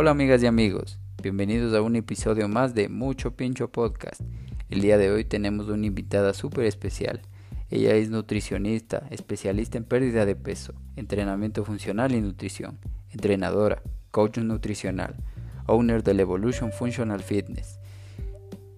Hola 0.00 0.12
amigas 0.12 0.40
y 0.44 0.46
amigos, 0.46 1.00
bienvenidos 1.20 1.74
a 1.74 1.82
un 1.82 1.96
episodio 1.96 2.46
más 2.46 2.72
de 2.72 2.88
Mucho 2.88 3.34
Pincho 3.34 3.72
Podcast. 3.72 4.20
El 4.70 4.80
día 4.80 4.96
de 4.96 5.10
hoy 5.10 5.24
tenemos 5.24 5.66
una 5.66 5.86
invitada 5.86 6.34
súper 6.34 6.66
especial. 6.66 7.20
Ella 7.68 7.96
es 7.96 8.08
nutricionista, 8.08 9.08
especialista 9.10 9.76
en 9.76 9.82
pérdida 9.82 10.24
de 10.24 10.36
peso, 10.36 10.72
entrenamiento 10.94 11.64
funcional 11.64 12.14
y 12.14 12.20
nutrición, 12.20 12.78
entrenadora, 13.10 13.82
coach 14.12 14.38
nutricional, 14.38 15.16
owner 15.66 16.04
del 16.04 16.20
Evolution 16.20 16.70
Functional 16.70 17.24
Fitness, 17.24 17.80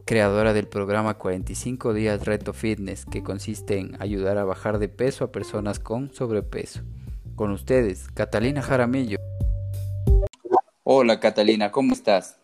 creadora 0.06 0.54
del 0.54 0.68
programa 0.68 1.18
45 1.18 1.92
días 1.92 2.24
Reto 2.24 2.54
Fitness 2.54 3.04
que 3.04 3.22
consiste 3.22 3.78
en 3.78 3.94
ayudar 4.00 4.38
a 4.38 4.44
bajar 4.44 4.78
de 4.78 4.88
peso 4.88 5.24
a 5.24 5.32
personas 5.32 5.80
con 5.80 6.14
sobrepeso. 6.14 6.80
Con 7.36 7.50
ustedes, 7.50 8.08
Catalina 8.08 8.62
Jaramillo. 8.62 9.18
Hola 10.82 11.20
Catalina, 11.20 11.70
¿cómo 11.70 11.92
estás? 11.92 12.38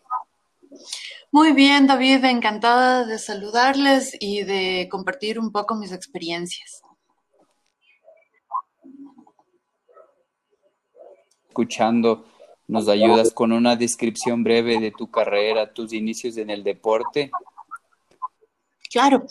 Muy 1.31 1.53
bien, 1.53 1.87
David, 1.87 2.23
encantada 2.25 3.03
de 3.05 3.17
saludarles 3.17 4.15
y 4.19 4.43
de 4.43 4.87
compartir 4.91 5.39
un 5.39 5.51
poco 5.51 5.75
mis 5.75 5.91
experiencias. 5.91 6.83
Escuchando, 11.47 12.25
¿nos 12.67 12.87
ayudas 12.87 13.33
con 13.33 13.51
una 13.51 13.75
descripción 13.75 14.43
breve 14.43 14.79
de 14.79 14.91
tu 14.91 15.09
carrera, 15.09 15.73
tus 15.73 15.91
inicios 15.91 16.37
en 16.37 16.51
el 16.51 16.63
deporte? 16.63 17.31
Claro. 18.91 19.25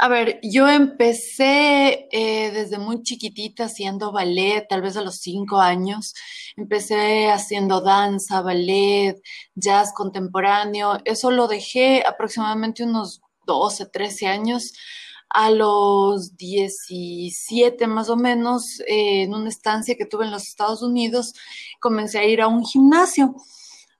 A 0.00 0.06
ver, 0.08 0.38
yo 0.44 0.68
empecé 0.68 2.08
eh, 2.12 2.52
desde 2.52 2.78
muy 2.78 3.02
chiquitita 3.02 3.64
haciendo 3.64 4.12
ballet, 4.12 4.64
tal 4.68 4.80
vez 4.80 4.96
a 4.96 5.02
los 5.02 5.16
cinco 5.16 5.60
años. 5.60 6.14
Empecé 6.56 7.30
haciendo 7.30 7.80
danza, 7.80 8.40
ballet, 8.40 9.20
jazz 9.56 9.92
contemporáneo. 9.92 10.98
Eso 11.04 11.32
lo 11.32 11.48
dejé 11.48 12.04
aproximadamente 12.06 12.84
unos 12.84 13.22
12, 13.46 13.86
13 13.86 14.26
años. 14.28 14.72
A 15.30 15.50
los 15.50 16.36
17 16.36 17.86
más 17.88 18.08
o 18.08 18.16
menos, 18.16 18.80
eh, 18.86 19.24
en 19.24 19.34
una 19.34 19.48
estancia 19.48 19.96
que 19.96 20.06
tuve 20.06 20.26
en 20.26 20.30
los 20.30 20.46
Estados 20.46 20.80
Unidos, 20.80 21.34
comencé 21.80 22.20
a 22.20 22.24
ir 22.24 22.40
a 22.40 22.46
un 22.46 22.64
gimnasio. 22.64 23.34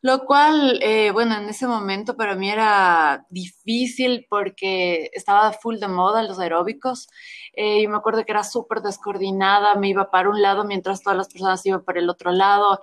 Lo 0.00 0.24
cual, 0.26 0.78
eh, 0.82 1.10
bueno, 1.10 1.36
en 1.36 1.48
ese 1.48 1.66
momento 1.66 2.16
para 2.16 2.36
mí 2.36 2.48
era 2.50 3.26
difícil 3.30 4.26
porque 4.30 5.10
estaba 5.12 5.52
full 5.52 5.78
de 5.78 5.88
moda 5.88 6.22
los 6.22 6.38
aeróbicos. 6.38 7.08
Eh, 7.54 7.80
y 7.82 7.88
me 7.88 7.96
acuerdo 7.96 8.24
que 8.24 8.30
era 8.32 8.44
súper 8.44 8.80
descoordinada, 8.80 9.74
me 9.74 9.88
iba 9.88 10.10
para 10.10 10.30
un 10.30 10.40
lado 10.40 10.64
mientras 10.64 11.02
todas 11.02 11.16
las 11.16 11.28
personas 11.28 11.64
iban 11.66 11.84
para 11.84 11.98
el 11.98 12.08
otro 12.08 12.30
lado. 12.30 12.80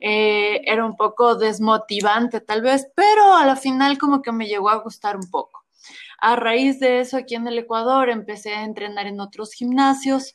Eh, 0.00 0.60
era 0.64 0.84
un 0.84 0.96
poco 0.96 1.34
desmotivante 1.36 2.40
tal 2.40 2.60
vez, 2.62 2.86
pero 2.94 3.34
a 3.34 3.46
la 3.46 3.56
final 3.56 3.98
como 3.98 4.20
que 4.22 4.32
me 4.32 4.46
llegó 4.46 4.68
a 4.70 4.76
gustar 4.82 5.16
un 5.16 5.30
poco. 5.30 5.64
A 6.20 6.36
raíz 6.36 6.80
de 6.80 7.00
eso, 7.00 7.16
aquí 7.16 7.34
en 7.34 7.48
el 7.48 7.58
Ecuador 7.58 8.10
empecé 8.10 8.54
a 8.54 8.64
entrenar 8.64 9.06
en 9.06 9.20
otros 9.20 9.52
gimnasios 9.52 10.34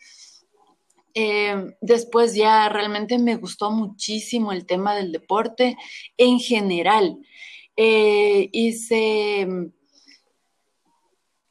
eh, 1.14 1.76
después 1.82 2.36
ya 2.36 2.70
realmente 2.70 3.20
me 3.20 3.36
gustó 3.36 3.72
muchísimo 3.72 4.52
el 4.52 4.66
tema 4.66 4.96
del 4.96 5.12
deporte 5.12 5.78
en 6.18 6.40
general. 6.40 7.18
Eh, 7.76 8.50
hice, 8.52 9.48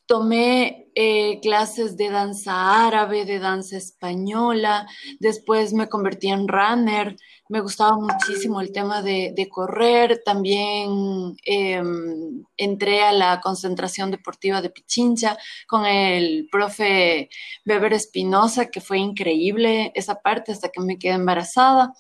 tomé 0.07 0.91
eh, 0.95 1.41
clases 1.41 1.97
de 1.97 2.11
danza 2.11 2.87
árabe, 2.87 3.25
de 3.25 3.39
danza 3.39 3.77
española, 3.79 4.87
después 5.21 5.73
me 5.73 5.89
convertí 5.89 6.29
en 6.29 6.49
runner, 6.49 7.17
me 7.49 7.61
gustaba 7.61 7.97
muchísimo 7.97 8.61
el 8.61 8.73
tema 8.73 9.03
de, 9.03 9.49
correr, 9.51 10.23
también 10.25 11.35
em, 11.45 12.45
entré 12.57 13.03
a 13.03 13.13
la 13.13 13.41
concentración 13.41 14.11
deportiva 14.11 14.63
de 14.63 14.71
Pichincha 14.71 15.37
con 15.67 15.85
el 15.85 16.49
profe 16.51 17.29
Weber 17.67 17.93
Espinosa, 17.93 18.71
que 18.71 18.81
fue 18.81 18.99
increíble 18.99 19.93
esa 19.95 20.23
parte 20.23 20.53
hasta 20.53 20.71
que 20.71 20.81
me 20.81 20.99
quedé 20.99 21.13
embarazada. 21.13 21.93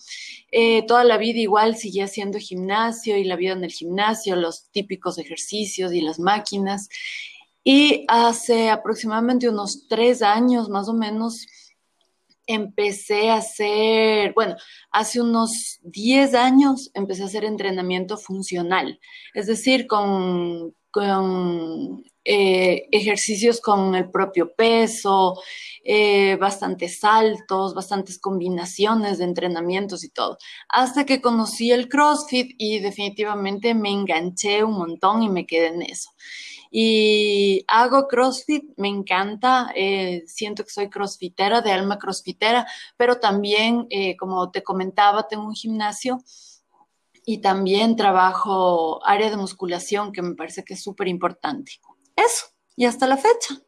Eh, 0.50 0.84
toda 0.86 1.04
la 1.04 1.18
vida 1.18 1.40
igual 1.40 1.76
seguía 1.76 2.04
haciendo 2.04 2.38
gimnasio 2.38 3.16
y 3.16 3.24
la 3.24 3.36
vida 3.36 3.52
en 3.52 3.64
el 3.64 3.72
gimnasio, 3.72 4.36
los 4.36 4.70
típicos 4.70 5.18
ejercicios 5.18 5.92
y 5.92 6.00
las 6.00 6.18
máquinas. 6.18 6.88
Y 7.64 8.04
hace 8.08 8.70
aproximadamente 8.70 9.48
unos 9.48 9.86
tres 9.88 10.22
años 10.22 10.68
más 10.68 10.88
o 10.88 10.94
menos 10.94 11.46
empecé 12.46 13.30
a 13.30 13.36
hacer, 13.36 14.32
bueno, 14.34 14.56
hace 14.90 15.20
unos 15.20 15.78
diez 15.82 16.34
años 16.34 16.90
empecé 16.94 17.22
a 17.22 17.26
hacer 17.26 17.44
entrenamiento 17.44 18.18
funcional, 18.18 18.98
es 19.34 19.46
decir, 19.46 19.86
con, 19.86 20.74
con 20.90 22.04
eh, 22.24 22.88
ejercicios 22.90 23.60
con 23.60 23.94
el 23.94 24.10
propio 24.10 24.54
peso, 24.54 25.40
eh, 25.84 26.36
bastantes 26.36 26.98
saltos, 26.98 27.74
bastantes 27.74 28.18
combinaciones 28.18 29.18
de 29.18 29.24
entrenamientos 29.24 30.04
y 30.04 30.10
todo. 30.10 30.36
Hasta 30.68 31.04
que 31.06 31.20
conocí 31.20 31.70
el 31.70 31.88
CrossFit 31.88 32.54
y 32.58 32.80
definitivamente 32.80 33.74
me 33.74 33.90
enganché 33.90 34.64
un 34.64 34.74
montón 34.74 35.22
y 35.22 35.28
me 35.28 35.46
quedé 35.46 35.68
en 35.68 35.82
eso 35.82 36.10
y 36.74 37.66
hago 37.68 38.08
CrossFit, 38.08 38.64
me 38.78 38.88
encanta, 38.88 39.70
eh, 39.76 40.24
siento 40.26 40.64
que 40.64 40.70
soy 40.70 40.88
crossfitera, 40.88 41.60
de 41.60 41.70
alma 41.70 41.98
crossfitera, 41.98 42.66
pero 42.96 43.20
también, 43.20 43.86
eh, 43.90 44.16
como 44.16 44.50
te 44.50 44.62
comentaba, 44.62 45.28
tengo 45.28 45.44
un 45.44 45.54
gimnasio 45.54 46.24
y 47.26 47.42
también 47.42 47.94
trabajo 47.94 49.04
área 49.04 49.28
de 49.28 49.36
musculación, 49.36 50.12
que 50.12 50.22
me 50.22 50.34
parece 50.34 50.64
que 50.64 50.72
es 50.72 50.82
súper 50.82 51.08
importante. 51.08 51.72
Eso, 52.16 52.46
y 52.74 52.86
hasta 52.86 53.06
la 53.06 53.18
fecha. 53.18 53.60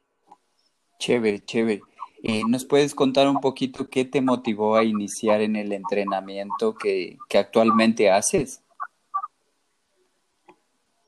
Chévere, 0.99 1.45
chévere. 1.45 1.83
Eh, 2.23 2.41
¿Nos 2.49 2.65
puedes 2.65 2.95
contar 2.95 3.29
un 3.29 3.39
poquito 3.43 3.91
qué 3.91 4.07
te 4.07 4.23
motivó 4.23 4.77
a 4.77 4.85
iniciar 4.85 5.43
en 5.43 5.57
el 5.57 5.73
entrenamiento 5.73 6.75
que, 6.75 7.19
que 7.29 7.37
actualmente 7.37 8.11
haces? 8.11 8.64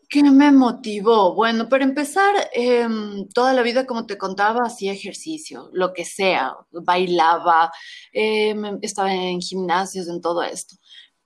¿Qué 0.09 0.23
me 0.23 0.53
motivó? 0.53 1.35
Bueno, 1.35 1.69
para 1.69 1.83
empezar, 1.85 2.35
em, 2.53 3.27
toda 3.35 3.53
la 3.53 3.63
vida, 3.63 3.87
como 3.87 4.07
te 4.07 4.17
contaba, 4.17 4.61
hacía 4.65 4.93
ejercicio, 4.93 5.69
lo 5.73 5.93
que 5.93 6.05
sea, 6.05 6.55
bailaba, 6.71 7.73
em, 8.13 8.79
estaba 8.83 9.13
en 9.13 9.41
gimnasios, 9.41 10.09
en 10.09 10.21
todo 10.21 10.43
esto. 10.43 10.77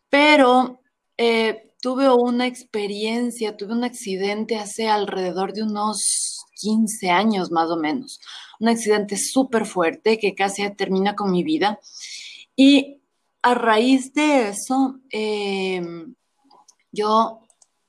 Pero 0.09 0.81
eh, 1.19 1.73
tuve 1.83 2.11
una 2.11 2.47
experiencia, 2.47 3.57
tuve 3.57 3.75
un 3.75 3.85
accidente 3.85 4.57
hace 4.57 4.89
alrededor 4.89 5.53
de 5.53 5.63
unos 5.65 6.47
15 6.57 7.11
años 7.11 7.51
más 7.51 7.71
o 7.71 7.77
menos. 7.77 8.21
Un 8.61 8.69
accidente 8.69 9.17
súper 9.19 9.67
fuerte 9.67 10.19
que 10.19 10.35
casi 10.35 10.69
termina 10.77 11.15
con 11.17 11.31
mi 11.33 11.45
vida. 11.45 11.79
Y 12.57 13.03
a 13.43 13.55
raíz 13.55 14.13
de 14.15 14.51
eso, 14.51 15.01
em, 15.11 16.15
yo 16.93 17.41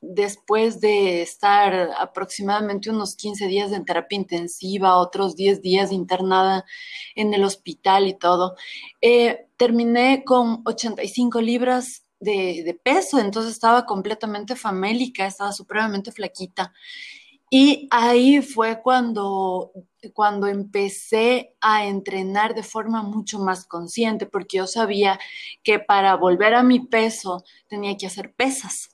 después 0.01 0.81
de 0.81 1.21
estar 1.21 1.92
aproximadamente 1.98 2.89
unos 2.89 3.15
15 3.15 3.48
días 3.48 3.71
en 3.71 3.86
terapia 3.86 4.18
intensiva, 4.18 4.98
otros 4.98 5.36
10 5.36 5.62
días 5.62 5.92
internada 5.92 6.65
en 7.15 7.33
el 7.33 7.44
hospital 7.44 8.07
y 8.07 8.18
todo, 8.18 8.56
eh, 9.01 9.48
terminé 9.57 10.24
con 10.25 10.62
85 10.65 11.42
libras 11.42 12.03
de, 12.19 12.80
peso, 12.83 13.19
entonces 13.19 13.53
estaba 13.53 13.86
completamente 13.86 14.56
famélica, 14.56 15.25
estaba 15.25 15.51
supremamente 15.51 16.12
flaquita. 16.12 16.74
Y 17.50 17.88
ahí 17.92 18.42
fue 18.42 18.81
cuando, 18.81 19.71
cuando 20.13 20.47
empecé 20.47 21.56
a 21.59 21.86
entrenar 21.86 22.56
de 22.56 22.63
forma 22.63 23.04
mucho 23.04 23.39
más 23.39 23.65
consciente, 23.65 24.25
porque 24.25 24.57
yo 24.57 24.68
sabía 24.68 25.19
que 25.63 25.80
para 25.80 26.15
volver 26.15 26.54
a 26.56 26.63
mi 26.63 26.80
peso 26.80 27.44
tenía 27.68 27.97
que 27.97 28.07
hacer 28.07 28.33
pesas. 28.33 28.91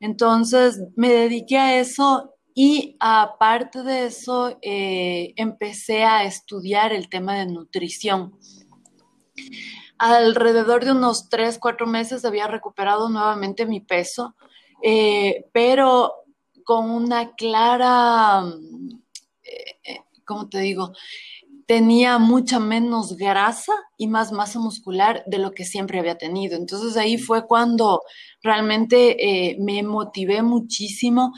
Entonces 0.00 0.80
me 0.96 1.10
dediqué 1.10 1.58
a 1.58 1.78
eso 1.78 2.34
y 2.54 2.96
aparte 3.00 3.82
de 3.82 4.06
eso 4.06 4.58
eh, 4.62 5.34
empecé 5.36 6.04
a 6.04 6.24
estudiar 6.24 6.92
el 6.92 7.08
tema 7.08 7.34
de 7.34 7.46
nutrición. 7.46 8.38
alrededor 9.98 10.84
de 10.84 10.92
unos 10.92 11.28
tres, 11.28 11.58
cuatro 11.58 11.86
meses 11.86 12.24
había 12.24 12.46
recuperado 12.46 13.08
nuevamente 13.08 13.66
mi 13.66 13.80
peso, 13.80 14.34
eh, 14.82 15.46
pero 15.52 16.12
con 16.64 16.90
una 16.90 17.34
clara, 17.34 18.42
eh, 19.42 19.78
eh, 19.84 20.00
¿cómo 20.24 20.48
te 20.48 20.58
digo? 20.58 20.92
Tenía 21.66 22.18
mucha 22.18 22.60
menos 22.60 23.16
grasa 23.16 23.72
y 23.96 24.06
más 24.06 24.32
masa 24.32 24.58
muscular 24.60 25.24
de 25.26 25.38
lo 25.38 25.52
que 25.52 25.64
siempre 25.64 25.98
había 25.98 26.16
tenido. 26.16 26.56
Entonces 26.56 26.96
ahí 26.96 27.18
fue 27.18 27.46
cuando 27.46 28.02
realmente 28.42 29.56
me 29.58 29.82
motivé 29.82 30.42
muchísimo 30.42 31.32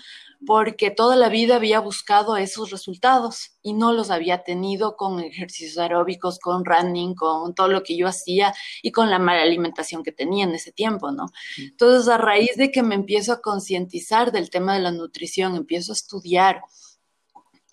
porque 0.46 0.90
toda 0.90 1.16
la 1.16 1.28
vida 1.28 1.56
había 1.56 1.80
buscado 1.80 2.36
esos 2.36 2.70
resultados 2.70 3.56
y 3.62 3.72
no 3.72 3.92
los 3.92 4.10
había 4.10 4.44
tenido 4.44 4.96
con 4.96 5.20
ejercicios 5.20 5.78
aeróbicos, 5.78 6.38
con 6.38 6.64
running, 6.64 7.14
con 7.14 7.54
todo 7.54 7.69
lo 7.69 7.82
que 7.82 7.96
yo 7.96 8.06
hacía 8.06 8.54
y 8.82 8.92
con 8.92 9.10
la 9.10 9.19
mala 9.19 9.42
alimentación 9.42 10.02
que 10.02 10.12
tenía 10.12 10.44
en 10.44 10.54
ese 10.54 10.72
tiempo, 10.72 11.10
¿no? 11.10 11.26
Entonces, 11.58 12.08
a 12.08 12.19
raíz 12.19 12.56
de 12.56 12.70
que 12.70 12.82
me 12.82 12.94
empiezo 12.94 13.32
a 13.32 13.40
concientizar 13.40 14.30
del 14.30 14.50
tema 14.50 14.75
de 14.75 14.80
la 14.80 14.92
nutrición, 14.92 15.56
empiezo 15.56 15.92
a 15.92 15.96
estudiar, 15.96 16.62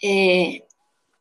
eh, 0.01 0.64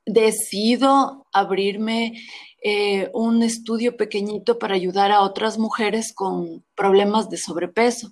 decido 0.06 1.26
abrirme 1.32 2.14
eh, 2.62 3.10
un 3.12 3.42
estudio 3.42 3.96
pequeñito 3.96 4.58
para 4.58 4.74
ayudar 4.74 5.12
a 5.12 5.20
otras 5.20 5.58
mujeres 5.58 6.14
con 6.14 6.64
problemas 6.74 7.28
de 7.28 7.36
sobrepeso. 7.36 8.10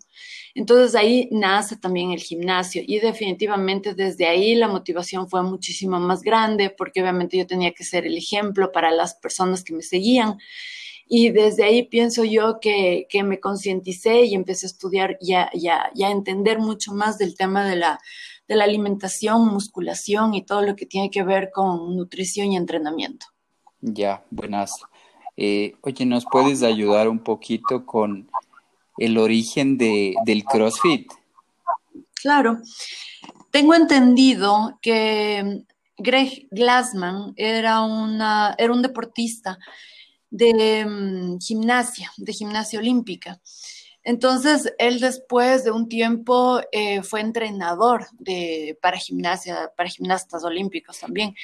Entonces 0.55 0.95
ahí 0.95 1.29
nace 1.31 1.77
también 1.77 2.11
el 2.11 2.21
gimnasio 2.21 2.83
y 2.87 3.01
definitivamente 3.01 3.95
desde 3.95 4.27
ahí 4.27 4.55
la 4.55 4.69
motivación 4.69 5.29
fue 5.29 5.43
muchísimo 5.43 5.99
más 5.99 6.21
grande 6.23 6.69
porque 6.69 7.01
obviamente 7.01 7.39
yo 7.39 7.47
tenía 7.47 7.73
que 7.73 7.85
ser 7.85 8.07
el 8.07 8.19
ejemplo 8.19 8.71
para 8.73 8.91
las 8.91 9.15
personas 9.15 9.65
que 9.65 9.73
me 9.73 9.83
seguían. 9.83 10.37
Y 11.07 11.31
desde 11.31 11.65
ahí 11.65 11.85
pienso 11.85 12.25
yo 12.25 12.59
que, 12.61 13.07
me 13.25 13.41
concienticé 13.41 14.25
y 14.25 14.35
empecé 14.35 14.67
a 14.67 14.69
estudiar 14.69 15.19
y 15.21 15.33
a, 15.35 15.51
entender 15.95 16.59
mucho 16.59 16.93
más 16.93 17.19
del 17.19 17.35
tema 17.35 17.67
de 17.67 17.77
la, 17.77 17.99
de 18.49 18.57
la 18.57 18.65
alimentación, 18.65 19.47
musculación 19.47 20.35
y 20.35 20.45
todo 20.45 20.63
lo 20.63 20.77
que 20.77 20.87
tiene 20.87 21.11
que 21.11 21.23
ver 21.23 21.51
con 21.53 21.97
nutrición 21.97 22.53
y 22.53 22.57
entrenamiento. 22.57 23.27
Ya, 23.81 24.25
buenas. 24.31 24.81
Eh, 25.37 25.75
oye, 25.81 26.05
¿nos 26.05 26.25
puedes 26.25 26.63
ayudar 26.63 27.09
un 27.09 27.19
poquito 27.19 27.87
con 27.87 28.29
el 28.99 29.19
origen 29.19 29.79
de, 29.79 30.15
del 30.25 30.45
CrossFit? 30.45 31.11
Claro. 32.15 32.59
Tengo 33.51 33.75
entendido 33.75 34.79
que 34.81 35.65
Greg 35.97 36.49
Glassman 36.51 37.33
era, 37.37 37.83
una, 37.83 38.55
era 38.59 38.73
un 38.73 38.83
deportista 38.83 39.59
de 40.31 40.85
mm, 40.87 41.39
gimnasia, 41.39 42.11
de 42.17 42.33
gimnasia 42.33 42.79
olímpica. 42.79 43.41
Entonces, 44.05 44.73
él 44.79 45.01
después 45.01 45.65
de 45.65 45.71
un 45.71 45.89
tiempo 45.89 46.61
eh, 46.73 47.03
fue 47.03 47.21
entrenador 47.21 48.07
de, 48.19 48.77
para 48.83 48.99
gimnasia, 48.99 49.73
para 49.77 49.89
gimnastas 49.89 50.43
olímpicos 50.45 50.99
también. 50.99 51.35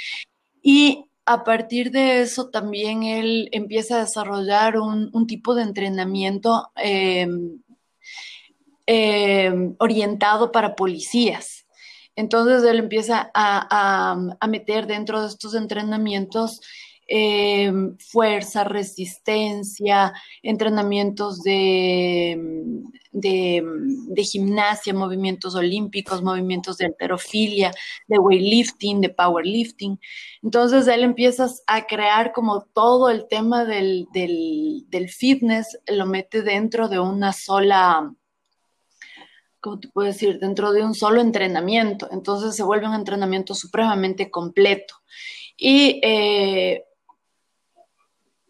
Y 0.61 1.05
a 1.25 1.45
partir 1.45 1.91
de 1.91 2.23
eso 2.23 2.49
también 2.49 3.03
él 3.03 3.49
empieza 3.53 3.97
a 3.97 4.01
desarrollar 4.01 4.79
un, 4.79 5.27
tipo 5.27 5.55
de 5.55 5.63
entrenamiento 5.63 6.71
em, 6.75 7.61
em, 8.87 9.77
orientado 9.79 10.51
para 10.51 10.75
policías. 10.75 11.67
Entonces 12.17 12.65
él 12.65 12.79
empieza 12.79 13.31
a, 13.35 14.17
a, 14.41 14.47
meter 14.49 14.87
dentro 14.87 15.21
de 15.21 15.29
estos 15.29 15.55
entrenamientos 15.55 16.61
Em, 17.11 17.97
fuerza, 17.97 18.65
resistencia, 18.65 20.13
entrenamientos 20.43 21.43
de, 21.43 22.39
de, 23.13 24.23
gimnasia, 24.25 24.93
movimientos 24.93 25.55
olímpicos, 25.55 26.23
movimientos 26.23 26.77
de 26.77 26.85
alterofilia, 26.85 27.73
de 28.09 28.19
weightlifting, 28.19 29.01
de 29.01 29.09
powerlifting. 29.09 29.99
Entonces 30.43 30.87
él 30.87 31.03
empieza 31.03 31.49
a 31.67 31.87
crear 31.87 32.33
como 32.35 32.65
todo 32.75 33.09
el 33.09 33.27
tema 33.27 33.65
del, 33.65 34.07
del 34.13 35.09
fitness, 35.09 35.79
lo 35.87 36.05
mete 36.05 36.43
dentro 36.43 36.91
de 36.91 36.99
una 36.99 37.33
sola, 37.33 38.15
¿cómo 39.61 39.81
te 39.81 39.89
puedo 39.89 40.09
decir? 40.09 40.39
Dentro 40.41 40.73
de 40.73 40.85
un 40.85 40.95
solo 40.95 41.23
entrenamiento. 41.23 42.07
Entonces 42.13 42.55
se 42.55 42.65
vuelve 42.65 42.87
un 42.87 42.95
entrenamiento 42.95 43.55
supremamente 43.55 44.31
completo. 44.31 44.95
Y 45.57 46.01
eh, 46.05 46.85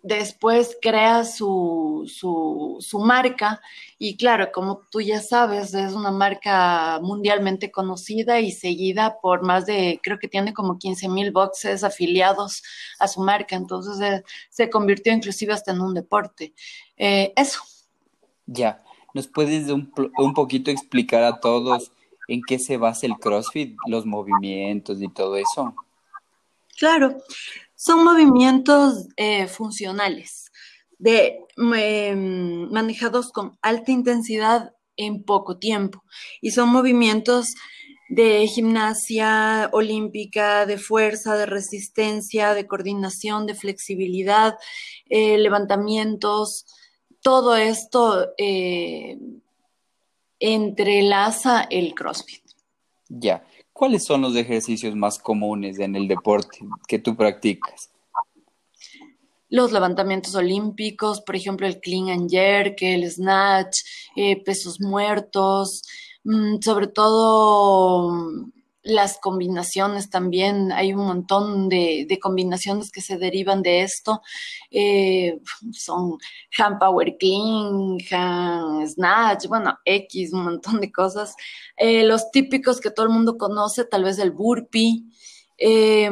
después 0.08 0.76
crea 0.80 1.24
su, 1.24 2.04
su, 2.08 2.98
marca 2.98 3.60
y 3.98 4.16
claro, 4.16 4.50
como 4.52 4.82
tú 4.90 5.00
ya 5.00 5.20
sabes, 5.20 5.74
es 5.74 5.92
una 5.92 6.10
marca 6.10 6.98
mundialmente 7.02 7.70
conocida 7.70 8.40
y 8.40 8.50
seguida 8.50 9.18
por 9.20 9.42
más 9.42 9.66
de, 9.66 10.00
creo 10.02 10.18
que 10.18 10.28
tiene 10.28 10.54
como 10.54 10.78
15 10.78 11.08
mil 11.08 11.30
boxes 11.30 11.84
afiliados 11.84 12.62
a 12.98 13.06
su 13.06 13.20
marca, 13.20 13.54
entonces 13.54 14.00
eh, 14.00 14.24
se 14.48 14.70
convirtió 14.70 15.12
inclusive 15.12 15.52
hasta 15.52 15.72
en 15.72 15.80
un 15.80 15.94
deporte. 15.94 16.54
Eh, 16.96 17.32
eso. 17.36 17.60
Ya, 18.46 18.82
¿nos 19.14 19.28
puedes 19.28 19.68
un, 19.68 19.92
un 20.16 20.34
poquito 20.34 20.70
explicar 20.70 21.22
a 21.22 21.38
todos 21.38 21.92
en 22.28 22.40
qué 22.46 22.58
se 22.58 22.76
basa 22.78 23.06
el 23.06 23.14
CrossFit, 23.18 23.76
los 23.86 24.06
movimientos 24.06 25.02
y 25.02 25.08
todo 25.08 25.36
eso? 25.36 25.74
Claro, 26.78 27.18
son 27.78 28.02
movimientos 28.02 29.06
eh, 29.16 29.46
funcionales, 29.46 30.50
de, 30.98 31.38
em, 31.56 32.68
manejados 32.72 33.30
con 33.30 33.56
alta 33.62 33.92
intensidad 33.92 34.72
en 34.96 35.22
poco 35.22 35.58
tiempo. 35.58 36.02
Y 36.40 36.50
son 36.50 36.70
movimientos 36.70 37.54
de 38.08 38.48
gimnasia 38.48 39.70
olímpica, 39.72 40.66
de 40.66 40.76
fuerza, 40.76 41.36
de 41.36 41.46
resistencia, 41.46 42.52
de 42.52 42.66
coordinación, 42.66 43.46
de 43.46 43.54
flexibilidad, 43.54 44.56
eh, 45.08 45.38
levantamientos, 45.38 46.66
todo 47.22 47.54
esto 47.54 48.32
eh, 48.38 49.18
entrelaza 50.40 51.62
el 51.70 51.94
CrossFit. 51.94 52.42
Ya. 53.08 53.44
¿Cuáles 53.78 54.04
son 54.04 54.22
los 54.22 54.34
ejercicios 54.34 54.96
más 54.96 55.20
comunes 55.20 55.78
en 55.78 55.94
el 55.94 56.08
deporte 56.08 56.58
que 56.88 56.98
tú 56.98 57.14
practicas? 57.14 57.90
Los 59.50 59.70
levantamientos 59.70 60.34
olímpicos, 60.34 61.20
por 61.20 61.36
ejemplo, 61.36 61.64
el 61.64 61.78
clean 61.78 62.08
and 62.08 62.28
jerk, 62.28 62.78
el 62.80 63.08
snatch, 63.08 63.76
eh, 64.16 64.42
pesos 64.42 64.80
muertos, 64.80 65.84
mm, 66.24 66.56
sobre 66.60 66.88
todo 66.88 68.48
las 68.88 69.18
combinaciones 69.18 70.10
también, 70.10 70.72
hay 70.72 70.92
un 70.92 71.06
montón 71.06 71.68
de, 71.68 72.18
combinaciones 72.20 72.90
que 72.90 73.00
se 73.00 73.18
derivan 73.18 73.62
de 73.62 73.82
esto. 73.82 74.22
Eh, 74.70 75.40
son 75.72 76.18
hand 76.58 76.78
power 76.78 77.16
clean, 77.18 77.98
hand 78.10 78.88
snatch, 78.88 79.46
bueno, 79.46 79.78
X, 79.84 80.32
un 80.32 80.44
montón 80.44 80.80
de 80.80 80.90
cosas. 80.90 81.34
Eh, 81.76 82.04
los 82.04 82.30
típicos 82.30 82.80
que 82.80 82.90
todo 82.90 83.06
el 83.06 83.12
mundo 83.12 83.36
conoce, 83.38 83.84
tal 83.84 84.04
vez 84.04 84.18
el 84.18 84.32
burpee. 84.32 85.04
Eh, 85.60 86.08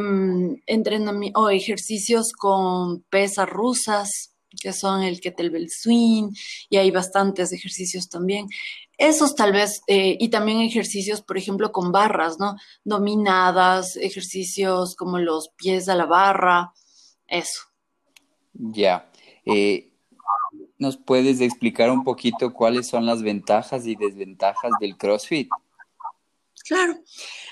entrenamiento 0.66 1.40
o 1.40 1.50
ejercicios 1.50 2.33
con 2.33 3.02
pesas 3.04 3.49
rusas, 3.49 4.35
que 4.61 4.73
son 4.73 5.02
el 5.02 5.21
kettlebell 5.21 5.71
swing, 5.71 6.30
y 6.68 6.78
hay 6.78 6.90
bastantes 6.90 7.52
ejercicios 7.52 8.09
también. 8.09 8.49
Esos 8.98 9.34
tal 9.34 9.52
vez, 9.52 9.82
eh, 9.88 10.16
y 10.18 10.30
también 10.30 10.60
ejercicios, 10.60 11.20
por 11.20 11.36
ejemplo, 11.36 11.70
con 11.70 11.92
barras, 11.92 12.38
¿no? 12.38 12.56
Dominadas, 12.84 13.96
ejercicios 13.96 14.96
como 14.96 15.18
los 15.18 15.50
pies 15.50 15.88
a 15.88 15.94
la 15.94 16.06
barra, 16.06 16.72
eso. 17.26 17.62
Ya. 18.54 19.10
Eh, 19.44 19.92
¿Nos 20.78 20.96
puedes 20.96 21.40
explicar 21.40 21.90
un 21.90 22.04
poquito 22.04 22.52
cuáles 22.52 22.86
son 22.86 23.06
las 23.06 23.22
ventajas 23.22 23.86
y 23.86 23.96
desventajas 23.96 24.72
del 24.80 24.96
CrossFit? 24.96 25.48
Claro. 26.66 26.94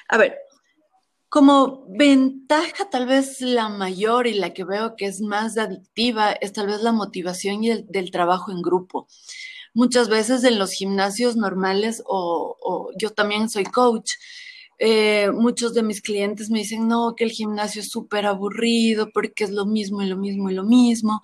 A 0.08 0.16
ver, 0.16 0.38
como 1.28 1.84
ventaja 1.88 2.88
tal 2.90 3.06
vez 3.06 3.40
la 3.40 3.68
mayor 3.68 4.26
y 4.26 4.34
la 4.34 4.54
que 4.54 4.64
veo 4.64 4.96
que 4.96 5.06
es 5.06 5.20
más 5.20 5.58
adictiva 5.58 6.32
es 6.32 6.52
tal 6.52 6.68
vez 6.68 6.82
la 6.82 6.92
motivación 6.92 7.64
y 7.64 7.70
el, 7.70 7.86
del 7.88 8.10
trabajo 8.10 8.50
en 8.50 8.62
grupo 8.62 9.08
muchas 9.74 10.08
veces 10.08 10.44
en 10.44 10.58
los 10.58 10.72
gimnasios 10.72 11.36
normales 11.36 12.02
o, 12.06 12.90
yo 12.96 13.10
también 13.10 13.50
soy 13.50 13.64
coach. 13.64 14.12
Eh, 14.78 15.30
muchos 15.32 15.74
de 15.74 15.82
mis 15.82 16.00
clientes 16.00 16.50
me 16.50 16.60
dicen, 16.60 16.88
no, 16.88 17.14
que 17.16 17.24
el 17.24 17.30
gimnasio 17.30 17.80
es 17.80 17.90
súper 17.90 18.26
aburrido 18.26 19.10
porque 19.12 19.44
es 19.44 19.50
lo 19.50 19.66
mismo 19.66 20.02
y 20.02 20.06
lo 20.06 20.16
mismo 20.16 20.50
y 20.50 20.54
lo 20.54 20.64
mismo 20.64 21.20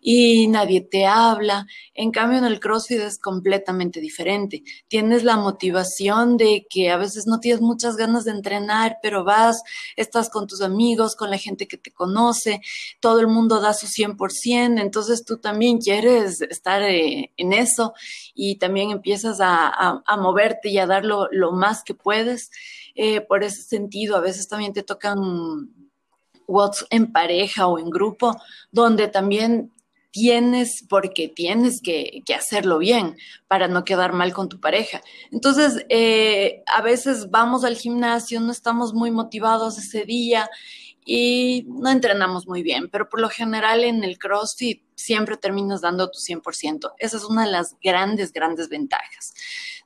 y 0.00 0.46
nadie 0.48 0.80
te 0.80 1.06
habla. 1.06 1.66
En 1.94 2.10
cambio, 2.10 2.38
en 2.38 2.44
el 2.44 2.60
CrossFit 2.60 3.00
es 3.00 3.18
completamente 3.18 4.00
diferente. 4.00 4.62
Tienes 4.88 5.24
la 5.24 5.36
motivación 5.36 6.36
de 6.36 6.66
que 6.68 6.90
a 6.90 6.96
veces 6.96 7.26
no 7.26 7.40
tienes 7.40 7.60
muchas 7.60 7.96
ganas 7.96 8.24
de 8.24 8.32
entrenar, 8.32 8.98
pero 9.02 9.24
vas, 9.24 9.62
estás 9.96 10.30
con 10.30 10.46
tus 10.46 10.62
amigos, 10.62 11.16
con 11.16 11.30
la 11.30 11.38
gente 11.38 11.68
que 11.68 11.78
te 11.78 11.92
conoce, 11.92 12.60
todo 13.00 13.20
el 13.20 13.28
mundo 13.28 13.60
da 13.60 13.74
su 13.74 13.86
100%, 13.86 14.80
entonces 14.80 15.24
tú 15.24 15.38
también 15.38 15.78
quieres 15.78 16.40
estar 16.42 16.82
eh, 16.82 17.32
en 17.36 17.52
eso 17.52 17.92
y 18.34 18.56
también 18.56 18.90
empiezas 18.90 19.38
a, 19.40 20.02
moverte 20.18 20.68
y 20.68 20.78
a 20.78 20.86
dar 20.86 21.04
lo, 21.04 21.52
más 21.52 21.82
que 21.84 21.94
puedes. 21.94 22.50
Eh, 22.94 23.20
por 23.20 23.42
ese 23.42 23.62
sentido, 23.62 24.16
a 24.16 24.20
veces 24.20 24.48
también 24.48 24.72
te 24.72 24.82
tocan 24.82 25.18
WhatsApp 26.46 26.88
en 26.90 27.12
pareja 27.12 27.66
o 27.66 27.78
en 27.78 27.90
grupo, 27.90 28.36
donde 28.70 29.08
también 29.08 29.72
tienes, 30.10 30.84
porque 30.88 31.28
tienes 31.28 31.80
que, 31.82 32.22
hacerlo 32.36 32.78
bien 32.78 33.16
para 33.48 33.66
no 33.66 33.84
quedar 33.84 34.12
mal 34.12 34.32
con 34.32 34.48
tu 34.48 34.60
pareja. 34.60 35.00
Entonces, 35.30 35.84
eh, 35.88 36.62
a 36.66 36.82
veces 36.82 37.30
vamos 37.30 37.64
al 37.64 37.76
gimnasio, 37.76 38.40
no 38.40 38.52
estamos 38.52 38.92
muy 38.94 39.10
motivados 39.10 39.78
ese 39.78 40.04
día 40.04 40.48
y 41.04 41.64
no 41.68 41.90
entrenamos 41.90 42.46
muy 42.46 42.62
bien, 42.62 42.88
pero 42.88 43.08
por 43.08 43.20
lo 43.20 43.28
general 43.28 43.84
en 43.84 44.04
el 44.04 44.18
CrossFit 44.18 44.82
siempre 44.94 45.36
terminas 45.36 45.80
dando 45.80 46.10
tu 46.10 46.18
100%. 46.18 46.92
Esa 46.98 47.16
es 47.16 47.24
una 47.24 47.44
de 47.44 47.50
las 47.50 47.76
grandes, 47.82 48.32
grandes 48.32 48.68
ventajas. 48.68 49.34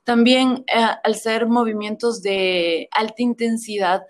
También 0.03 0.63
eh, 0.67 0.85
al 1.03 1.15
ser 1.15 1.47
movimientos 1.47 2.21
de 2.21 2.87
alta 2.91 3.21
intensidad, 3.21 4.03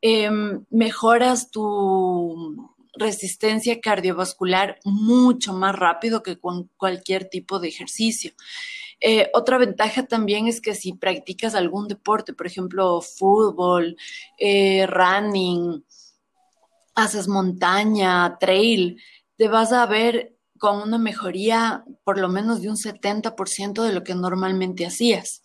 em, 0.00 0.64
mejoras 0.70 1.50
tu 1.50 2.74
resistencia 2.94 3.80
cardiovascular 3.80 4.78
mucho 4.84 5.52
más 5.52 5.74
rápido 5.76 6.22
que 6.22 6.38
con 6.38 6.68
cualquier 6.76 7.28
tipo 7.28 7.60
de 7.60 7.68
ejercicio. 7.68 8.32
Eh, 9.00 9.30
otra 9.32 9.58
ventaja 9.58 10.06
también 10.06 10.48
es 10.48 10.60
que 10.60 10.74
si 10.74 10.92
practicas 10.92 11.54
algún 11.54 11.86
deporte, 11.86 12.32
por 12.32 12.46
ejemplo, 12.46 13.00
fútbol, 13.00 13.96
eh, 14.38 14.86
running, 14.88 15.84
haces 16.98 17.28
montaña, 17.28 18.38
trail, 18.38 19.00
te 19.36 19.48
vas 19.48 19.72
a 19.72 19.86
ver 19.86 20.36
con 20.58 20.82
una 20.82 20.98
mejoría 20.98 21.84
por 22.04 22.18
lo 22.18 22.28
menos 22.28 22.60
de 22.60 22.68
un 22.68 22.76
70% 22.76 23.84
de 23.84 23.92
lo 23.92 24.02
que 24.02 24.14
normalmente 24.14 24.84
hacías. 24.84 25.42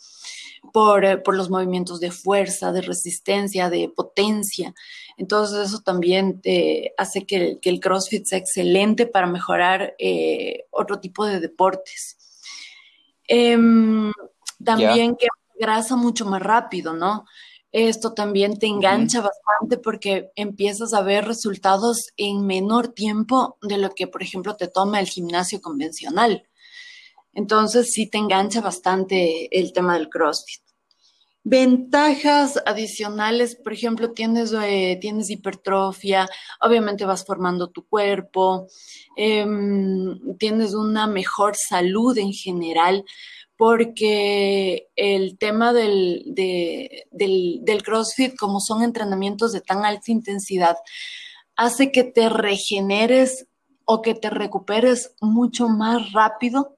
Por, 0.72 1.04
eh, 1.04 1.18
por, 1.18 1.36
los 1.36 1.50
movimientos 1.50 2.00
de 2.00 2.10
fuerza, 2.10 2.72
de 2.72 2.82
resistencia, 2.82 3.70
de 3.70 3.92
potencia. 3.94 4.74
Entonces 5.18 5.68
eso 5.68 5.82
también 5.82 6.42
te 6.42 6.94
hace 6.98 7.26
que, 7.26 7.60
el 7.62 7.80
CrossFit 7.82 8.26
sea 8.26 8.40
excelente 8.40 9.06
para 9.06 9.28
mejorar 9.28 9.94
eh, 10.00 10.64
otro 10.72 11.00
tipo 11.02 11.26
de 11.26 11.42
deportes. 11.42 12.18
Em, 13.28 14.12
también 14.64 15.16
que 15.18 15.28
grasa 15.60 15.98
mucho 15.98 16.26
más 16.26 16.42
rápido, 16.42 16.94
¿no? 16.94 17.26
Esto 17.74 18.14
también 18.14 18.60
te 18.60 18.68
engancha 18.68 19.20
bastante 19.20 19.78
porque 19.78 20.30
empiezas 20.36 20.94
a 20.94 21.02
ver 21.02 21.26
resultados 21.26 22.12
en 22.18 22.46
menor 22.46 22.90
tiempo 22.90 23.58
de 23.64 23.80
lo 23.80 23.90
que, 23.96 24.06
por 24.06 24.22
ejemplo, 24.22 24.56
te 24.56 24.68
toma 24.68 25.00
el 25.00 25.08
gimnasio 25.08 25.60
convencional. 25.60 26.48
Entonces, 27.34 27.92
sí 27.92 28.08
te 28.08 28.20
engancha 28.20 28.62
bastante 28.62 29.60
el 29.60 29.74
tema 29.74 29.96
del 29.96 30.10
CrossFit. 30.10 30.62
Ventajas 31.46 32.62
adicionales, 32.66 33.56
por 33.56 33.74
ejemplo, 33.74 34.12
tienes, 34.12 34.54
eh, 34.54 34.98
tienes 35.02 35.30
hipertrofia, 35.30 36.30
obviamente 36.62 37.04
vas 37.04 37.26
formando 37.26 37.70
tu 37.70 37.86
cuerpo, 37.86 38.68
em, 39.18 40.38
tienes 40.38 40.74
una 40.74 41.06
mejor 41.06 41.56
salud 41.58 42.18
en 42.18 42.32
general, 42.32 43.04
porque 43.58 44.90
el 44.96 45.38
tema 45.38 45.74
del, 45.74 46.24
del, 46.28 47.84
CrossFit, 47.84 48.36
como 48.36 48.60
son 48.60 48.84
entrenamientos 48.84 49.52
de 49.52 49.62
tan 49.62 49.86
alta 49.86 50.12
intensidad, 50.12 50.78
hace 51.56 51.92
que 51.92 52.04
te 52.04 52.30
regeneres 52.30 53.48
o 53.86 54.02
que 54.02 54.16
te 54.16 54.30
recuperes 54.30 55.16
mucho 55.22 55.68
más 55.68 56.14
rápido. 56.14 56.78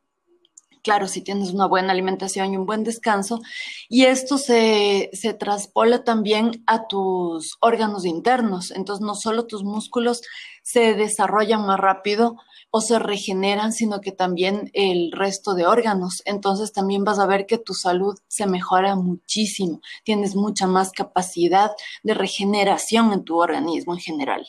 Claro, 0.83 1.07
si 1.07 1.21
tienes 1.21 1.51
una 1.51 1.65
buena 1.65 1.93
alimentación 1.93 2.53
y 2.53 2.57
un 2.57 2.67
buen 2.67 2.83
descanso. 2.83 3.41
Y 3.89 4.05
esto 4.05 4.37
se, 4.37 5.09
se 5.13 5.33
traspola 5.33 6.03
también 6.03 6.63
a 6.67 6.87
tus 6.87 7.57
órganos 7.59 8.05
internos. 8.05 8.69
Entonces, 8.71 9.03
no 9.03 9.15
solo 9.15 9.47
tus 9.47 9.63
músculos 9.63 10.21
se 10.61 10.93
desarrollan 10.93 11.65
más 11.65 11.79
rápido, 11.79 12.37
o 12.75 12.81
se 12.81 12.99
regeneran, 12.99 13.71
sino 13.71 14.01
que 14.01 14.11
también 14.11 14.69
el 14.73 15.13
resto 15.13 15.53
de 15.53 15.65
órganos. 15.65 16.21
Entonces 16.25 16.73
también 16.73 17.05
vas 17.05 17.19
a 17.19 17.25
ver 17.25 17.45
que 17.45 17.57
tu 17.57 17.73
salud 17.73 18.19
se 18.27 18.47
mejora 18.47 18.97
muchísimo, 18.97 19.79
tienes 20.03 20.35
mucha 20.35 20.67
más 20.67 20.91
capacidad 20.91 21.71
de 22.03 22.13
regeneración 22.13 23.13
en 23.13 23.23
tu 23.23 23.39
organismo 23.39 23.93
en 23.93 23.99
general. 24.01 24.47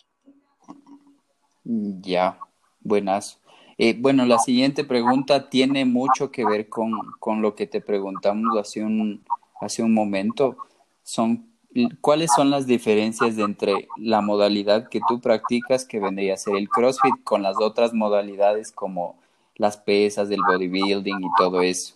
Ya, 1.62 2.40
buenas. 2.80 3.38
Eh, 3.78 3.96
bueno, 3.96 4.26
la 4.26 4.40
siguiente 4.40 4.82
pregunta 4.82 5.48
tiene 5.48 5.84
mucho 5.84 6.32
que 6.32 6.44
ver 6.44 6.68
con, 6.68 6.90
con 7.20 7.42
lo 7.42 7.54
que 7.54 7.68
te 7.68 7.80
preguntamos 7.80 8.58
hace 8.58 8.82
un, 8.82 9.24
hace 9.60 9.84
un 9.84 9.94
momento. 9.94 10.56
Son 11.04 11.46
¿cuáles 12.00 12.30
son 12.34 12.50
las 12.50 12.66
diferencias 12.66 13.38
entre 13.38 13.88
la 13.96 14.20
modalidad 14.20 14.88
que 14.88 15.00
tú 15.08 15.20
practicas, 15.20 15.84
que 15.84 16.00
vendría 16.00 16.34
a 16.34 16.38
ser 16.38 16.56
el 16.56 16.68
CrossFit, 16.68 17.22
con 17.24 17.42
las 17.42 17.56
otras 17.60 17.92
modalidades 17.92 18.72
como 18.72 19.18
las 19.56 19.76
pesas, 19.76 20.28
del 20.28 20.40
bodybuilding 20.46 21.18
y 21.18 21.28
todo 21.38 21.62
eso? 21.62 21.94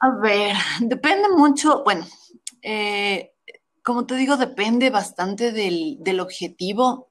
A 0.00 0.10
ver, 0.20 0.56
depende 0.80 1.28
mucho, 1.30 1.82
bueno, 1.84 2.06
eh, 2.62 3.32
como 3.82 4.06
te 4.06 4.16
digo, 4.16 4.36
depende 4.36 4.90
bastante 4.90 5.52
del, 5.52 5.96
del 6.00 6.20
objetivo 6.20 7.08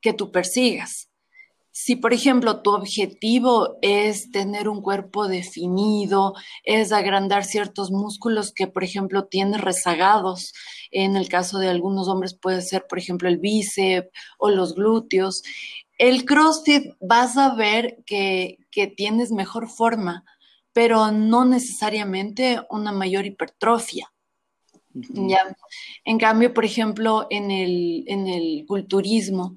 que 0.00 0.12
tú 0.12 0.30
persigas. 0.30 1.11
Si, 1.74 1.96
por 1.96 2.12
ejemplo, 2.12 2.60
tu 2.60 2.70
objetivo 2.70 3.78
es 3.80 4.30
tener 4.30 4.68
un 4.68 4.82
cuerpo 4.82 5.26
definido, 5.26 6.34
es 6.64 6.92
agrandar 6.92 7.44
ciertos 7.44 7.90
músculos 7.90 8.52
que, 8.52 8.66
por 8.66 8.84
ejemplo, 8.84 9.24
tienes 9.24 9.62
rezagados, 9.62 10.52
en 10.90 11.16
el 11.16 11.30
caso 11.30 11.58
de 11.58 11.70
algunos 11.70 12.08
hombres 12.08 12.34
puede 12.34 12.60
ser, 12.60 12.86
por 12.86 12.98
ejemplo, 12.98 13.26
el 13.26 13.38
bíceps 13.38 14.10
o 14.38 14.50
los 14.50 14.74
glúteos, 14.74 15.42
el 15.96 16.26
CrossFit 16.26 16.92
vas 17.00 17.38
a 17.38 17.54
ver 17.54 18.02
que, 18.04 18.58
tienes 18.96 19.30
mejor 19.32 19.68
forma, 19.68 20.24
pero 20.74 21.10
no 21.10 21.44
necesariamente 21.46 22.60
una 22.70 22.92
mayor 22.92 23.24
hipertrofia. 23.24 24.12
¿ya? 24.92 25.56
En 26.04 26.18
cambio, 26.18 26.52
por 26.52 26.64
ejemplo, 26.64 27.26
en 27.30 27.50
el, 27.50 28.04
en 28.08 28.26
el 28.26 28.64
culturismo, 28.66 29.56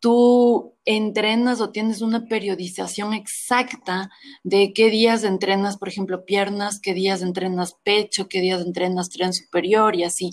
tú 0.00 0.74
entrenas 0.84 1.60
o 1.60 1.70
tienes 1.70 2.00
una 2.00 2.26
periodización 2.26 3.12
exacta 3.12 4.10
de 4.44 4.72
qué 4.72 4.90
días 4.90 5.24
entrenas, 5.24 5.76
por 5.76 5.88
ejemplo, 5.88 6.24
piernas, 6.24 6.80
qué 6.80 6.94
días 6.94 7.22
entrenas 7.22 7.76
pecho, 7.82 8.28
qué 8.28 8.40
días 8.40 8.60
entrenas 8.62 9.10
tren 9.10 9.32
superior 9.32 9.96
y 9.96 10.04
así. 10.04 10.32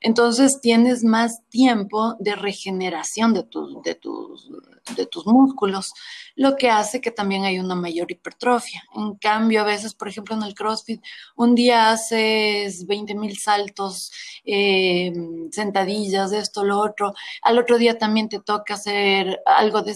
Entonces 0.00 0.60
tienes 0.60 1.02
más 1.02 1.40
tiempo 1.48 2.16
de 2.20 2.36
regeneración 2.36 3.32
de, 3.32 3.46
de, 3.84 3.94
tus, 3.94 4.50
de 4.94 5.06
tus 5.06 5.26
músculos, 5.26 5.92
lo 6.34 6.56
que 6.56 6.70
hace 6.70 7.00
que 7.00 7.10
también 7.10 7.44
hay 7.44 7.58
una 7.58 7.74
mayor 7.74 8.10
hipertrofia. 8.10 8.82
En 8.94 9.16
cambio, 9.16 9.62
a 9.62 9.64
veces, 9.64 9.94
por 9.94 10.08
ejemplo, 10.08 10.34
en 10.36 10.42
el 10.42 10.54
CrossFit, 10.54 11.02
un 11.36 11.54
día 11.54 11.90
haces 11.90 12.86
20 12.86 13.14
mil 13.14 13.36
saltos, 13.38 14.12
eh, 14.44 15.12
sentadillas, 15.50 16.32
esto, 16.32 16.64
lo 16.64 16.78
otro. 16.78 17.14
Al 17.42 17.58
otro 17.58 17.78
día 17.78 17.98
también 17.98 18.28
te 18.28 18.40
toca 18.40 18.74
hacer 18.74 19.40
algo 19.46 19.82
de, 19.82 19.94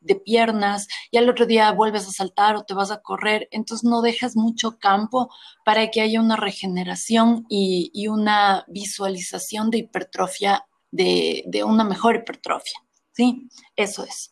de, 0.00 0.14
piernas 0.16 0.86
y 1.10 1.18
al 1.18 1.28
otro 1.28 1.46
día 1.46 1.72
vuelves 1.72 2.06
a 2.08 2.12
saltar 2.12 2.56
o 2.56 2.64
te 2.64 2.74
vas 2.74 2.90
a 2.90 3.00
correr. 3.02 3.48
Entonces 3.50 3.88
no 3.88 4.02
dejas 4.02 4.36
mucho 4.36 4.78
campo 4.78 5.30
para 5.64 5.90
que 5.90 6.00
haya 6.00 6.20
una 6.20 6.36
regeneración 6.36 7.46
y, 7.48 7.90
y 7.92 8.08
una 8.08 8.64
visualización 8.68 9.70
de 9.70 9.78
hipertrofia, 9.78 10.66
de, 10.90 11.44
de 11.46 11.64
una 11.64 11.84
mejor 11.84 12.16
hipertrofia. 12.16 12.80
¿Sí? 13.20 13.48
Eso 13.76 14.04
es. 14.04 14.30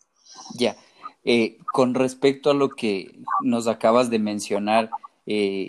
Ya. 0.54 0.76
Eh, 1.24 1.58
con 1.72 1.92
respecto 1.92 2.50
a 2.50 2.54
lo 2.54 2.70
que 2.70 3.18
nos 3.42 3.66
acabas 3.66 4.08
de 4.08 4.18
mencionar, 4.18 4.90
eh, 5.26 5.68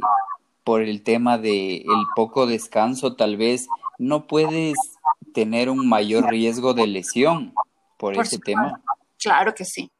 por 0.64 0.82
el 0.82 1.04
tema 1.04 1.38
de 1.38 1.78
el 1.78 2.04
poco 2.16 2.46
descanso, 2.46 3.16
tal 3.16 3.36
vez 3.36 3.68
no 3.98 4.26
puedes 4.28 4.78
tener 5.34 5.70
un 5.70 5.90
mayor 5.90 6.30
riesgo 6.30 6.74
de 6.74 6.88
lesión 6.88 7.54
por, 7.98 8.16
ese 8.18 8.38
tema. 8.40 8.82
Claro 9.18 9.54
que 9.54 9.66
sí. 9.66 9.92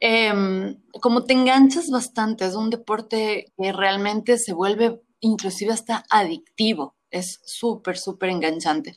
Em, 0.00 0.80
como 1.02 1.24
te 1.24 1.34
enganchas 1.34 1.90
bastante, 1.90 2.46
es 2.46 2.54
un 2.54 2.70
deporte 2.70 3.52
que 3.58 3.72
realmente 3.72 4.38
se 4.38 4.54
vuelve 4.54 5.02
inclusive 5.20 5.72
hasta 5.72 6.04
adictivo, 6.08 6.94
es 7.10 7.40
súper, 7.44 7.98
súper 7.98 8.30
enganchante. 8.30 8.96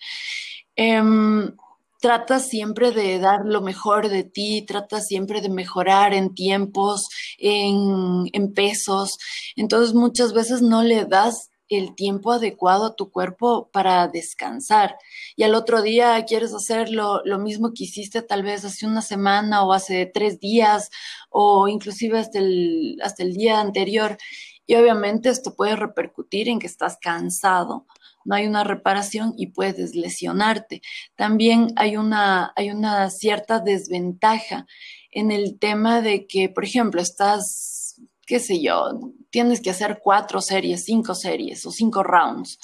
Em, 0.76 1.52
trata 2.00 2.40
siempre 2.40 2.92
de 2.92 3.20
dar 3.20 3.42
lo 3.46 3.62
mejor 3.62 4.10
de 4.10 4.24
ti, 4.24 4.64
trata 4.68 5.02
siempre 5.02 5.42
de 5.42 5.50
mejorar 5.50 6.14
en 6.14 6.34
tiempos, 6.34 7.08
en, 7.38 8.26
en 8.34 8.54
pesos. 8.54 9.18
Entonces 9.56 9.94
muchas 9.94 10.34
veces 10.34 10.62
no 10.62 10.84
le 10.84 11.06
das 11.06 11.50
el 11.70 11.96
tiempo 11.96 12.32
adecuado 12.32 12.86
a 12.86 12.96
tu 12.96 13.12
cuerpo 13.12 13.70
para 13.72 14.08
descansar. 14.08 14.98
Y 15.36 15.44
al 15.44 15.56
otro 15.56 15.82
día 15.82 16.24
quieres 16.26 16.54
hacer 16.54 16.90
lo, 16.90 17.24
lo, 17.26 17.40
mismo 17.40 17.74
que 17.74 17.84
hiciste 17.84 18.22
tal 18.22 18.44
vez 18.44 18.64
hace 18.64 18.86
una 18.86 19.02
semana 19.02 19.64
o 19.64 19.74
hace 19.74 20.06
tres 20.06 20.40
días 20.40 20.90
o 21.30 21.68
inclusive 21.68 22.20
hasta 22.20 22.40
el, 22.40 22.98
hasta 23.04 23.24
el 23.24 23.34
día 23.34 23.60
anterior. 23.60 24.18
Y 24.66 24.76
obviamente 24.76 25.30
esto 25.30 25.56
puede 25.56 25.76
repercutir 25.76 26.50
en 26.50 26.60
que 26.60 26.68
estás 26.68 26.98
cansado, 27.02 27.86
no 28.28 28.36
hay 28.36 28.46
una 28.46 28.66
reparación 28.66 29.34
y 29.38 29.48
puedes 29.48 29.96
lesionarte. 29.96 30.82
También 31.16 31.70
hay 31.78 31.96
una, 31.96 32.52
hay 32.58 32.72
una 32.72 33.10
cierta 33.10 33.60
desventaja 33.62 34.68
en 35.12 35.32
el 35.32 35.58
tema 35.58 36.02
de 36.02 36.28
que, 36.28 36.50
por 36.50 36.66
ejemplo, 36.66 37.02
estás, 37.02 38.02
qué 38.26 38.40
sé 38.40 38.62
yo, 38.62 39.00
tienes 39.30 39.62
que 39.62 39.70
hacer 39.70 40.02
cuatro 40.04 40.42
series, 40.42 40.84
cinco 40.84 41.16
series 41.16 41.66
o 41.66 41.72
cinco 41.72 42.04
rounds. 42.04 42.60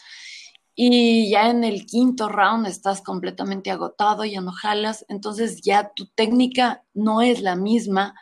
Y 0.76 1.30
ya 1.30 1.50
en 1.50 1.64
el 1.64 1.86
quinto 1.86 2.28
round 2.28 2.68
estás 2.68 3.02
completamente 3.02 3.72
agotado, 3.72 4.26
ya 4.26 4.42
no 4.42 4.52
jalas, 4.52 5.06
entonces 5.08 5.62
ya 5.62 5.94
tu 5.96 6.08
técnica 6.08 6.84
no 6.94 7.22
es 7.22 7.42
la 7.42 7.56
misma 7.56 8.16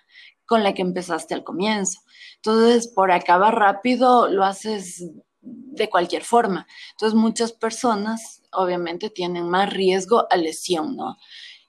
con 0.46 0.62
la 0.64 0.74
que 0.76 0.84
empezaste 0.84 1.34
al 1.34 1.44
comienzo. 1.44 2.02
Entonces, 2.36 2.88
por 2.88 3.12
acabar 3.12 3.56
rápido, 3.56 4.28
lo 4.28 4.44
haces 4.44 5.04
de 5.42 5.90
cualquier 5.90 6.24
forma. 6.24 6.68
Entonces, 6.92 7.18
muchas 7.18 7.52
personas 7.52 8.44
obviamente 8.52 9.10
tienen 9.10 9.50
más 9.50 9.72
riesgo 9.72 10.28
a 10.30 10.38
lesión, 10.38 10.96
¿no? 10.96 11.18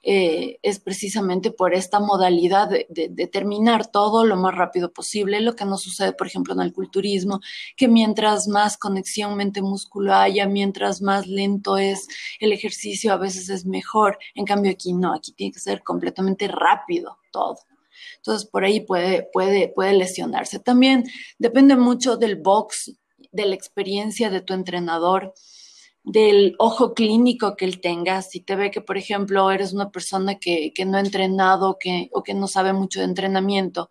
Eh, 0.05 0.59
es 0.63 0.81
precisamente 0.81 1.49
por 1.49 1.73
esta 1.73 2.01
modalidad 2.01 2.67
de, 2.67 3.27
terminar 3.31 3.87
todo 3.89 4.25
lo 4.25 4.35
más 4.35 4.53
rápido 4.53 4.91
posible, 4.91 5.39
lo 5.39 5.55
que 5.55 5.63
no 5.63 5.77
sucede, 5.77 6.11
por 6.11 6.27
ejemplo, 6.27 6.53
en 6.53 6.59
el 6.59 6.73
culturismo, 6.73 7.39
que 7.77 7.87
mientras 7.87 8.49
más 8.49 8.77
conexión 8.77 9.37
mente-músculo 9.37 10.13
haya, 10.13 10.45
mientras 10.45 11.01
más 11.01 11.25
lento 11.27 11.77
es 11.77 12.09
el 12.41 12.51
ejercicio, 12.51 13.13
a 13.13 13.17
veces 13.17 13.47
es 13.47 13.65
mejor. 13.65 14.19
En 14.35 14.43
cambio, 14.43 14.71
aquí 14.71 14.91
no, 14.91 15.13
aquí 15.13 15.31
tiene 15.31 15.53
que 15.53 15.61
ser 15.61 15.83
completamente 15.83 16.49
rápido 16.49 17.19
todo. 17.31 17.59
Entonces, 18.17 18.45
por 18.49 18.65
ahí 18.65 18.81
puede, 18.81 19.29
puede, 19.31 19.69
puede 19.69 19.93
lesionarse. 19.93 20.59
También 20.59 21.05
depende 21.39 21.77
mucho 21.77 22.17
del 22.17 22.35
box 22.35 22.91
de 23.33 23.45
la 23.45 23.55
experiencia 23.55 24.29
de 24.29 24.41
tu 24.41 24.53
entrenador, 24.53 25.33
del 26.03 26.55
ojo 26.59 26.93
clínico 26.93 27.55
que 27.55 27.65
él 27.65 27.81
tenga. 27.81 28.21
Si 28.21 28.39
te 28.39 28.55
ve 28.55 28.71
que, 28.71 28.81
por 28.81 28.97
ejemplo, 28.97 29.51
eres 29.51 29.73
una 29.73 29.91
persona 29.91 30.35
que, 30.35 30.71
no 30.85 30.97
ha 30.97 31.01
entrenado 31.01 31.77
que, 31.79 32.09
o 32.13 32.23
que 32.23 32.33
no 32.33 32.47
sabe 32.47 32.73
mucho 32.73 32.99
de 32.99 33.05
entrenamiento 33.05 33.89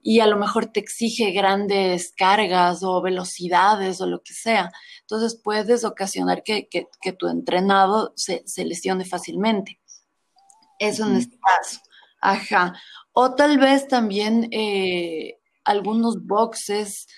y 0.00 0.20
a 0.20 0.26
lo 0.26 0.36
mejor 0.36 0.66
te 0.66 0.80
exige 0.80 1.32
grandes 1.32 2.12
cargas 2.16 2.82
o 2.82 3.02
velocidades 3.02 4.00
o 4.00 4.06
lo 4.06 4.22
que 4.22 4.32
sea, 4.32 4.70
entonces 5.00 5.40
puedes 5.42 5.84
ocasionar 5.84 6.42
que, 6.42 6.68
tu 7.18 7.28
entrenado 7.28 8.12
se, 8.16 8.44
lesione 8.64 9.04
fácilmente. 9.04 9.80
Eso 10.78 11.06
en 11.06 11.16
este 11.16 11.38
caso. 11.38 11.80
Ajá. 12.20 12.80
O 13.12 13.34
tal 13.34 13.58
vez 13.58 13.88
también 13.88 14.48
eh, 14.52 15.40
algunos 15.64 16.24
boxes 16.24 17.08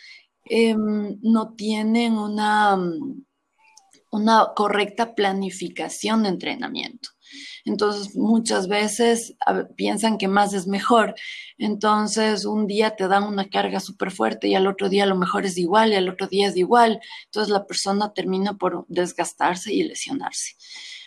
Em, 0.52 1.16
no 1.22 1.54
tienen 1.54 2.14
una, 2.18 2.76
mm, 2.76 3.24
una 4.10 4.48
correcta 4.56 5.14
planificación 5.14 6.24
de 6.24 6.30
entrenamiento. 6.30 7.10
Entonces, 7.64 8.16
muchas 8.16 8.66
veces 8.66 9.36
piensan 9.76 10.18
que 10.18 10.26
más 10.26 10.52
es 10.52 10.66
mejor. 10.66 11.14
Entonces, 11.56 12.44
un 12.46 12.66
día 12.66 12.96
te 12.96 13.06
dan 13.06 13.24
una 13.24 13.48
carga 13.48 13.78
súper 13.78 14.10
fuerte 14.10 14.48
y 14.48 14.56
al 14.56 14.66
otro 14.66 14.88
día 14.88 15.04
a 15.04 15.06
lo 15.06 15.16
mejor 15.16 15.46
es 15.46 15.56
igual 15.56 15.92
y 15.92 15.96
al 15.96 16.08
otro 16.08 16.26
día 16.26 16.48
es 16.48 16.56
igual. 16.56 17.00
Entonces, 17.26 17.52
la 17.52 17.66
persona 17.66 18.12
termina 18.12 18.58
por 18.58 18.86
desgastarse 18.88 19.72
y 19.72 19.84
lesionarse. 19.84 20.56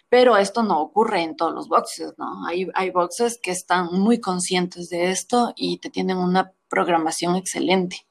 Pero 0.08 0.38
esto 0.38 0.64
no 0.64 0.80
ocurre 0.82 1.22
en 1.24 1.36
todos 1.36 1.54
los 1.54 1.68
boxes, 1.68 2.14
¿no? 2.18 2.46
Hay, 2.48 2.68
hay 2.76 2.92
boxes 2.92 3.40
que 3.44 3.52
están 3.52 3.88
muy 3.92 4.22
conscientes 4.22 4.90
de 4.90 5.12
esto 5.12 5.54
y 5.58 5.80
te 5.80 5.90
tienen 5.90 6.18
una 6.18 6.54
programación 6.70 7.36
excelente. 7.36 8.08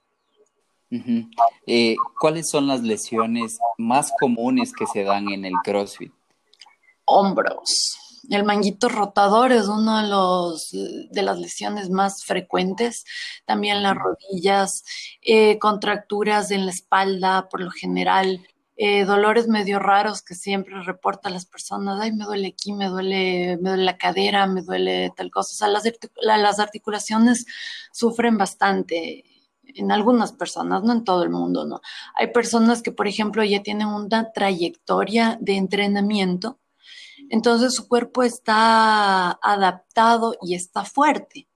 Eh, 1.67 1.97
¿Cuáles 2.21 2.51
son 2.51 2.67
las 2.67 2.83
lesiones 2.83 3.59
más 3.79 4.13
comunes 4.21 4.73
que 4.73 4.87
se 4.87 5.05
dan 5.05 5.29
en 5.31 5.45
el 5.45 5.55
CrossFit? 5.65 6.13
Hombros. 7.05 7.99
El 8.31 8.45
manguito 8.45 8.89
rotador 8.89 9.51
es 9.53 9.67
una 9.67 10.03
de, 10.03 10.09
los, 10.09 10.71
de 10.71 11.23
las 11.23 11.39
lesiones 11.39 11.91
más 11.91 12.25
frecuentes. 12.25 13.05
También 13.47 13.83
las 13.83 13.97
rodillas, 13.97 14.85
eh, 15.23 15.59
contracturas 15.59 16.51
en 16.51 16.67
la 16.67 16.73
espalda, 16.73 17.49
por 17.49 17.61
lo 17.61 17.71
general, 17.71 18.47
eh, 18.77 19.05
dolores 19.05 19.49
medio 19.49 19.79
raros 19.79 20.23
que 20.23 20.35
siempre 20.35 20.81
reportan 20.83 21.33
las 21.33 21.47
personas. 21.47 22.01
Ay, 22.01 22.13
me 22.13 22.25
duele 22.25 22.49
aquí, 22.49 22.73
me 22.73 22.87
duele, 22.87 23.59
me 23.61 23.71
duele 23.71 23.85
la 23.85 23.99
cadera, 23.99 24.47
me 24.47 24.63
duele 24.63 25.13
tal 25.17 25.31
cosa. 25.31 25.53
O 25.53 25.57
sea, 25.57 25.69
las, 25.69 25.85
las 26.23 26.59
articulaciones 26.61 27.47
sufren 27.93 28.39
bastante 28.39 29.25
en 29.65 29.93
algunas 29.93 30.33
personas, 30.33 30.83
no 30.83 30.93
en 30.93 31.05
todo 31.05 31.23
el 31.23 31.31
mundo, 31.31 31.65
¿no? 31.65 31.81
Hay 32.15 32.33
personas 32.33 32.83
que, 32.83 32.93
por 32.93 33.09
ejemplo, 33.09 33.45
ya 33.45 33.63
tienen 33.63 33.89
una 33.89 34.33
trayectoria 34.33 35.39
de 35.41 35.57
entrenamiento, 35.57 36.59
entonces 37.31 37.75
su 37.75 37.89
cuerpo 37.89 38.23
está 38.23 39.39
adaptado 39.43 40.37
y 40.43 40.55
está 40.55 40.85
fuerte, 40.85 41.49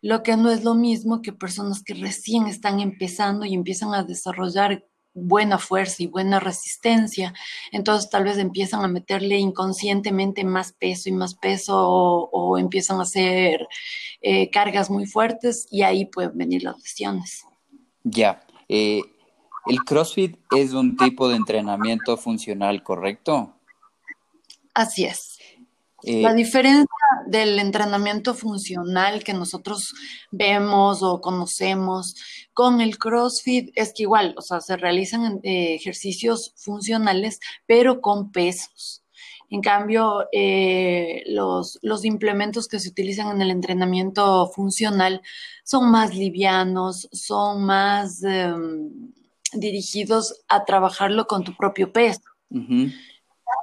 lo 0.00 0.22
que 0.22 0.36
no 0.36 0.50
es 0.50 0.64
lo 0.64 0.74
mismo 0.74 1.22
que 1.22 1.32
personas 1.32 1.82
que 1.82 1.94
recién 1.94 2.46
están 2.46 2.80
empezando 2.80 3.46
y 3.46 3.54
empiezan 3.54 3.94
a 3.94 4.02
desarrollar 4.02 4.84
buena 5.14 5.58
fuerza 5.58 6.02
y 6.02 6.08
buena 6.08 6.40
resistencia, 6.40 7.32
entonces 7.70 8.10
tal 8.10 8.24
vez 8.24 8.36
empiezan 8.38 8.84
a 8.84 8.88
meterle 8.88 9.38
inconscientemente 9.38 10.44
más 10.44 10.72
peso 10.72 11.08
y 11.08 11.12
más 11.12 11.34
peso 11.34 11.76
o, 11.78 12.58
empiezan 12.58 12.98
a 12.98 13.02
hacer 13.02 13.66
eh, 14.20 14.50
cargas 14.50 14.90
muy 14.90 15.06
fuertes 15.06 15.66
y 15.70 15.82
ahí 15.82 16.04
pueden 16.06 16.36
venir 16.36 16.64
las 16.64 16.78
lesiones. 16.78 17.44
Ya, 18.02 18.44
eh, 18.68 19.02
el 19.66 19.78
CrossFit 19.84 20.36
es 20.54 20.72
un 20.72 20.96
tipo 20.96 21.28
de 21.28 21.36
entrenamiento 21.36 22.16
funcional, 22.16 22.82
¿correcto? 22.82 23.54
Así 24.74 25.04
es. 25.04 25.33
Eh, 26.06 26.20
la 26.20 26.34
diferencia 26.34 26.86
del 27.26 27.58
entrenamiento 27.58 28.34
funcional 28.34 29.24
que 29.24 29.32
nosotros 29.32 29.94
vemos 30.30 31.02
o 31.02 31.20
conocemos 31.20 32.14
con 32.52 32.82
el 32.82 32.98
CrossFit 32.98 33.70
es 33.74 33.94
que 33.94 34.02
igual, 34.02 34.34
o 34.36 34.42
sea, 34.42 34.60
se 34.60 34.76
realizan 34.76 35.40
eh, 35.42 35.74
ejercicios 35.74 36.52
funcionales, 36.56 37.40
pero 37.66 38.02
con 38.02 38.32
pesos. 38.32 39.02
En 39.48 39.62
cambio, 39.62 40.26
eh, 40.32 41.22
los, 41.26 41.78
los, 41.80 42.04
implementos 42.04 42.66
que 42.66 42.80
se 42.80 42.88
utilizan 42.88 43.36
en 43.36 43.42
el 43.42 43.50
entrenamiento 43.50 44.50
funcional 44.54 45.22
son 45.64 45.90
más 45.90 46.14
livianos, 46.14 47.08
son 47.12 47.64
más 47.64 48.22
em, 48.24 49.12
dirigidos 49.52 50.42
a 50.48 50.64
trabajarlo 50.64 51.26
con 51.26 51.44
tu 51.44 51.56
propio 51.56 51.92
peso. 51.92 52.22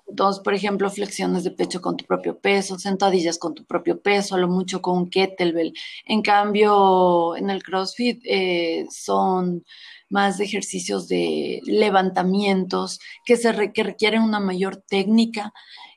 Entonces, 0.08 0.44
por 0.44 0.54
ejemplo, 0.54 0.90
flexiones 0.90 1.44
de 1.44 1.52
pecho 1.52 1.82
con 1.82 1.98
tu 1.98 2.06
propio 2.06 2.40
peso, 2.40 2.78
sentadillas 2.78 3.38
con 3.38 3.54
tu 3.56 3.66
propio 3.66 4.02
peso, 4.02 4.36
a 4.36 4.38
lo 4.40 4.48
mucho 4.48 4.82
con 4.82 4.98
un 4.98 5.10
kettlebell. 5.10 5.74
En 6.06 6.22
cambio, 6.22 7.36
en 7.38 7.50
el 7.50 7.64
CrossFit 7.64 8.22
eh, 8.26 8.86
son 8.90 9.64
más 10.10 10.40
ejercicios 10.40 11.08
de 11.08 11.62
levantamientos 11.66 13.00
que, 13.26 13.38
se 13.38 13.52
requieren 13.54 14.22
una 14.22 14.40
mayor 14.40 14.78
técnica, 14.78 15.54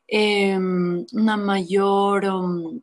em, 0.06 1.04
una 1.12 1.36
mayor 1.36 2.24
um, 2.26 2.80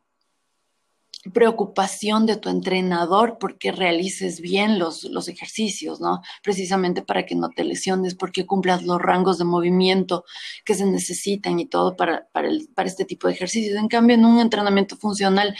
preocupación 1.34 2.26
de 2.26 2.38
tu 2.38 2.50
entrenador 2.50 3.38
porque 3.40 3.72
realices 3.72 4.42
bien 4.42 4.80
los, 4.80 5.04
los, 5.04 5.28
ejercicios, 5.28 6.02
¿no? 6.02 6.22
Precisamente 6.44 7.04
para 7.04 7.26
que 7.26 7.36
no 7.36 7.50
te 7.50 7.64
lesiones, 7.64 8.16
porque 8.16 8.48
cumplas 8.48 8.84
los 8.84 9.00
rangos 9.00 9.38
de 9.38 9.46
movimiento 9.46 10.26
que 10.66 10.74
se 10.74 10.86
necesitan 10.86 11.60
y 11.60 11.68
todo 11.68 11.96
para, 11.96 12.28
para, 12.32 12.50
para 12.74 12.90
este 12.90 13.06
tipo 13.06 13.28
de 13.28 13.36
ejercicios. 13.36 13.78
En 13.78 13.88
cambio, 13.88 14.16
en 14.16 14.26
un 14.26 14.40
entrenamiento 14.40 14.98
funcional, 14.98 15.56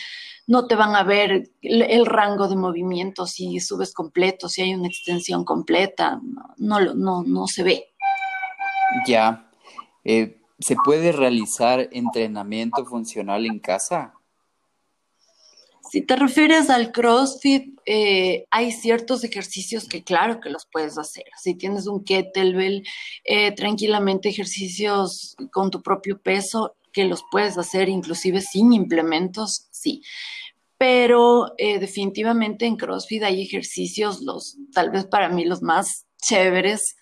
no 0.48 0.68
te 0.68 0.76
van 0.76 0.96
a 0.96 1.04
ver 1.04 1.52
el, 1.62 2.06
rango 2.06 2.48
de 2.48 2.56
movimiento, 2.56 3.28
si 3.28 3.60
subes 3.60 3.94
completo, 3.94 4.50
si 4.50 4.64
hay 4.64 4.74
una 4.74 4.88
extensión 4.88 5.46
completa, 5.46 6.20
no, 6.58 6.80
no, 6.80 7.24
no, 7.24 7.48
se 7.48 7.64
ve. 7.64 7.94
Ya. 9.06 9.50
Eh, 10.04 10.42
¿Se 10.60 10.76
puede 10.76 11.12
realizar 11.12 11.88
entrenamiento 11.92 12.86
funcional 12.86 13.46
en 13.46 13.60
casa? 13.60 14.14
Si 15.90 16.02
te 16.02 16.16
refieres 16.16 16.70
al 16.70 16.92
CrossFit, 16.92 17.80
eh, 17.86 18.46
hay 18.52 18.72
ciertos 18.72 19.24
ejercicios 19.24 19.88
que 19.88 20.04
claro 20.04 20.40
que 20.40 20.50
los 20.50 20.68
puedes 20.72 20.98
hacer. 20.98 21.26
Si 21.42 21.56
tienes 21.56 21.88
un 21.88 22.04
kettlebell, 22.04 22.84
eh, 23.24 23.52
tranquilamente 23.54 24.30
ejercicios 24.30 25.36
con 25.52 25.72
tu 25.72 25.82
propio 25.82 26.20
peso 26.20 26.76
que 26.94 27.06
los 27.06 27.24
puedes 27.32 27.58
hacer 27.58 27.90
inclusive 27.90 28.42
sin 28.42 28.74
implementos, 28.74 29.68
sí. 29.72 30.04
Pero 30.78 31.54
eh, 31.58 31.80
definitivamente 31.80 32.66
en 32.66 32.76
CrossFit 32.76 33.24
hay 33.24 33.42
ejercicios, 33.42 34.22
los 34.22 34.58
tal 34.74 34.92
vez 34.92 35.06
para 35.06 35.30
mí 35.30 35.46
los 35.46 35.62
más 35.62 36.06
chéveres, 36.22 36.96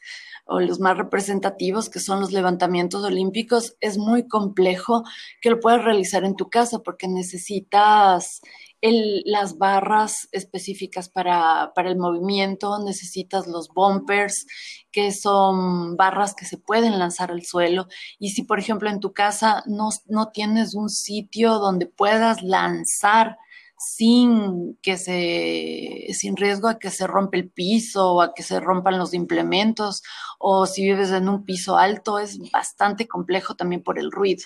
o 0.50 0.60
los 0.60 0.80
más 0.80 0.98
representativos, 0.98 1.90
que 1.90 2.00
son 2.00 2.20
los 2.20 2.32
levantamientos 2.32 3.04
olímpicos, 3.04 3.76
es 3.82 4.00
muy 4.00 4.28
complejo 4.28 5.04
que 5.42 5.52
lo 5.52 5.60
puedas 5.60 5.84
realizar 5.84 6.24
en 6.24 6.36
tu 6.36 6.50
casa 6.50 6.80
porque 6.80 7.08
necesitas 7.08 8.42
las 8.82 9.58
barras 9.58 10.30
específicas 10.32 11.10
para, 11.10 11.72
el 11.76 11.98
movimiento, 11.98 12.80
necesitas 12.84 13.48
los 13.48 13.70
bumpers, 13.70 14.46
que 14.92 15.12
son 15.12 15.98
barras 15.98 16.34
que 16.34 16.46
se 16.46 16.58
pueden 16.58 16.98
lanzar 16.98 17.32
al 17.32 17.44
suelo. 17.44 17.88
Y 18.20 18.30
si, 18.32 18.44
por 18.44 18.60
ejemplo, 18.60 18.90
en 18.90 19.00
tu 19.00 19.14
casa 19.14 19.64
no, 19.66 19.90
no 20.08 20.30
tienes 20.30 20.76
un 20.76 20.90
sitio 20.90 21.60
donde 21.60 21.86
puedas 21.86 22.42
lanzar 22.42 23.38
sin 23.80 24.78
que 24.82 24.98
se, 24.98 26.14
sin 26.14 26.36
riesgo 26.36 26.68
a 26.68 26.80
que 26.80 26.90
se 26.90 27.08
rompa 27.08 27.38
el 27.38 27.50
piso 27.50 28.14
o 28.14 28.22
a 28.22 28.34
que 28.34 28.44
se 28.44 28.60
rompan 28.60 28.98
los 28.98 29.14
implementos, 29.14 30.04
o 30.38 30.66
si 30.66 30.84
vives 30.84 31.12
en 31.12 31.30
un 31.30 31.46
piso 31.46 31.78
alto, 31.78 32.20
es 32.20 32.38
bastante 32.52 33.08
complejo 33.08 33.56
también 33.56 33.82
por 33.82 33.98
el 33.98 34.12
ruido. 34.12 34.44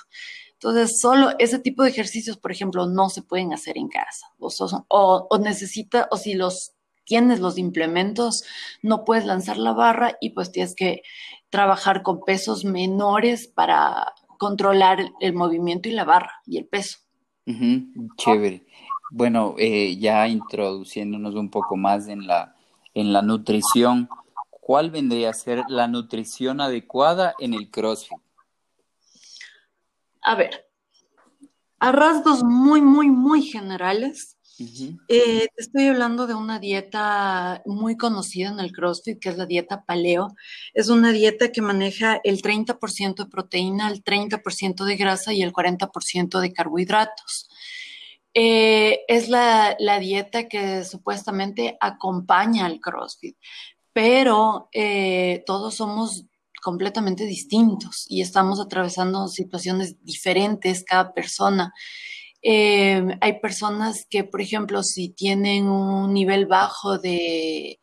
Entonces, 0.63 1.01
solo 1.01 1.31
ese 1.39 1.59
tipo 1.59 1.83
de 1.83 1.89
ejercicios, 1.89 2.37
por 2.37 2.53
ejemplo, 2.53 2.85
no 2.85 3.09
se 3.09 3.21
pueden 3.21 3.51
hacer 3.51 3.77
en 3.77 3.89
casa. 3.89 4.27
O, 4.39 5.27
o, 5.29 5.37
necesita, 5.37 6.07
o 6.09 6.15
si 6.15 6.35
los 6.35 6.71
tienes 7.03 7.41
los 7.41 7.57
implementos, 7.57 8.45
no 8.81 9.03
puedes 9.03 9.25
lanzar 9.25 9.57
la 9.57 9.73
barra 9.73 10.15
y 10.21 10.29
pues 10.29 10.53
tienes 10.53 10.73
que 10.73 11.01
trabajar 11.49 12.01
con 12.01 12.21
pesos 12.23 12.63
menores 12.63 13.49
para 13.49 14.13
controlar 14.39 14.99
el, 15.19 15.33
movimiento 15.33 15.89
y 15.89 15.91
la 15.91 16.05
barra 16.05 16.31
y 16.45 16.57
el 16.57 16.65
peso. 16.65 16.99
Chévere. 18.15 18.65
Bueno, 19.11 19.55
eh, 19.57 19.97
ya 19.97 20.29
introduciéndonos 20.29 21.35
un 21.35 21.49
poco 21.49 21.75
más 21.75 22.07
en 22.07 22.25
la, 22.25 22.55
en 22.93 23.11
la 23.11 23.21
nutrición, 23.21 24.07
¿cuál 24.49 24.91
vendría 24.91 25.31
a 25.31 25.33
ser 25.33 25.65
la 25.67 25.89
nutrición 25.89 26.61
adecuada 26.61 27.35
en 27.39 27.53
el 27.53 27.69
CrossFit? 27.69 28.17
A 30.23 30.35
ver, 30.35 30.67
a 31.79 31.91
rasgos 31.91 32.43
muy, 32.43 32.81
muy, 32.81 33.09
muy 33.09 33.41
generales, 33.41 34.37
eh, 35.07 35.47
te 35.55 35.61
estoy 35.61 35.87
hablando 35.87 36.27
de 36.27 36.35
una 36.35 36.59
dieta 36.59 37.63
muy 37.65 37.97
conocida 37.97 38.49
en 38.49 38.59
el 38.59 38.71
CrossFit, 38.71 39.19
que 39.19 39.29
es 39.29 39.37
la 39.37 39.45
dieta 39.45 39.83
paleo. 39.83 40.35
Es 40.73 40.89
una 40.89 41.11
dieta 41.11 41.51
que 41.51 41.61
maneja 41.61 42.21
el 42.23 42.41
30% 42.41 43.23
de 43.23 43.29
proteína, 43.29 43.89
el 43.89 44.03
30% 44.03 44.85
de 44.85 44.95
grasa 44.95 45.33
y 45.33 45.41
el 45.41 45.51
40% 45.51 46.39
de 46.39 46.53
carbohidratos. 46.53 47.49
Eh, 48.35 49.01
es 49.07 49.29
la, 49.29 49.75
dieta 49.99 50.47
que 50.47 50.83
supuestamente 50.83 51.77
acompaña 51.79 52.65
al 52.65 52.79
CrossFit, 52.79 53.37
pero 53.91 54.69
eh, 54.71 55.43
todos 55.45 55.75
somos 55.75 56.25
completamente 56.63 57.25
distintos 57.25 58.05
y 58.09 58.21
estamos 58.21 58.59
atravesando 58.59 59.27
situaciones 59.27 60.03
diferentes 60.03 60.83
cada 60.83 61.13
persona. 61.13 61.73
Eh, 62.41 63.05
hay 63.21 63.39
personas 63.39 64.07
que, 64.09 64.23
por 64.23 64.41
ejemplo, 64.41 64.83
si 64.83 65.09
tienen 65.09 65.67
un 65.67 66.13
nivel 66.13 66.45
bajo 66.45 66.97
de, 66.97 67.79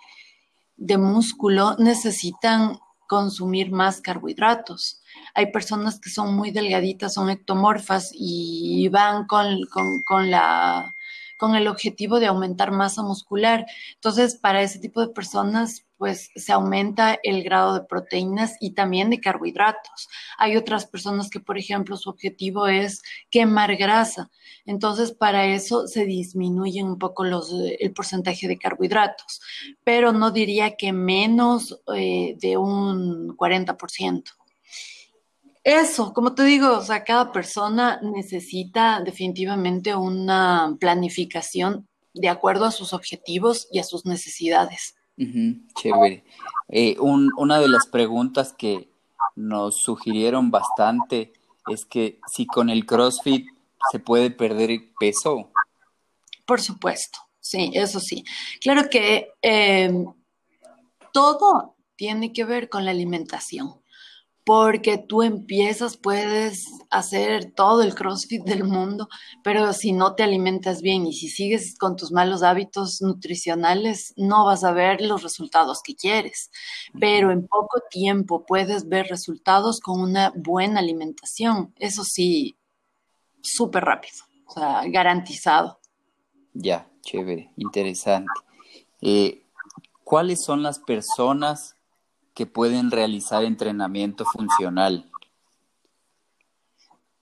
de 0.76 0.98
músculo, 0.98 1.76
necesitan 1.78 2.78
consumir 3.06 3.70
más 3.70 4.00
carbohidratos 4.00 5.00
hay 5.34 5.52
personas 5.52 6.00
que 6.00 6.10
son 6.10 6.34
muy 6.34 6.50
delgaditas, 6.50 7.14
son 7.14 7.30
ectomorfas 7.30 8.10
y 8.12 8.88
van 8.88 9.26
con, 9.26 9.58
con, 10.06 10.30
la 10.30 10.94
con 11.38 11.54
el 11.54 11.68
objetivo 11.68 12.20
de 12.20 12.26
aumentar 12.26 12.70
masa 12.70 13.02
muscular. 13.02 13.66
Entonces, 13.94 14.36
para 14.36 14.62
ese 14.62 14.78
tipo 14.78 15.00
de 15.00 15.08
personas, 15.08 15.86
pues 16.00 16.30
se 16.34 16.50
aumenta 16.50 17.18
el 17.22 17.44
grado 17.44 17.74
de 17.74 17.82
proteínas 17.82 18.56
y 18.58 18.70
también 18.70 19.10
de 19.10 19.20
carbohidratos. 19.20 20.08
Hay 20.38 20.56
otras 20.56 20.86
personas 20.86 21.28
que, 21.28 21.40
por 21.40 21.58
ejemplo, 21.58 21.98
su 21.98 22.08
objetivo 22.08 22.68
es 22.68 23.02
quemar 23.28 23.76
grasa. 23.76 24.30
Entonces, 24.64 25.12
para 25.12 25.44
eso 25.44 25.86
se 25.86 26.06
disminuyen 26.06 26.86
un 26.86 26.98
poco 26.98 27.26
el 27.26 27.92
porcentaje 27.92 28.48
de 28.48 28.56
carbohidratos, 28.56 29.42
pero 29.84 30.14
no 30.14 30.30
diría 30.30 30.74
que 30.74 30.94
menos 30.94 31.78
eh, 31.94 32.34
de 32.38 32.56
un 32.56 33.36
40%. 33.36 34.22
Eso, 35.62 36.14
como 36.14 36.34
te 36.34 36.44
digo, 36.44 36.78
o 36.78 36.82
sea, 36.82 37.04
cada 37.04 37.30
persona 37.30 38.00
necesita 38.02 39.02
definitivamente 39.04 39.94
una 39.94 40.78
planificación 40.80 41.86
de 42.14 42.30
acuerdo 42.30 42.64
a 42.64 42.70
sus 42.70 42.94
objetivos 42.94 43.68
y 43.70 43.80
a 43.80 43.84
sus 43.84 44.06
necesidades. 44.06 44.94
Chévere. 45.74 46.24
Eh, 46.68 46.96
una 46.98 47.58
de 47.58 47.68
las 47.68 47.86
preguntas 47.86 48.52
que 48.52 48.88
nos 49.36 49.76
sugirieron 49.76 50.50
bastante 50.50 51.32
es 51.68 51.84
que 51.84 52.20
si 52.26 52.46
con 52.46 52.70
el 52.70 52.86
CrossFit 52.86 53.46
se 53.90 53.98
puede 53.98 54.30
perder 54.30 54.70
peso. 54.98 55.50
Por 56.46 56.60
supuesto, 56.60 57.18
sí, 57.40 57.70
eso 57.74 58.00
sí. 58.00 58.24
Claro 58.60 58.88
que 58.90 59.32
eh, 59.42 60.04
todo 61.12 61.76
tiene 61.96 62.32
que 62.32 62.44
ver 62.44 62.68
con 62.68 62.84
la 62.84 62.90
alimentación 62.90 63.79
porque 64.50 64.98
tú 64.98 65.22
empiezas, 65.22 65.96
puedes 65.96 66.66
hacer 66.90 67.52
todo 67.52 67.82
el 67.82 67.94
CrossFit 67.94 68.42
del 68.42 68.64
mundo, 68.64 69.08
pero 69.44 69.72
si 69.72 69.92
no 69.92 70.16
te 70.16 70.24
alimentas 70.24 70.82
bien 70.82 71.06
y 71.06 71.12
si 71.12 71.28
sigues 71.28 71.78
con 71.78 71.94
tus 71.94 72.10
malos 72.10 72.42
hábitos 72.42 73.00
nutricionales, 73.00 74.12
no 74.16 74.44
vas 74.44 74.64
a 74.64 74.72
ver 74.72 75.02
los 75.02 75.22
resultados 75.22 75.82
que 75.84 75.94
quieres. 75.94 76.50
Pero 76.98 77.30
en 77.30 77.46
poco 77.46 77.78
tiempo 77.90 78.44
puedes 78.44 78.88
ver 78.88 79.06
resultados 79.06 79.78
con 79.78 80.00
una 80.00 80.32
buena 80.34 80.80
alimentación. 80.80 81.72
Eso 81.76 82.02
sí, 82.02 82.58
súper 83.40 83.84
rápido, 83.84 84.16
o 84.46 84.52
sea, 84.52 84.82
garantizado. 84.88 85.78
Ya, 86.54 86.90
chévere, 87.02 87.52
interesante. 87.56 88.32
Eh, 89.00 89.44
¿Cuáles 90.02 90.42
son 90.44 90.64
las 90.64 90.80
personas 90.80 91.76
que 92.34 92.46
pueden 92.46 92.90
realizar 92.90 93.44
entrenamiento 93.44 94.24
funcional? 94.24 95.10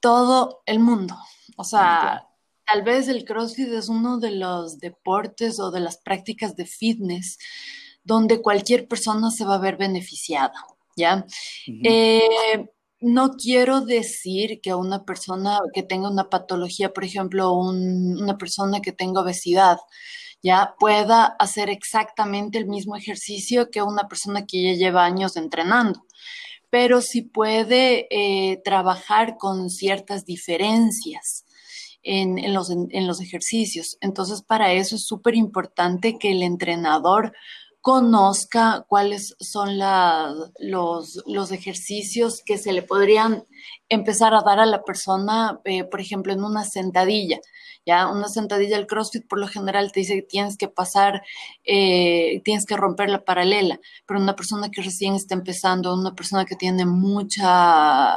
Todo 0.00 0.62
el 0.66 0.78
mundo. 0.78 1.16
O 1.56 1.64
sea, 1.64 2.28
tal 2.66 2.82
vez 2.82 3.08
el 3.08 3.24
CrossFit 3.24 3.68
es 3.68 3.88
uno 3.88 4.18
de 4.18 4.32
los 4.32 4.78
deportes 4.78 5.58
o 5.58 5.70
de 5.70 5.80
las 5.80 5.98
prácticas 5.98 6.54
de 6.56 6.66
fitness 6.66 7.38
donde 8.04 8.40
cualquier 8.40 8.88
persona 8.88 9.30
se 9.30 9.44
va 9.44 9.56
a 9.56 9.58
ver 9.58 9.76
beneficiada, 9.76 10.54
¿ya? 10.96 11.26
Eh, 11.66 12.66
no 13.00 13.32
quiero 13.32 13.82
decir 13.82 14.60
que 14.62 14.74
una 14.74 15.04
persona 15.04 15.60
que 15.74 15.82
tenga 15.82 16.10
una 16.10 16.30
patología, 16.30 16.92
por 16.92 17.04
ejemplo, 17.04 17.52
una 17.52 18.38
persona 18.38 18.80
que 18.80 18.92
tenga 18.92 19.20
obesidad, 19.20 19.78
ya 20.42 20.74
pueda 20.78 21.24
hacer 21.24 21.70
exactamente 21.70 22.58
el 22.58 22.66
mismo 22.66 22.96
ejercicio 22.96 23.70
que 23.70 23.82
una 23.82 24.08
persona 24.08 24.46
que 24.46 24.62
ya 24.62 24.72
lleva 24.74 25.04
años 25.04 25.36
entrenando, 25.36 26.04
pero 26.70 27.00
sí 27.00 27.22
puede 27.22 28.06
eh, 28.10 28.60
trabajar 28.64 29.36
con 29.36 29.70
ciertas 29.70 30.24
diferencias. 30.24 31.44
En, 32.10 32.54
los, 32.54 32.70
en 32.70 33.06
los 33.06 33.20
ejercicios. 33.20 33.98
Entonces, 34.00 34.40
para 34.40 34.72
eso 34.72 34.96
es 34.96 35.04
súper 35.04 35.34
importante 35.34 36.16
que 36.16 36.30
el 36.30 36.42
entrenador 36.42 37.34
conozca 37.88 38.84
cuáles 38.86 39.34
son 39.40 39.78
los, 39.78 41.22
los, 41.26 41.52
ejercicios 41.52 42.42
que 42.44 42.58
se 42.58 42.74
le 42.74 42.82
podrían 42.82 43.44
empezar 43.88 44.34
a 44.34 44.42
dar 44.42 44.60
a 44.60 44.66
la 44.66 44.82
persona, 44.82 45.58
eh, 45.64 45.84
por 45.84 45.98
ejemplo, 45.98 46.34
en 46.34 46.44
una 46.44 46.64
sentadilla. 46.64 47.40
Ya, 47.86 48.08
una 48.08 48.28
sentadilla 48.28 48.76
al 48.76 48.86
CrossFit 48.86 49.26
por 49.26 49.40
lo 49.40 49.48
general 49.48 49.90
te 49.90 50.00
dice 50.00 50.16
que 50.16 50.22
tienes 50.22 50.58
que 50.58 50.68
pasar, 50.68 51.22
eh, 51.64 52.42
tienes 52.44 52.66
que 52.66 52.76
romper 52.76 53.08
la 53.08 53.24
paralela, 53.24 53.80
pero 54.04 54.20
una 54.20 54.36
persona 54.36 54.70
que 54.70 54.82
recién 54.82 55.14
está 55.14 55.34
empezando, 55.34 55.94
una 55.94 56.14
persona 56.14 56.44
que 56.44 56.56
tiene 56.56 56.84
mucha 56.84 58.14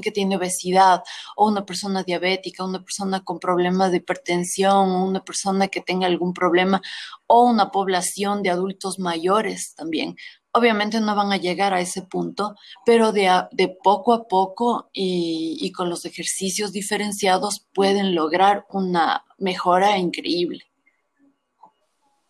que 0.00 0.10
tiene 0.10 0.36
obesidad 0.36 1.02
o 1.36 1.48
una 1.48 1.64
persona 1.64 2.02
diabética, 2.02 2.64
una 2.64 2.82
persona 2.82 3.24
con 3.24 3.38
problemas 3.38 3.90
de 3.90 3.98
hipertensión 3.98 4.90
una 4.90 5.24
persona 5.24 5.68
que 5.68 5.80
tenga 5.80 6.06
algún 6.06 6.32
problema 6.32 6.80
o 7.26 7.44
una 7.44 7.70
población 7.70 8.42
de 8.42 8.50
adultos 8.50 8.98
mayores 8.98 9.74
también 9.74 10.16
Obviamente 10.56 11.00
no 11.00 11.16
van 11.16 11.32
a 11.32 11.36
llegar 11.36 11.74
a 11.74 11.80
ese 11.80 12.02
punto, 12.02 12.54
pero 12.86 13.10
de, 13.10 13.28
de 13.50 13.76
poco 13.82 14.12
a 14.12 14.28
poco 14.28 14.88
y, 14.92 15.58
y, 15.60 15.72
con 15.72 15.90
los 15.90 16.04
ejercicios 16.04 16.70
diferenciados 16.70 17.66
pueden 17.74 18.14
lograr 18.14 18.64
una 18.70 19.24
mejora 19.36 19.98
increíble. 19.98 20.62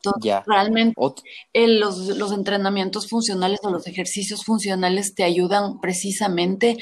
Entonces, 0.05 0.43
realmente 0.47 0.95
los, 1.55 1.99
los 2.17 2.33
entrenamientos 2.33 3.09
funcionales 3.09 3.61
o 3.63 3.71
los 3.71 3.87
ejercicios 3.87 4.45
funcionales 4.45 5.15
te 5.15 5.25
ayudan 5.25 5.81
precisamente 5.81 6.79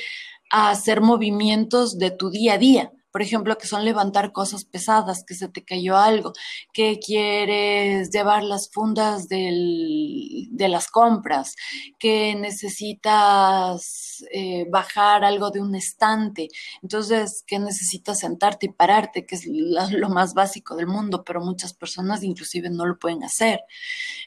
a 0.52 0.70
hacer 0.70 1.00
movimientos 1.00 1.98
de 1.98 2.12
tu 2.12 2.30
día 2.30 2.54
a 2.54 2.58
día 2.58 2.92
por 3.12 3.22
ejemplo, 3.22 3.58
que 3.58 3.66
son 3.66 3.84
levantar 3.84 4.32
cosas 4.32 4.64
pesadas, 4.64 5.24
que 5.24 5.34
se 5.34 5.48
te 5.48 5.64
cayó 5.64 5.98
algo, 5.98 6.32
que 6.72 6.98
quieres 6.98 8.10
llevar 8.10 8.42
las 8.42 8.70
fundas 8.70 9.28
del, 9.28 10.48
de 10.50 10.68
las 10.68 10.88
compras, 10.88 11.54
que 11.98 12.34
necesitas 12.34 14.24
eh, 14.32 14.66
bajar 14.70 15.24
algo 15.24 15.50
de 15.50 15.60
un 15.60 15.74
estante, 15.74 16.48
entonces 16.82 17.44
que 17.46 17.58
necesitas 17.58 18.20
sentarte 18.20 18.66
y 18.66 18.72
pararte, 18.72 19.26
que 19.26 19.34
es 19.34 19.46
lo 19.46 20.08
más 20.08 20.32
básico 20.32 20.74
del 20.74 20.86
mundo, 20.86 21.22
pero 21.24 21.40
muchas 21.40 21.74
personas 21.74 22.22
inclusive 22.22 22.70
no 22.70 22.86
lo 22.86 22.98
pueden 22.98 23.24
hacer. 23.24 23.60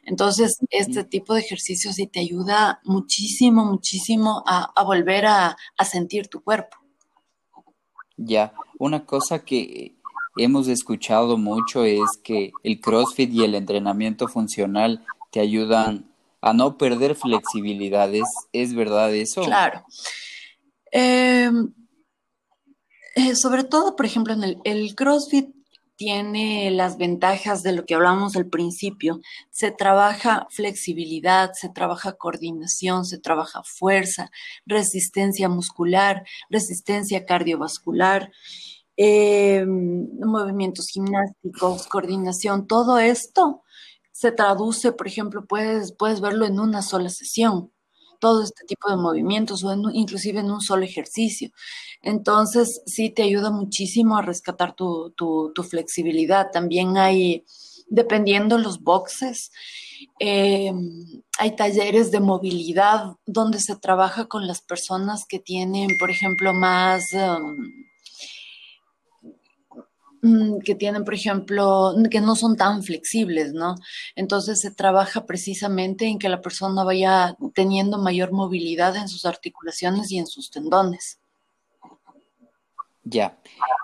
Entonces, 0.04 0.60
este 0.70 1.04
tipo 1.04 1.34
de 1.34 1.42
ejercicio 1.42 1.92
sí 1.92 2.08
te 2.08 2.20
ayuda 2.20 2.82
muchísimo, 2.84 3.66
muchísimo 3.66 4.44
a, 4.46 4.72
a 4.76 4.84
volver 4.84 5.26
a, 5.26 5.58
a 5.78 5.86
sentir 5.86 6.28
tu 6.28 6.44
cuerpo. 6.44 6.85
Ya, 8.18 8.54
una 8.78 9.06
cosa 9.06 9.44
que 9.44 9.96
hemos 10.38 10.68
escuchado 10.68 11.38
mucho 11.38 11.84
es 11.84 12.18
que 12.24 12.52
el 12.64 12.80
CrossFit 12.80 13.32
y 13.34 13.44
el 13.44 13.56
entrenamiento 13.56 14.28
funcional 14.28 15.06
te 15.32 15.40
ayudan 15.40 16.06
a 16.42 16.54
no 16.54 16.78
perder 16.78 17.16
flexibilidad. 17.16 18.10
¿Es, 18.54 18.74
verdad 18.74 19.14
eso? 19.14 19.44
Claro. 19.44 19.84
Em, 20.92 21.74
eh, 23.16 23.36
sobre 23.36 23.64
todo, 23.64 23.96
por 23.96 24.06
ejemplo, 24.06 24.34
en 24.34 24.60
el 24.64 24.96
CrossFit 24.96 25.55
tiene 25.96 26.72
las 26.72 26.98
ventajas 26.98 27.64
de 27.64 27.74
lo 27.74 27.86
que 27.86 27.96
hablamos 27.96 28.36
al 28.36 28.48
principio. 28.48 29.22
Se 29.50 29.72
trabaja 29.72 30.48
flexibilidad, 30.50 31.52
se 31.54 31.70
trabaja 31.70 32.14
coordinación, 32.14 33.06
se 33.06 33.20
trabaja 33.20 33.64
fuerza, 33.64 34.32
resistencia 34.66 35.50
muscular, 35.50 36.24
resistencia 36.50 37.26
cardiovascular, 37.26 38.32
em, 38.98 40.08
movimientos 40.20 40.88
gimnásticos, 40.88 41.88
coordinación, 41.88 42.68
todo 42.68 43.00
esto 43.00 43.64
se 44.12 44.32
traduce, 44.32 44.94
por 44.94 45.08
ejemplo, 45.08 45.46
puedes, 45.46 45.92
puedes 45.94 46.22
verlo 46.22 46.46
en 46.46 46.60
una 46.60 46.82
sola 46.82 47.10
sesión 47.10 47.72
todo 48.20 48.44
este 48.44 48.66
tipo 48.66 48.90
de 48.90 48.98
movimientos 48.98 49.64
o 49.64 49.74
inclusive 49.94 50.40
en 50.40 50.52
un 50.52 50.62
solo 50.62 50.84
ejercicio. 50.84 51.52
Entonces, 52.02 52.82
sí 52.86 53.10
te 53.10 53.24
ayuda 53.24 53.52
muchísimo 53.52 54.18
a 54.18 54.22
rescatar 54.22 54.76
tu, 54.76 55.14
flexibilidad. 55.70 56.52
También 56.52 56.98
hay, 56.98 57.46
dependiendo 57.88 58.58
los 58.58 58.82
boxes, 58.82 59.52
em, 60.20 61.24
hay 61.40 61.56
talleres 61.56 62.12
de 62.12 62.20
movilidad 62.20 63.16
donde 63.26 63.60
se 63.60 63.76
trabaja 63.76 64.26
con 64.26 64.48
las 64.48 64.62
personas 64.62 65.26
que 65.26 65.40
tienen, 65.40 65.98
por 66.00 66.10
ejemplo, 66.12 66.54
más... 66.54 67.14
Em, 67.14 67.86
que 70.64 70.76
tienen, 70.76 71.04
por 71.04 71.14
ejemplo, 71.14 71.94
que 72.10 72.22
no 72.22 72.36
son 72.36 72.56
tan 72.56 72.84
flexibles, 72.84 73.54
¿no? 73.54 73.76
Entonces 74.16 74.62
se 74.62 74.72
trabaja 74.72 75.26
precisamente 75.26 76.06
en 76.06 76.20
que 76.20 76.30
la 76.30 76.42
persona 76.42 76.84
vaya 76.84 77.36
teniendo 77.54 77.98
mayor 77.98 78.32
movilidad 78.32 78.96
en 78.96 79.08
sus 79.08 79.26
articulaciones 79.26 80.12
y 80.12 80.20
en 80.20 80.28
sus 80.28 80.52
tendones. 80.52 81.20
Ya. 83.04 83.38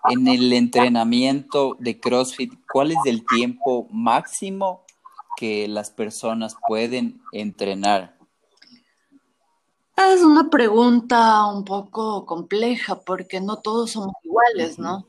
En 0.10 0.28
el 0.28 0.52
entrenamiento 0.52 1.78
de 1.80 2.00
CrossFit, 2.00 2.54
¿cuál 2.72 2.92
es 2.92 2.98
el 3.06 3.24
tiempo 3.26 3.88
máximo 3.92 4.84
que 5.38 5.68
las 5.68 5.92
personas 5.92 6.56
pueden 6.68 7.22
entrenar? 7.32 8.18
Es 9.96 10.24
una 10.24 10.50
pregunta 10.50 11.46
un 11.46 11.64
poco 11.64 12.26
compleja 12.26 13.00
porque 13.02 13.40
no 13.40 13.58
todos 13.58 13.92
somos 13.92 14.14
iguales, 14.24 14.80
¿no? 14.80 15.06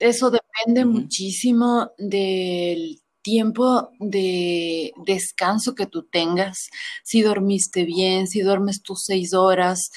Eso 0.00 0.30
depende 0.30 0.84
muchísimo 0.84 1.90
del 1.98 3.00
tiempo 3.22 3.90
de 3.98 4.92
descanso 5.04 5.74
que 5.74 5.86
tú 5.86 6.04
tengas, 6.04 6.68
si 7.02 7.22
dormiste 7.22 7.84
bien, 7.84 8.28
si 8.28 8.40
duermes 8.40 8.82
tus 8.82 9.02
seis 9.04 9.34
horas. 9.34 9.90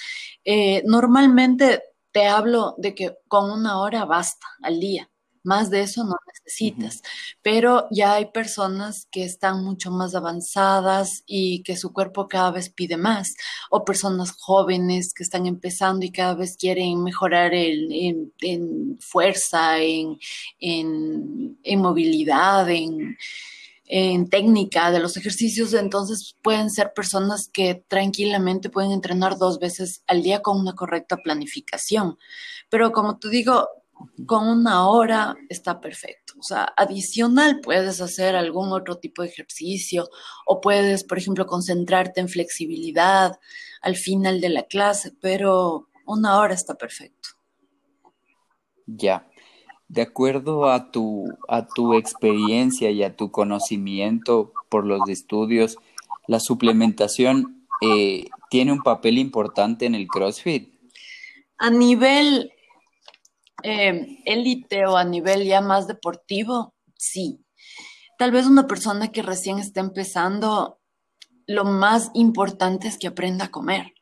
Eh, 0.46 0.82
normalmente 0.86 1.84
te 2.12 2.26
hablo 2.28 2.76
de 2.78 2.96
que 2.96 3.16
con 3.28 3.52
una 3.52 3.80
hora 3.80 4.06
basta 4.06 4.48
al 4.64 4.80
día. 4.80 5.10
Más 5.44 5.70
de 5.70 5.82
eso 5.82 6.04
no 6.04 6.16
necesitas, 6.28 7.02
pero 7.42 7.88
ya 7.92 8.14
hay 8.14 8.26
personas 8.28 9.08
que 9.12 9.24
están 9.24 9.64
mucho 9.64 9.92
más 9.92 10.16
avanzadas 10.16 11.24
y 11.26 11.64
que 11.64 11.78
su 11.78 11.94
cuerpo 11.94 12.28
cada 12.28 12.52
vez 12.52 12.70
pide 12.70 12.98
más, 12.98 13.36
o 13.70 13.86
personas 13.86 14.32
jóvenes 14.32 15.14
que 15.14 15.24
están 15.24 15.46
empezando 15.46 16.06
y 16.06 16.12
cada 16.12 16.36
vez 16.36 16.58
quieren 16.58 17.04
mejorar 17.04 17.54
en, 17.54 18.32
fuerza, 19.00 19.80
en, 19.80 20.18
en 20.60 21.80
movilidad, 21.80 22.70
en, 22.70 23.18
en 23.90 24.30
técnica 24.30 24.92
de 24.92 25.00
los 25.00 25.18
ejercicios, 25.18 25.74
entonces 25.74 26.38
pueden 26.44 26.70
ser 26.70 26.94
personas 26.94 27.50
que 27.52 27.84
tranquilamente 27.88 28.70
pueden 28.70 28.92
entrenar 28.92 29.40
dos 29.40 29.58
veces 29.60 30.04
al 30.06 30.22
día 30.22 30.44
con 30.44 30.60
una 30.60 30.76
correcta 30.76 31.18
planificación. 31.18 32.20
Pero 32.70 32.92
como 32.92 33.18
te 33.18 33.30
digo, 33.30 33.68
con 34.26 34.48
una 34.48 34.88
hora 34.88 35.36
está 35.50 35.80
perfecto. 35.80 36.34
O 36.40 36.44
sea, 36.44 36.74
adicional 36.78 37.60
puedes 37.62 38.02
hacer 38.02 38.36
algún 38.36 38.72
otro 38.72 38.98
tipo 38.98 39.22
de 39.22 39.30
ejercicio 39.30 40.10
o 40.46 40.62
puedes, 40.62 41.04
por 41.04 41.18
ejemplo, 41.18 41.46
concentrarte 41.46 42.22
en 42.22 42.30
flexibilidad 42.30 43.40
al 43.82 43.96
final 43.96 44.42
de 44.42 44.50
la 44.50 44.64
clase, 44.64 45.12
pero 45.20 45.88
una 46.06 46.40
hora 46.40 46.54
está 46.54 46.76
perfecto. 46.76 47.30
Ya. 48.86 49.28
De 49.88 50.02
acuerdo 50.02 50.70
a 50.70 50.92
tu, 50.92 51.26
a 51.48 51.68
tu 51.68 51.94
experiencia 51.96 52.92
y 52.92 53.04
a 53.04 53.16
tu 53.16 53.32
conocimiento 53.32 54.54
por 54.70 54.86
los 54.86 55.08
estudios, 55.10 55.78
la 56.28 56.40
suplementación 56.40 57.66
eh, 57.82 58.26
tiene 58.50 58.72
un 58.72 58.84
papel 58.84 59.18
importante 59.18 59.86
en 59.86 59.96
el 59.96 60.08
CrossFit. 60.08 60.74
A 61.58 61.72
nivel 61.72 62.52
eh, 63.64 64.20
élite 64.26 64.86
o 64.86 64.98
a 64.98 65.04
nivel 65.04 65.46
ya 65.46 65.62
más 65.62 65.88
deportivo, 65.88 66.74
sí. 66.96 67.46
Tal 68.18 68.32
vez 68.32 68.46
una 68.46 68.68
persona 68.68 69.12
que 69.12 69.22
recién 69.22 69.60
está 69.60 69.80
empezando, 69.80 70.80
lo 71.48 71.64
más 71.64 72.12
importante 72.14 72.88
es 72.88 72.98
que 72.98 73.08
aprenda 73.08 73.46
a 73.46 73.52
comer. 73.52 73.94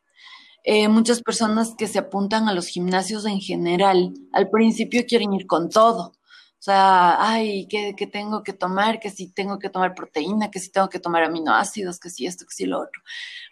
Eh, 0.64 0.88
muchas 0.88 1.22
personas 1.22 1.74
que 1.78 1.86
se 1.86 1.98
apuntan 1.98 2.48
a 2.48 2.52
los 2.52 2.66
gimnasios 2.66 3.24
en 3.24 3.40
general, 3.40 4.12
al 4.32 4.50
principio 4.50 5.06
quieren 5.06 5.32
ir 5.32 5.46
con 5.46 5.70
todo. 5.70 6.12
O 6.60 6.62
sea, 6.62 7.16
ay, 7.20 7.68
¿qué, 7.68 7.94
¿qué, 7.96 8.08
tengo 8.08 8.42
que 8.42 8.52
tomar? 8.52 8.98
Que 8.98 9.10
si 9.10 9.28
tengo 9.32 9.60
que 9.60 9.70
tomar 9.70 9.94
proteína, 9.94 10.50
que 10.50 10.58
si 10.58 10.72
tengo 10.72 10.88
que 10.88 10.98
tomar 10.98 11.22
aminoácidos, 11.22 12.00
que 12.00 12.10
si 12.10 12.26
esto, 12.26 12.44
que 12.46 12.52
si 12.54 12.66
lo 12.66 12.80
otro. 12.80 13.00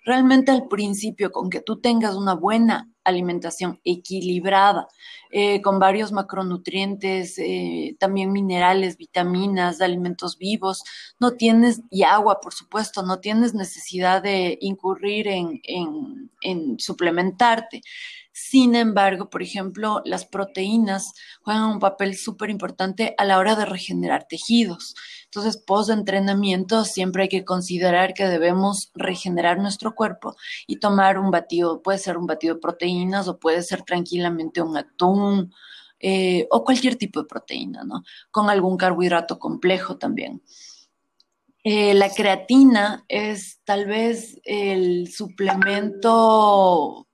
Realmente 0.05 0.51
al 0.51 0.67
principio, 0.67 1.31
con 1.31 1.49
que 1.49 1.61
tú 1.61 1.81
tengas 1.81 2.17
una 2.17 2.35
buena 2.35 2.91
alimentación 3.05 3.81
equilibrada, 3.85 4.89
eh, 5.31 5.63
con 5.63 5.79
varios 5.79 6.11
macronutrientes, 6.13 7.39
eh, 7.39 7.97
también 8.01 8.33
minerales, 8.33 8.97
vitaminas, 8.97 9.81
alimentos 9.81 10.37
vivos, 10.39 10.83
no 11.21 11.33
tienes, 11.33 11.83
y 11.91 12.03
agua, 12.03 12.41
por 12.41 12.55
supuesto, 12.55 13.03
no 13.05 13.21
tienes 13.21 13.55
necesidad 13.55 14.23
de 14.23 14.59
incurrir 14.61 15.29
en, 15.29 15.61
en, 15.63 16.31
en 16.41 16.79
suplementarte. 16.81 17.83
Sin 18.39 18.75
embargo, 18.75 19.31
por 19.31 19.43
ejemplo, 19.43 20.03
las 20.05 20.27
proteínas 20.27 21.15
juegan 21.41 21.71
un 21.71 21.79
papel 21.79 22.15
súper 22.19 22.51
importante 22.51 23.15
a 23.17 23.25
la 23.25 23.39
hora 23.39 23.57
de 23.57 23.65
regenerar 23.65 24.27
tejidos. 24.29 24.95
Entonces, 25.25 25.57
post 25.57 25.89
entrenamiento 25.89 26.85
siempre 26.85 27.23
hay 27.23 27.29
que 27.31 27.47
considerar 27.47 28.13
que 28.13 28.27
debemos 28.27 28.91
regenerar 28.95 29.59
nuestro 29.59 29.95
cuerpo 29.95 30.37
y 30.67 30.81
tomar 30.81 31.19
un 31.19 31.31
batido, 31.31 31.81
puede 31.81 31.97
ser 31.97 32.19
un 32.19 32.27
batido 32.27 32.57
de 32.57 32.61
proteínas 32.61 33.27
o 33.27 33.39
puede 33.39 33.63
ser 33.63 33.85
tranquilamente 33.85 34.61
un 34.61 34.77
atún 34.77 35.51
eh, 35.99 36.47
o 36.51 36.63
cualquier 36.63 36.97
tipo 36.97 37.23
de 37.23 37.29
proteína, 37.29 37.85
¿no? 37.85 38.03
Con 38.31 38.51
algún 38.51 38.77
carbohidrato 38.77 39.39
complejo 39.39 39.97
también. 39.97 40.43
Eh, 41.65 41.95
la 41.95 42.11
creatina 42.11 43.07
es 43.09 43.61
tal 43.65 43.87
vez 43.87 44.39
el 44.45 45.11
suplemento 45.11 47.06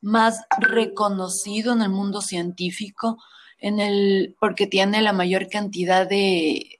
más 0.00 0.40
reconocido 0.58 1.72
en 1.72 1.82
el 1.82 1.90
mundo 1.90 2.20
científico 2.20 3.18
en 3.58 3.78
el, 3.78 4.36
porque 4.40 4.66
tiene 4.66 5.02
la 5.02 5.12
mayor 5.12 5.48
cantidad 5.48 6.08
de, 6.08 6.78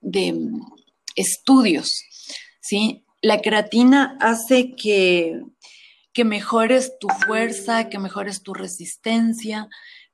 de 0.00 0.40
estudios, 1.16 1.90
¿sí? 2.60 3.04
la 3.22 3.40
creatina 3.40 4.18
hace 4.20 4.74
que, 4.74 5.40
que 6.12 6.24
mejores 6.24 6.98
tu 6.98 7.08
fuerza, 7.24 7.88
que 7.88 7.98
mejores 7.98 8.42
tu 8.42 8.52
resistencia, 8.52 9.68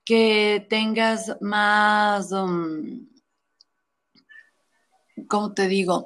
que 0.04 0.66
tengas 0.68 1.37
más, 1.40 2.30
um, 2.32 3.08
¿cómo 5.28 5.54
te 5.54 5.68
digo? 5.68 6.04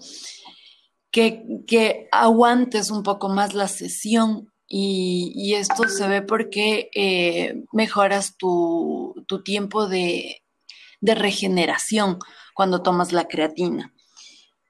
Que, 1.11 1.44
que, 1.66 2.09
aguantes 2.11 2.90
un 2.90 3.02
poco 3.02 3.28
más 3.28 3.52
la 3.52 3.68
sesión 3.68 4.52
y, 4.74 5.54
esto 5.54 5.87
se 5.87 6.08
ve 6.08 6.22
porque 6.22 6.88
eh, 6.94 7.62
mejoras 7.72 8.38
tu, 8.38 9.14
tiempo 9.44 9.87
de, 9.87 10.42
regeneración 11.02 12.18
cuando 12.54 12.82
tomas 12.82 13.12
la 13.12 13.28
creatina. 13.28 13.92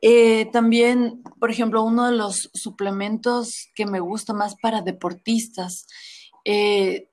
Eh, 0.01 0.47
también, 0.47 1.23
por 1.39 1.53
ejemplo, 1.53 1.85
uno 1.85 2.07
de 2.11 2.17
los 2.17 2.51
suplementos 2.53 3.69
que 3.77 3.87
me 3.87 4.01
gusta 4.01 4.33
más 4.33 4.57
para 4.57 4.83
deportistas 4.83 5.87
eh, 6.45 7.09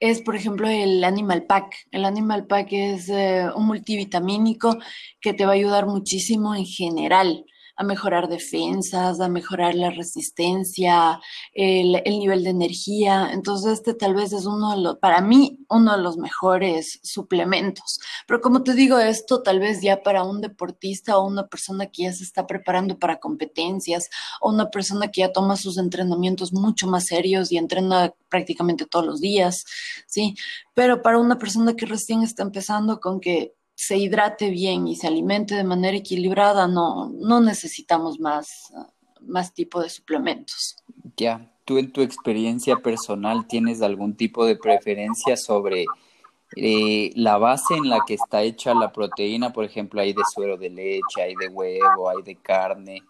es, 0.00 0.20
por 0.22 0.34
ejemplo, 0.34 0.68
el 0.68 1.04
Animal 1.04 1.44
Pack. 1.44 1.76
El 1.92 2.04
Animal 2.04 2.48
Pack 2.48 2.72
es 2.72 3.08
un 3.54 3.66
multivitamínico 3.66 4.78
que 5.20 5.32
te 5.32 5.44
va 5.44 5.52
a 5.52 5.54
ayudar 5.54 5.86
muchísimo 5.86 6.56
en 6.56 6.66
general 6.66 7.44
a 7.80 7.82
mejorar 7.82 8.28
defensas, 8.28 9.20
a 9.20 9.28
mejorar 9.30 9.74
la 9.74 9.88
resistencia, 9.88 11.18
el, 11.54 11.92
nivel 12.04 12.44
de 12.44 12.50
energía. 12.50 13.30
Entonces, 13.32 13.72
este 13.72 13.94
tal 13.94 14.14
vez 14.14 14.34
es 14.34 14.44
uno 14.44 14.72
de 14.72 14.82
los, 14.82 14.98
para 14.98 15.22
mí, 15.22 15.64
uno 15.70 15.96
de 15.96 16.02
los 16.02 16.18
mejores 16.18 17.00
suplementos. 17.02 17.98
Pero 18.26 18.42
como 18.42 18.62
te 18.64 18.74
digo, 18.74 18.98
esto 18.98 19.42
tal 19.42 19.60
vez 19.60 19.80
ya 19.80 20.02
para 20.02 20.24
un 20.24 20.42
deportista 20.42 21.16
o 21.16 21.26
una 21.26 21.46
persona 21.46 21.86
que 21.86 22.02
ya 22.02 22.12
se 22.12 22.22
está 22.22 22.46
preparando 22.46 22.98
para 22.98 23.18
competencias 23.18 24.10
o 24.42 24.50
una 24.50 24.70
persona 24.70 25.08
que 25.08 25.22
ya 25.22 25.32
toma 25.32 25.56
sus 25.56 25.78
entrenamientos 25.78 26.52
mucho 26.52 26.86
más 26.86 27.06
serios 27.06 27.50
y 27.50 27.56
entrena 27.56 28.12
prácticamente 28.28 28.84
todos 28.84 29.06
los 29.06 29.20
días, 29.22 29.64
¿sí? 30.06 30.34
Pero 30.74 31.00
para 31.00 31.18
una 31.18 31.38
persona 31.38 31.74
que 31.74 31.86
recién 31.86 32.22
está 32.22 32.42
empezando 32.42 33.00
con 33.00 33.20
que 33.20 33.54
se 33.80 33.96
hidrate 33.96 34.50
bien 34.50 34.86
y 34.86 34.94
se 34.94 35.06
alimente 35.06 35.54
de 35.54 35.64
manera 35.64 35.96
equilibrada, 35.96 36.68
no, 36.68 37.08
no 37.08 37.40
necesitamos 37.40 38.20
más, 38.20 38.70
más 39.22 39.54
tipo 39.54 39.80
de 39.80 39.88
suplementos. 39.88 40.76
Ya, 41.16 41.50
tú 41.64 41.78
en 41.78 41.90
tu 41.90 42.02
experiencia 42.02 42.76
personal 42.76 43.46
tienes 43.46 43.80
algún 43.80 44.14
tipo 44.14 44.44
de 44.44 44.56
preferencia 44.56 45.34
sobre 45.34 45.86
eh, 46.56 47.10
la 47.14 47.38
base 47.38 47.74
en 47.74 47.88
la 47.88 48.00
que 48.06 48.14
está 48.14 48.42
hecha 48.42 48.74
la 48.74 48.92
proteína, 48.92 49.50
por 49.50 49.64
ejemplo, 49.64 50.02
hay 50.02 50.12
de 50.12 50.24
suero 50.30 50.58
de 50.58 50.68
leche, 50.68 51.22
hay 51.22 51.34
de 51.34 51.48
huevo, 51.48 52.10
hay 52.10 52.22
de 52.22 52.36
carne. 52.36 53.02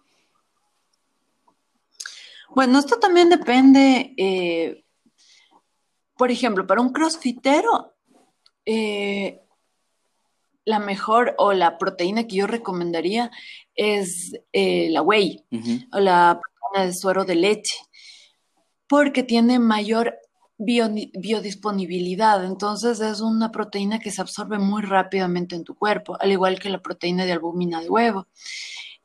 Bueno, 2.55 2.79
esto 2.79 2.97
también 2.97 3.27
depende, 3.27 4.13
eh, 4.15 4.85
por 6.17 6.31
ejemplo, 6.31 6.65
para 6.65 6.79
un 6.79 6.93
crossfitero, 6.93 7.93
eh, 8.65 9.41
la 10.65 10.79
mejor 10.79 11.35
o 11.37 11.53
la 11.53 11.77
proteína 11.77 12.27
que 12.27 12.37
yo 12.37 12.47
recomendaría 12.47 13.31
es 13.75 14.33
eh, 14.53 14.89
la 14.89 15.01
whey 15.01 15.43
o 15.91 15.99
la 15.99 16.39
proteína 16.39 16.85
de 16.87 16.93
suero 16.93 17.25
de 17.25 17.35
leche, 17.35 17.75
porque 18.87 19.23
tiene 19.23 19.59
mayor 19.59 20.15
biodisponibilidad. 20.57 22.45
Entonces 22.45 22.99
es 22.99 23.21
una 23.21 23.51
proteína 23.51 23.99
que 23.99 24.11
se 24.11 24.21
absorbe 24.21 24.59
muy 24.59 24.83
rápidamente 24.83 25.55
en 25.55 25.63
tu 25.63 25.75
cuerpo, 25.75 26.17
al 26.19 26.31
igual 26.31 26.59
que 26.59 26.69
la 26.69 26.81
proteína 26.81 27.25
de 27.25 27.33
albúmina 27.33 27.81
de 27.81 27.89
huevo. 27.89 28.27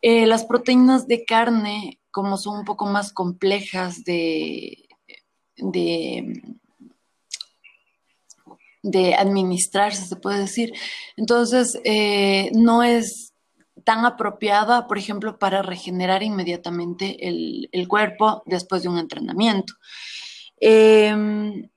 Eh, 0.03 0.27
las 0.27 0.45
proteínas 0.45 1.07
de 1.07 1.25
carne, 1.25 2.01
como 2.11 2.37
son 2.37 2.59
un 2.59 2.64
poco 2.64 2.87
más 2.87 3.12
complejas 3.12 4.05
de, 4.05 4.88
de 5.57 6.42
de 8.87 9.14
administrarse, 9.14 10.07
se 10.07 10.16
puede 10.16 10.38
decir. 10.38 10.72
Entonces, 11.16 11.79
eh, 11.85 12.51
no 12.55 12.85
es 12.85 13.35
tan 13.85 14.05
apropiada, 14.05 14.87
por 14.87 14.96
ejemplo, 14.96 15.38
para 15.38 15.62
regenerar 15.62 16.22
inmediatamente 16.22 17.29
el, 17.29 17.88
cuerpo 17.88 18.42
después 18.46 18.83
de 18.83 18.88
un 18.88 18.99
entrenamiento. 18.99 19.75
Em, 20.59 21.68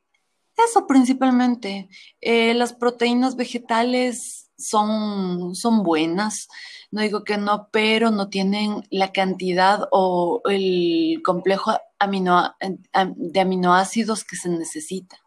eso 0.56 0.88
principalmente. 0.88 1.90
Eh, 2.22 2.54
las 2.54 2.74
proteínas 2.74 3.36
vegetales 3.36 4.52
son, 4.58 5.56
son 5.56 5.84
buenas, 5.84 6.48
no 6.92 7.02
digo 7.02 7.24
que 7.24 7.38
no, 7.38 7.70
pero 7.72 8.12
no 8.12 8.30
tienen 8.30 8.84
la 8.90 9.12
cantidad 9.12 9.88
o 9.92 10.42
el 10.46 11.22
complejo 11.24 11.74
de 11.74 13.40
aminoácidos 13.40 14.24
que 14.24 14.36
se 14.36 14.50
necesita. 14.50 15.18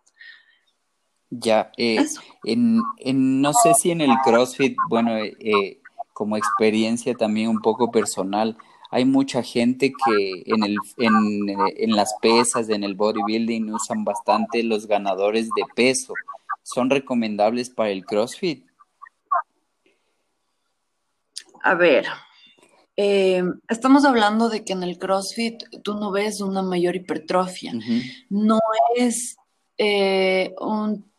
Ya, 1.35 1.73
eh, 1.79 2.05
en, 2.45 2.83
en, 2.99 3.41
no 3.41 3.55
sé 3.55 3.73
si 3.73 3.91
en 3.91 4.03
el 4.03 4.11
CrossFit, 4.23 4.77
bueno, 4.91 5.17
eh, 5.17 5.35
eh, 5.41 5.81
como 6.13 6.37
experiencia 6.37 7.15
también 7.15 7.49
un 7.49 7.63
poco 7.63 7.91
personal, 7.91 8.59
hay 8.91 9.07
mucha 9.07 9.43
gente 9.43 9.95
que 10.05 10.43
en, 10.45 10.63
el, 10.63 10.77
en, 10.99 11.57
en 11.79 11.97
las 11.97 12.13
pesas, 12.21 12.69
en 12.69 12.85
el 12.85 12.95
bodybuilding, 12.95 13.73
usan 13.73 14.05
bastante 14.05 14.63
los 14.63 14.87
ganadores 14.87 15.49
de 15.57 15.63
peso. 15.75 16.13
¿Son 16.63 16.91
recomendables 16.91 17.71
para 17.71 17.89
el 17.89 18.05
CrossFit? 18.05 18.67
A 21.63 21.75
ver, 21.75 22.05
estamos 22.95 24.05
hablando 24.05 24.51
de 24.51 24.67
que 24.67 24.75
en 24.75 24.83
el 24.83 24.99
CrossFit 24.99 25.63
tú 25.83 25.95
no 25.95 26.11
ves 26.11 26.43
una 26.43 26.61
mayor 26.61 26.95
hipertrofia. 26.95 27.73
No 28.29 28.59
es 28.97 29.37
un 30.61 31.11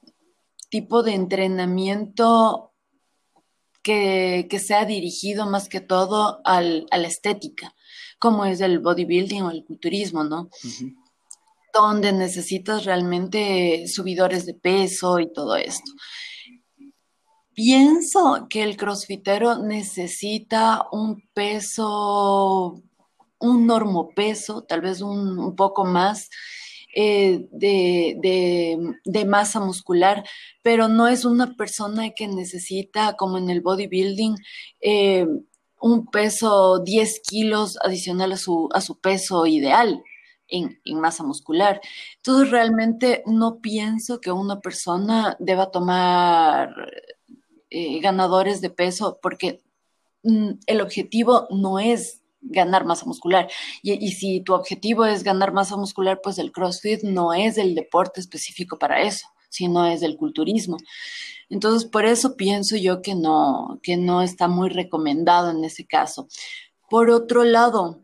tipo 0.74 1.04
de 1.04 1.14
entrenamiento 1.14 2.74
que, 3.84 4.48
sea 4.60 4.86
dirigido 4.86 5.46
más 5.46 5.70
que 5.70 5.82
todo 5.82 6.42
al, 6.46 6.88
a 6.90 6.98
la 6.98 7.08
estética, 7.08 7.76
como 8.18 8.44
es 8.44 8.60
el 8.60 8.80
bodybuilding 8.80 9.44
o 9.44 9.52
el 9.52 9.64
culturismo, 9.66 10.24
¿no? 10.24 10.50
Donde 11.72 12.12
necesitas 12.12 12.86
realmente 12.86 13.88
subidores 13.88 14.48
de 14.48 14.56
peso 14.56 15.20
y 15.20 15.32
todo 15.32 15.58
esto. 15.58 15.92
Pienso 17.54 18.48
que 18.50 18.64
el 18.64 18.76
crossfitero 18.76 19.60
necesita 19.60 20.88
un 20.92 21.22
peso, 21.36 22.82
un 23.38 23.68
normopeso, 23.68 24.64
tal 24.64 24.82
vez 24.82 25.02
un, 25.02 25.38
un 25.38 25.56
poco 25.56 25.86
más, 25.86 26.30
eh, 26.96 27.48
de, 27.52 29.26
masa 29.26 29.60
muscular, 29.60 30.24
pero 30.62 30.88
no 30.88 31.08
es 31.08 31.26
una 31.26 31.56
persona 31.56 32.12
que 32.12 32.28
necesita, 32.28 33.16
como 33.16 33.38
en 33.38 33.50
el 33.50 33.62
bodybuilding, 33.62 34.36
eh, 34.82 35.28
un 35.82 36.06
peso 36.08 36.80
10 36.80 37.22
kilos 37.28 37.78
adicional 37.84 38.34
a 38.34 38.38
su, 38.38 38.70
a 38.74 38.82
su 38.82 39.00
peso 39.00 39.46
ideal. 39.46 40.04
En, 40.48 40.80
masa 41.00 41.24
muscular. 41.24 41.82
Entonces, 42.18 42.52
realmente 42.52 43.24
no 43.26 43.60
pienso 43.60 44.22
que 44.22 44.32
una 44.32 44.60
persona 44.60 45.36
deba 45.40 45.72
tomar 45.72 46.70
eh, 47.72 48.00
ganadores 48.02 48.62
de 48.62 48.70
peso 48.70 49.18
porque 49.20 49.64
mm, 50.22 50.52
el 50.68 50.82
objetivo 50.82 51.48
no 51.50 51.80
es 51.80 52.23
ganar 52.44 52.86
masa 52.86 53.06
muscular. 53.06 53.50
Y, 53.82 54.12
si 54.12 54.42
tu 54.42 54.54
objetivo 54.54 55.06
es 55.06 55.24
ganar 55.24 55.54
masa 55.54 55.78
muscular, 55.78 56.20
pues 56.24 56.38
el 56.38 56.52
CrossFit 56.52 57.04
no 57.04 57.34
es 57.34 57.58
el 57.58 57.76
deporte 57.76 58.20
específico 58.20 58.78
para 58.78 59.02
eso, 59.02 59.28
sino 59.50 59.86
es 59.86 60.02
el 60.04 60.18
culturismo. 60.18 60.78
Entonces, 61.50 61.90
por 61.90 62.06
eso 62.06 62.36
pienso 62.36 62.76
yo 62.78 63.02
que 63.02 63.16
no, 63.16 63.80
que 63.84 63.98
no 63.98 64.22
está 64.22 64.48
muy 64.48 64.70
recomendado 64.70 65.52
en 65.52 65.64
ese 65.64 65.86
caso. 65.86 66.28
Por 66.90 67.10
otro 67.10 67.44
lado, 67.44 68.04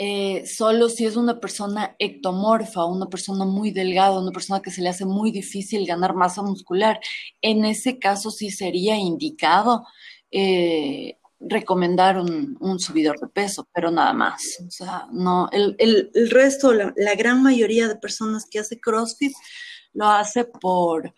eh, 0.00 0.46
solo 0.46 0.88
si 0.88 1.06
es 1.06 1.16
una 1.16 1.40
persona 1.40 1.96
ectomorfa, 1.98 2.84
una 2.84 3.06
persona 3.06 3.44
muy 3.44 3.72
delgada, 3.72 4.20
una 4.20 4.30
persona 4.30 4.62
que 4.62 4.70
se 4.70 4.80
le 4.80 4.88
hace 4.90 5.04
muy 5.04 5.32
difícil 5.32 5.86
ganar 5.86 6.14
masa 6.14 6.42
muscular, 6.42 7.00
en 7.42 7.64
ese 7.64 7.98
caso 7.98 8.30
sí 8.30 8.50
sería 8.50 8.96
indicado 8.96 9.84
eh, 10.30 11.18
recomendar 11.40 12.18
un, 12.18 12.78
subidor 12.78 13.18
de 13.20 13.28
peso, 13.28 13.68
pero 13.72 13.90
nada 13.90 14.12
más. 14.12 14.58
O 14.66 14.70
sea, 14.70 15.06
no, 15.12 15.48
el, 15.52 16.10
resto, 16.30 16.72
la, 16.72 17.14
gran 17.16 17.42
mayoría 17.42 17.88
de 17.88 17.96
personas 17.96 18.46
que 18.50 18.58
hace 18.58 18.80
CrossFit 18.80 19.32
lo 19.92 20.06
hace 20.06 20.44
por 20.44 21.14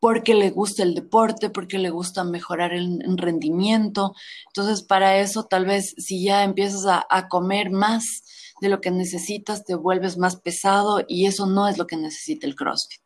porque 0.00 0.34
le 0.34 0.50
gusta 0.50 0.82
el 0.82 0.94
deporte, 0.94 1.50
porque 1.50 1.78
le 1.78 1.90
gusta 1.90 2.24
mejorar 2.24 2.72
el, 2.72 3.18
rendimiento. 3.18 4.14
Entonces, 4.46 4.82
para 4.82 5.18
eso, 5.18 5.44
tal 5.44 5.66
vez 5.66 5.94
si 5.98 6.24
ya 6.24 6.42
empiezas 6.42 6.86
a, 6.86 7.28
comer 7.28 7.70
más 7.70 8.24
de 8.62 8.70
lo 8.70 8.80
que 8.80 8.90
necesitas, 8.90 9.64
te 9.64 9.74
vuelves 9.74 10.16
más 10.16 10.36
pesado 10.36 11.04
y 11.06 11.26
eso 11.26 11.46
no 11.46 11.68
es 11.68 11.76
lo 11.76 11.86
que 11.86 11.98
necesita 11.98 12.46
el 12.46 12.56
CrossFit. 12.56 13.00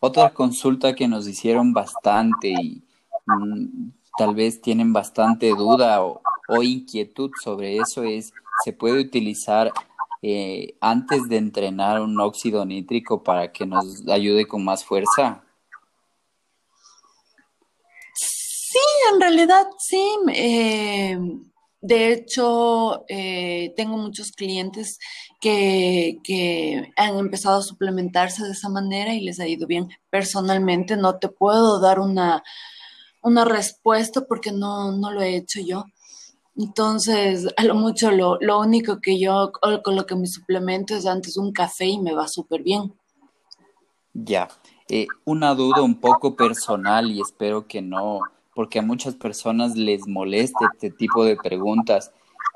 Otra 0.00 0.32
consulta 0.32 0.94
que 0.94 1.06
nos 1.06 1.28
hicieron 1.28 1.74
bastante 1.74 2.48
y 2.48 2.82
mm, 3.26 3.90
tal 4.18 4.34
vez 4.34 4.60
tienen 4.60 4.92
bastante 4.92 5.48
duda 5.50 6.04
o, 6.04 6.20
inquietud 6.62 7.30
sobre 7.42 7.76
eso 7.76 8.02
es 8.02 8.32
se 8.64 8.72
puede 8.72 9.00
utilizar 9.00 9.70
eh, 10.22 10.74
antes 10.80 11.28
de 11.28 11.36
entrenar 11.36 12.00
un 12.00 12.18
óxido 12.18 12.64
nítrico 12.64 13.22
para 13.22 13.52
que 13.52 13.64
nos 13.64 14.06
ayude 14.08 14.48
con 14.48 14.64
más 14.64 14.84
fuerza? 14.84 15.44
Sí, 18.14 18.78
en 19.12 19.20
realidad 19.20 19.66
sí. 19.78 20.18
Eh, 20.34 21.18
de 21.80 22.12
hecho, 22.12 23.04
eh, 23.08 23.72
tengo 23.76 23.96
muchos 23.96 24.32
clientes 24.32 24.98
que, 25.40 26.18
que, 26.24 26.92
han 26.96 27.18
empezado 27.18 27.58
a 27.58 27.62
suplementarse 27.62 28.44
de 28.44 28.52
esa 28.52 28.68
manera 28.68 29.14
y 29.14 29.20
les 29.20 29.38
ha 29.38 29.46
ido 29.46 29.66
bien. 29.68 29.88
Personalmente 30.10 30.96
no 30.96 31.18
te 31.18 31.28
puedo 31.28 31.78
dar 31.80 32.00
una, 32.00 32.42
una 33.28 33.44
respuesta 33.44 34.22
porque 34.26 34.50
no, 34.50 34.92
no 34.92 35.12
lo 35.12 35.22
he 35.22 35.36
hecho 35.36 35.60
yo. 35.60 35.84
Entonces, 36.56 37.46
a 37.56 37.62
lo 37.62 37.76
mucho, 37.76 38.10
lo, 38.10 38.36
lo 38.40 38.58
único 38.58 39.00
que 39.00 39.20
yo 39.20 39.52
con 39.84 39.94
lo 39.94 40.06
que 40.06 40.16
me 40.16 40.26
suplemento 40.26 40.96
es 40.96 41.06
antes 41.06 41.36
un 41.36 41.52
café 41.52 41.86
y 41.86 42.00
me 42.00 42.14
va 42.14 42.26
súper 42.26 42.64
bien. 42.64 42.92
Ya, 44.12 44.48
eh, 44.88 45.06
una 45.24 45.54
duda 45.54 45.82
un 45.82 46.00
poco 46.00 46.34
personal 46.34 47.12
y 47.12 47.20
espero 47.20 47.68
que 47.68 47.80
no, 47.80 48.20
porque 48.54 48.80
a 48.80 48.82
muchas 48.82 49.14
personas 49.14 49.76
les 49.76 50.08
moleste 50.08 50.64
este 50.72 50.90
tipo 50.90 51.24
de 51.24 51.36
preguntas. 51.36 52.10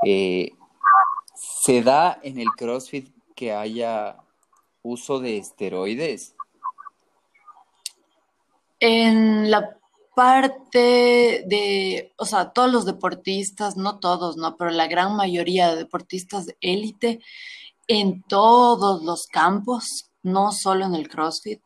Eh, 0.04 0.50
¿Se 1.34 1.82
da 1.82 2.18
en 2.24 2.40
el 2.40 2.48
CrossFit 2.56 3.08
que 3.36 3.52
haya 3.52 4.16
uso 4.82 5.20
de 5.20 5.38
esteroides? 5.38 6.34
En 8.80 9.48
la 9.48 9.78
parte 10.14 11.44
de, 11.46 12.12
o 12.16 12.24
sea, 12.24 12.52
todos 12.52 12.70
los 12.70 12.84
deportistas, 12.84 13.76
no 13.76 13.98
todos, 13.98 14.36
¿no? 14.36 14.56
Pero 14.56 14.70
la 14.70 14.86
gran 14.86 15.16
mayoría 15.16 15.70
de 15.70 15.76
deportistas 15.76 16.46
de 16.46 16.56
élite 16.60 17.20
en 17.88 18.22
todos 18.22 19.02
los 19.02 19.26
campos, 19.26 20.10
no 20.22 20.52
solo 20.52 20.84
en 20.86 20.94
el 20.94 21.08
CrossFit, 21.08 21.60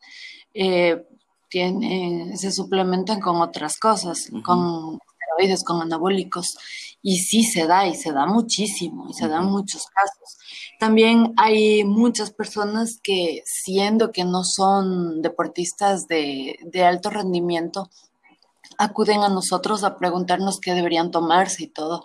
eh, 0.53 1.05
se 1.49 2.51
suplementan 2.51 3.21
con 3.21 3.41
otras 3.41 3.77
cosas, 3.77 4.29
con 4.43 4.99
esteroides, 5.37 5.63
con 5.63 5.81
anabólicos, 5.81 6.57
y 7.01 7.19
sí 7.19 7.43
se 7.43 7.67
da, 7.67 7.87
y 7.87 7.95
se 7.95 8.11
da 8.11 8.25
muchísimo, 8.25 9.07
y 9.09 9.13
se 9.13 9.27
dan 9.27 9.45
muchos 9.45 9.85
casos. 9.87 10.37
También 10.79 11.33
hay 11.37 11.83
muchas 11.83 12.31
personas 12.31 12.99
que, 13.01 13.43
siendo 13.45 14.11
que 14.11 14.25
no 14.25 14.43
son 14.43 15.21
deportistas 15.21 16.07
de, 16.07 16.59
de 16.65 16.83
alto 16.83 17.09
rendimiento, 17.09 17.89
acuden 18.77 19.21
a 19.21 19.29
nosotros 19.29 19.83
a 19.83 19.97
preguntarnos 19.97 20.59
qué 20.59 20.73
deberían 20.73 21.11
tomarse 21.11 21.63
y 21.63 21.67
todo. 21.67 22.03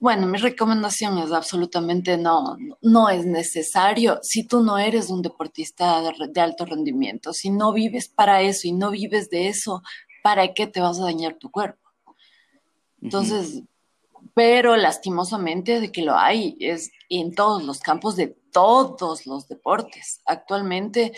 Bueno, 0.00 0.26
mi 0.26 0.38
recomendación 0.38 1.18
es 1.18 1.30
absolutamente 1.30 2.16
no, 2.16 2.56
no 2.80 3.10
es 3.10 3.26
necesario 3.26 4.18
si 4.22 4.46
tú 4.46 4.62
no 4.62 4.78
eres 4.78 5.10
un 5.10 5.20
deportista 5.20 6.00
de, 6.00 6.40
alto 6.40 6.64
rendimiento, 6.64 7.34
si 7.34 7.50
no 7.50 7.74
vives 7.74 8.08
para 8.08 8.40
eso 8.40 8.66
y 8.66 8.72
no 8.72 8.90
vives 8.90 9.28
de 9.28 9.48
eso, 9.48 9.82
¿para 10.22 10.54
qué 10.54 10.66
te 10.66 10.80
vas 10.80 10.98
a 10.98 11.04
dañar 11.04 11.34
tu 11.34 11.50
cuerpo? 11.50 11.90
Entonces, 13.02 13.62
pero 14.32 14.74
lastimosamente 14.76 15.80
de 15.80 15.92
que 15.92 16.00
lo 16.00 16.16
hay, 16.16 16.56
es 16.60 16.90
en 17.10 17.34
todos 17.34 17.62
los 17.62 17.80
campos 17.80 18.16
de 18.16 18.39
todos 18.50 19.26
los 19.26 19.48
deportes. 19.48 20.20
Actualmente 20.26 21.12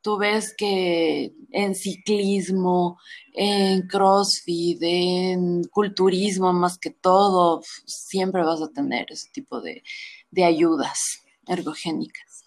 tú 0.00 0.18
ves 0.18 0.54
que 0.56 1.34
en 1.50 1.74
ciclismo, 1.74 2.98
en 3.32 3.86
CrossFit, 3.86 4.78
en 4.82 5.64
culturismo 5.64 6.52
más 6.52 6.78
que 6.78 6.90
todo, 6.90 7.62
siempre 7.86 8.42
vas 8.42 8.62
a 8.62 8.68
tener 8.68 9.06
ese 9.10 9.30
tipo 9.32 9.60
de, 9.60 9.82
de 10.30 10.44
ayudas 10.44 11.00
ergogénicas. 11.46 12.44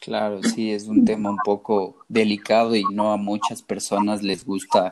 Claro, 0.00 0.42
sí, 0.42 0.72
es 0.72 0.84
un 0.84 1.04
tema 1.04 1.28
un 1.28 1.38
poco 1.44 1.98
delicado 2.08 2.74
y 2.74 2.84
no 2.84 3.12
a 3.12 3.18
muchas 3.18 3.60
personas 3.60 4.22
les 4.22 4.46
gusta 4.46 4.90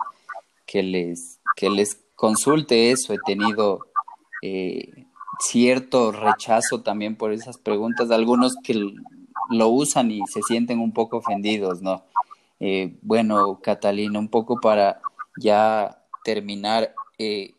que 0.66 0.82
les, 0.82 1.40
que 1.56 1.70
les 1.70 1.98
consulte 2.14 2.90
eso. 2.90 3.14
He 3.14 3.18
tenido 3.24 3.86
eh, 4.42 5.06
cierto 5.40 6.12
rechazo 6.12 6.82
también 6.82 7.16
por 7.16 7.32
esas 7.32 7.58
preguntas, 7.58 8.10
algunos 8.10 8.56
que 8.62 8.74
lo 9.50 9.68
usan 9.68 10.10
y 10.10 10.20
se 10.26 10.42
sienten 10.42 10.80
un 10.80 10.92
poco 10.92 11.18
ofendidos, 11.18 11.82
¿no? 11.82 12.04
Eh, 12.60 12.96
bueno, 13.02 13.60
Catalina, 13.62 14.18
un 14.18 14.28
poco 14.28 14.60
para 14.60 15.00
ya 15.36 16.02
terminar, 16.24 16.94
eh, 17.18 17.54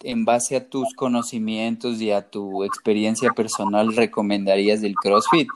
en 0.00 0.24
base 0.24 0.56
a 0.56 0.68
tus 0.68 0.94
conocimientos 0.94 2.00
y 2.00 2.12
a 2.12 2.28
tu 2.30 2.64
experiencia 2.64 3.30
personal, 3.32 3.96
¿recomendarías 3.96 4.82
el 4.82 4.94
CrossFit? 4.94 5.48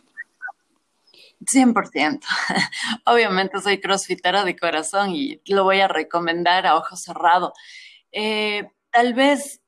100%. 1.44 2.20
Obviamente 3.06 3.60
soy 3.60 3.80
crossfitera 3.80 4.44
de 4.44 4.56
corazón 4.56 5.10
y 5.10 5.40
lo 5.46 5.64
voy 5.64 5.80
a 5.80 5.88
recomendar 5.88 6.66
a 6.66 6.76
ojo 6.76 6.96
cerrado. 6.96 7.52
Eh, 8.12 8.68
tal 8.90 9.14
vez 9.14 9.61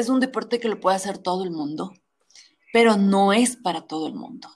es 0.00 0.08
un 0.08 0.20
deporte 0.20 0.58
que 0.58 0.68
lo 0.68 0.80
puede 0.80 0.96
hacer 0.96 1.18
todo 1.18 1.44
el 1.44 1.50
mundo, 1.50 1.92
pero 2.72 2.96
no 2.96 3.32
es 3.32 3.56
para 3.56 3.82
todo 3.82 4.06
el 4.08 4.14
mundo. 4.14 4.48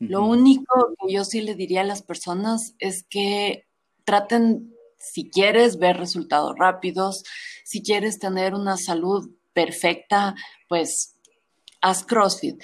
Lo 0.00 0.24
único 0.24 0.94
que 1.00 1.12
yo 1.12 1.24
sí 1.24 1.40
le 1.40 1.56
diría 1.56 1.80
a 1.80 1.84
las 1.84 2.02
personas 2.02 2.74
es 2.78 3.02
que 3.02 3.66
traten, 4.04 4.72
si 4.98 5.28
quieres 5.28 5.78
ver 5.78 5.96
resultados 5.96 6.54
rápidos, 6.56 7.24
si 7.64 7.82
quieres 7.82 8.20
tener 8.20 8.54
una 8.54 8.76
salud 8.76 9.30
perfecta, 9.52 10.36
pues 10.68 11.16
haz 11.80 12.04
CrossFit. 12.04 12.62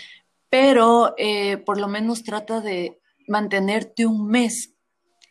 Pero 0.48 1.14
eh, 1.18 1.56
por 1.56 1.80
lo 1.80 1.88
menos 1.88 2.22
trata 2.22 2.60
de 2.60 3.00
mantenerte 3.26 4.06
un 4.06 4.28
mes 4.28 4.73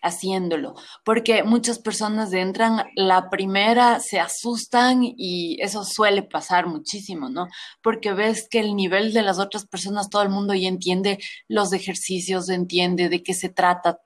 haciéndolo, 0.04 0.76
porque 1.04 1.44
muchas 1.44 1.80
personas 1.80 2.32
entran 2.34 2.86
la 2.96 3.30
primera, 3.30 4.00
se 4.00 4.20
asustan 4.20 5.02
y 5.04 5.58
eso 5.62 5.84
suele 5.84 6.22
pasar 6.22 6.68
muchísimo, 6.68 7.30
¿no? 7.30 7.48
Porque 7.82 8.14
ves 8.14 8.48
que 8.50 8.60
el 8.60 8.76
nivel 8.76 9.14
de 9.14 9.24
las 9.24 9.40
otras 9.40 9.66
personas, 9.66 10.10
todo 10.10 10.22
el 10.22 10.30
mundo 10.30 10.54
ya 10.54 10.68
entiende 10.68 11.20
los 11.48 11.74
ejercicios, 11.74 12.50
entiende 12.50 13.10
de 13.10 13.24
qué 13.24 13.34
se 13.34 13.50
trata 13.50 14.02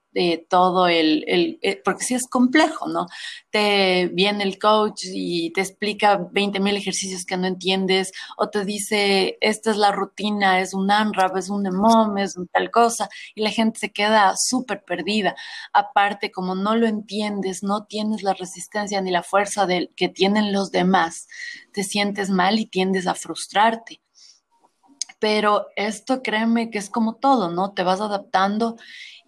todo 0.49 0.88
el, 0.88 1.24
el, 1.28 1.59
eh, 1.61 1.82
porque 1.84 2.03
sí 2.03 2.15
es 2.15 2.28
complejo, 2.28 2.88
¿no? 2.88 3.07
Te 3.49 4.07
viene 4.07 4.43
el 4.43 4.57
coach 4.59 5.03
y 5.05 5.51
te 5.51 5.61
explica 5.61 6.18
20 6.32 6.59
mil 6.59 6.76
ejercicios 6.76 7.26
que 7.26 7.38
no 7.38 7.47
entiendes, 7.47 8.11
o 8.38 8.49
te 8.49 8.65
dice, 8.65 9.38
esta 9.41 9.72
es 9.72 9.78
la 9.78 9.91
rutina, 9.91 10.59
es 10.59 10.74
un 10.74 10.89
ANRAP, 10.89 11.38
es 11.38 11.49
un 11.49 11.65
EMOM, 11.65 12.18
es 12.18 12.36
un 12.38 12.47
tal 12.47 12.72
cosa, 12.72 13.09
y 13.36 13.41
la 13.41 13.51
gente 13.51 13.80
se 13.80 13.91
queda 13.91 14.36
súper 14.38 14.84
perdida. 14.84 15.36
Aparte, 15.74 16.32
como 16.32 16.55
no 16.55 16.76
lo 16.76 16.88
entiendes, 16.88 17.63
no 17.63 17.86
tienes 17.86 18.24
la 18.24 18.34
resistencia 18.34 19.01
ni 19.01 19.11
la 19.11 19.24
fuerza 19.24 19.65
de, 19.65 19.89
que 19.95 20.09
tienen 20.09 20.53
los 20.53 20.72
demás, 20.72 21.28
te 21.74 21.84
sientes 21.84 22.30
mal 22.30 22.59
y 22.59 22.65
tiendes 22.65 23.07
a 23.07 23.15
frustrarte 23.15 24.01
pero 25.20 25.68
esto 25.76 26.22
créeme 26.22 26.70
que 26.70 26.78
es 26.78 26.89
como 26.89 27.15
todo, 27.15 27.49
¿no? 27.49 27.74
Te 27.74 27.84
vas 27.84 28.01
adaptando 28.01 28.78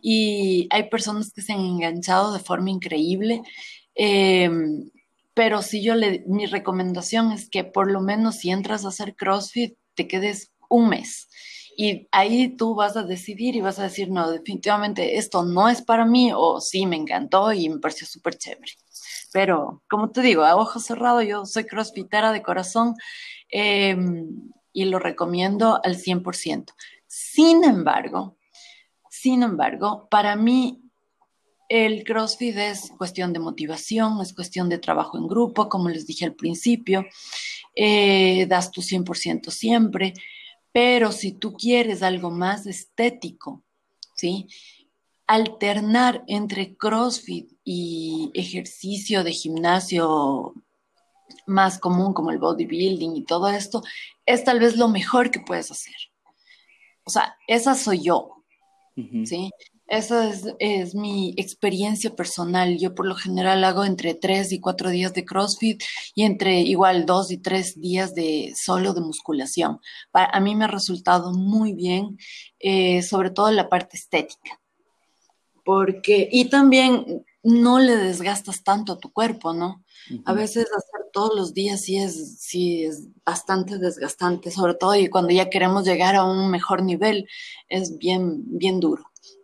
y 0.02 0.68
hay 0.72 0.90
personas 0.90 1.32
que 1.34 1.42
se 1.42 1.54
han 1.54 1.60
enganchado 1.62 2.34
de 2.34 2.40
forma 2.40 2.70
increíble. 2.70 3.42
Em, 3.96 4.90
pero 5.34 5.62
si 5.62 5.84
yo 5.84 5.96
le, 5.96 6.24
mi 6.28 6.46
recomendación 6.46 7.32
es 7.32 7.50
que 7.50 7.64
por 7.64 7.92
lo 7.92 8.02
menos 8.02 8.38
si 8.38 8.50
entras 8.52 8.86
a 8.86 8.90
hacer 8.90 9.16
CrossFit, 9.16 9.78
te 9.96 10.08
quedes 10.08 10.52
un 10.70 10.90
mes. 10.90 11.30
Y 11.78 12.10
ahí 12.12 12.56
tú 12.58 12.76
vas 12.76 12.98
a 12.98 13.04
decidir 13.04 13.56
y 13.56 13.62
vas 13.62 13.80
a 13.80 13.84
decir, 13.84 14.10
no, 14.10 14.30
definitivamente 14.30 15.18
esto 15.18 15.44
no 15.44 15.70
es 15.70 15.82
para 15.82 16.06
mí 16.06 16.32
o 16.36 16.60
sí, 16.60 16.86
me 16.86 16.98
encantó 16.98 17.54
y 17.54 17.70
me 17.70 17.80
pareció 17.80 18.06
súper 18.06 18.38
chévere. 18.38 18.74
Pero, 19.32 19.84
como 19.90 20.10
te 20.12 20.22
digo, 20.22 20.44
a 20.44 20.56
ojo 20.56 20.80
cerrado, 20.80 21.22
yo 21.22 21.46
soy 21.46 21.66
crossfitera 21.66 22.32
de 22.32 22.42
corazón 22.44 22.96
em, 23.50 24.52
y 24.74 24.86
lo 24.86 25.00
recomiendo 25.00 25.80
al 25.84 25.96
100%. 25.96 26.74
Sin 27.08 27.64
embargo, 27.64 28.38
sin 29.22 29.44
embargo, 29.44 30.08
para 30.10 30.38
mí 30.38 30.82
el 31.68 32.06
CrossFit 32.06 32.56
es 32.56 32.92
cuestión 32.98 33.34
de 33.34 33.40
motivación, 33.40 34.22
es 34.22 34.34
cuestión 34.34 34.70
de 34.70 34.78
trabajo 34.78 35.18
en 35.18 35.28
grupo, 35.28 35.68
como 35.68 35.90
les 35.90 36.08
dije 36.08 36.24
al 36.24 36.36
principio, 36.36 37.06
eh, 37.76 38.46
das 38.48 38.72
tu 38.72 38.82
100% 38.82 39.52
siempre, 39.52 40.14
pero 40.72 41.12
si 41.12 41.34
tú 41.34 41.54
quieres 41.54 42.02
algo 42.02 42.32
más 42.32 42.66
estético, 42.66 43.62
¿sí? 44.16 44.48
Alternar 45.28 46.24
entre 46.28 46.78
CrossFit 46.78 47.52
y 47.66 48.32
ejercicio 48.34 49.26
de 49.26 49.34
gimnasio 49.34 50.54
más 51.46 51.78
común 51.78 52.14
como 52.14 52.32
el 52.32 52.40
bodybuilding 52.40 53.18
y 53.18 53.26
todo 53.26 53.50
esto, 53.50 53.84
es 54.26 54.46
tal 54.46 54.60
vez 54.60 54.78
lo 54.78 54.88
mejor 54.88 55.30
que 55.30 55.42
puedes 55.42 55.70
hacer. 55.72 55.96
O 57.04 57.10
sea, 57.12 57.36
esa 57.48 57.76
soy 57.76 58.04
yo, 58.04 58.39
¿sí? 59.26 59.52
Esa 59.90 60.32
es, 60.60 60.94
mi 60.94 61.34
experiencia 61.36 62.16
personal. 62.16 62.78
Yo 62.78 62.94
por 62.94 63.08
lo 63.08 63.16
general 63.16 63.64
hago 63.64 63.84
entre 63.86 64.14
tres 64.14 64.52
y 64.52 64.60
cuatro 64.60 64.92
días 64.92 65.14
de 65.14 65.26
CrossFit 65.26 65.82
y 66.14 66.24
entre 66.24 66.62
igual 66.62 67.08
dos 67.08 67.32
y 67.32 67.38
tres 67.40 67.80
días 67.82 68.14
de 68.14 68.54
solo 68.56 68.94
de 68.94 69.02
musculación. 69.02 69.80
a 70.14 70.40
mí 70.40 70.56
me 70.56 70.66
ha 70.66 70.68
resultado 70.68 71.34
muy 71.34 71.74
bien, 71.74 72.20
eh, 72.60 73.02
sobre 73.02 73.32
todo 73.32 73.50
la 73.52 73.68
parte 73.68 73.98
estética. 73.98 74.62
Porque, 75.66 76.30
y 76.32 76.50
también 76.50 77.26
no 77.44 77.80
le 77.80 77.96
desgastas 77.96 78.64
tanto 78.64 78.94
a 78.94 79.00
tu 79.00 79.12
cuerpo, 79.12 79.54
¿no? 79.54 79.84
A 80.26 80.34
veces 80.34 80.66
hacer 80.66 81.08
todos 81.14 81.36
los 81.36 81.54
días 81.54 81.82
sí 81.82 81.98
es, 81.98 82.40
sí 82.40 82.84
es 82.84 83.08
bastante 83.24 83.78
desgastante, 83.78 84.52
sobre 84.52 84.74
todo 84.74 84.96
y 84.96 85.10
cuando 85.10 85.32
ya 85.32 85.50
queremos 85.50 85.86
llegar 85.86 86.16
a 86.16 86.24
un 86.24 86.50
mejor 86.50 86.84
nivel, 86.84 87.28
es 87.68 87.98
bien, 87.98 88.44
bien 88.58 88.80
duro. 88.80 89.04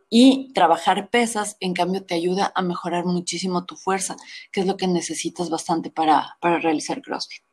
Y 0.09 0.53
trabajar 0.53 1.09
pesas, 1.09 1.57
en 1.59 1.73
cambio, 1.73 2.03
te 2.03 2.15
ayuda 2.15 2.51
a 2.55 2.61
mejorar 2.61 3.05
muchísimo 3.05 3.65
tu 3.65 3.75
fuerza, 3.75 4.15
que 4.51 4.61
es 4.61 4.67
lo 4.67 4.77
que 4.77 4.87
necesitas 4.87 5.49
bastante 5.49 5.89
para, 5.89 6.37
realizar 6.41 7.01
CrossFit. 7.01 7.43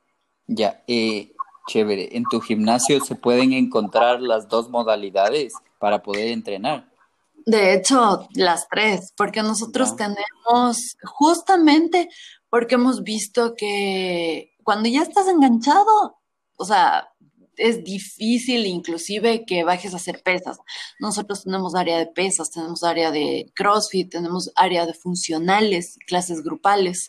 Ya, 0.47 0.82
eh, 0.86 1.32
chévere. 1.66 2.16
¿En 2.16 2.24
tu 2.24 2.40
gimnasio 2.40 3.01
se 3.01 3.14
pueden 3.14 3.53
encontrar 3.53 4.20
las 4.20 4.49
dos 4.49 4.68
modalidades 4.68 5.55
para 5.78 6.03
poder 6.03 6.28
entrenar? 6.28 6.91
De 7.47 7.74
hecho, 7.74 8.28
las 8.34 8.68
tres, 8.68 9.12
porque 9.16 9.43
nosotros 9.43 9.97
tenemos, 9.97 10.97
justamente 11.05 12.09
porque 12.49 12.74
hemos 12.76 13.03
visto 13.03 13.55
que 13.57 14.55
cuando 14.62 14.88
ya 14.88 15.03
estás 15.03 15.26
enganchado, 15.28 16.16
o 16.57 16.64
sea, 16.64 17.09
es 17.57 17.84
difícil 17.84 18.66
inclusive 18.66 19.45
que 19.45 19.64
bajes 19.64 19.93
a 19.95 19.97
hacer 19.97 20.22
pesas. 20.22 20.59
Nosotros 20.99 21.45
tenemos 21.45 21.74
área 21.74 21.99
de 21.99 22.07
pesas, 22.07 22.51
tenemos 22.51 22.82
área 22.82 23.11
de 23.11 23.51
CrossFit, 23.55 24.11
tenemos 24.11 24.51
área 24.57 24.86
de 24.86 24.95
funcionales, 24.95 25.99
clases 26.07 26.43
grupales. 26.43 27.09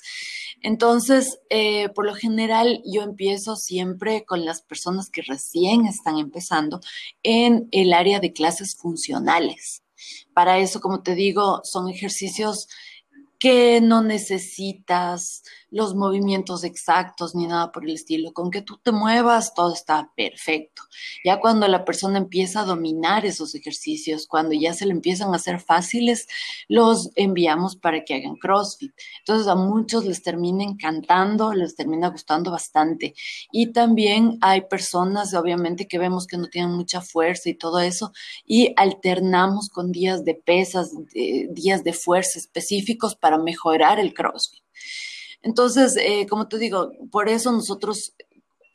Entonces, 0.62 1.40
eh, 1.50 1.90
por 1.90 2.06
lo 2.06 2.16
general, 2.16 2.82
yo 2.86 3.02
empiezo 3.02 3.56
siempre 3.56 4.26
con 4.26 4.46
las 4.46 4.62
personas 4.62 5.10
que 5.10 5.22
recién 5.22 5.86
están 5.86 6.18
empezando 6.18 6.80
en 7.22 7.68
el 7.72 7.94
área 7.94 8.20
de 8.20 8.34
clases 8.34 8.76
funcionales. 8.76 9.83
Para 10.34 10.60
eso, 10.60 10.82
como 10.82 11.04
te 11.04 11.16
digo, 11.16 11.62
son 11.64 11.89
ejercicios 11.89 12.68
que 13.44 13.82
no 13.82 14.02
necesitas 14.02 15.44
los 15.70 15.96
movimientos 15.96 16.64
exactos 16.64 17.36
ni 17.36 17.46
nada 17.46 17.74
por 17.74 17.84
el 17.84 17.96
estilo. 17.96 18.32
Con 18.32 18.52
que 18.52 18.62
tú 18.62 18.80
te 18.82 18.94
muevas, 18.94 19.54
todo 19.54 19.74
está 19.74 20.12
perfecto. 20.16 20.84
Ya 21.26 21.41
cuando 21.41 21.68
la 21.68 21.84
persona 21.84 22.20
empieza 22.20 22.62
a 22.62 22.66
dominar 22.66 23.26
esos 23.26 23.54
ejercicios, 23.54 24.28
cuando 24.28 24.54
ya 24.54 24.74
se 24.74 24.86
le 24.86 24.94
empiezan 24.94 25.34
a 25.34 25.38
hacer 25.38 25.60
fáciles, 25.60 26.28
los 26.70 27.10
enviamos 27.16 27.76
para 27.76 28.06
que 28.06 28.14
hagan 28.14 28.38
CrossFit. 28.38 28.94
Entonces 29.20 29.48
a 29.48 29.56
muchos 29.56 30.06
les 30.06 30.24
termina 30.24 30.64
encantando, 30.64 31.54
les 31.54 31.76
termina 31.76 32.08
gustando 32.10 32.50
bastante. 32.50 33.14
Y 33.52 33.74
también 33.74 34.38
hay 34.39 34.62
personas, 34.62 35.34
obviamente, 35.34 35.89
que 35.89 36.00
vemos 36.00 36.28
que 36.28 36.38
no 36.38 36.48
tienen 36.48 36.72
mucha 36.72 37.02
fuerza 37.02 37.50
y 37.50 37.56
todo 37.56 37.82
eso, 37.82 38.14
y 38.46 38.74
alternamos 38.78 39.68
con 39.68 39.91
días 39.91 40.24
de 40.24 40.36
pesas, 40.36 40.91
días 41.14 41.84
de 41.84 41.91
fuerza 41.91 42.39
específicos 42.39 43.16
para 43.16 43.33
mejorar 43.38 44.00
el 44.00 44.14
CrossFit. 44.14 44.64
Entonces, 45.42 45.98
eh, 45.98 46.26
como 46.30 46.48
te 46.48 46.58
digo, 46.58 46.92
por 47.12 47.28
eso 47.30 47.52
nosotros 47.52 48.16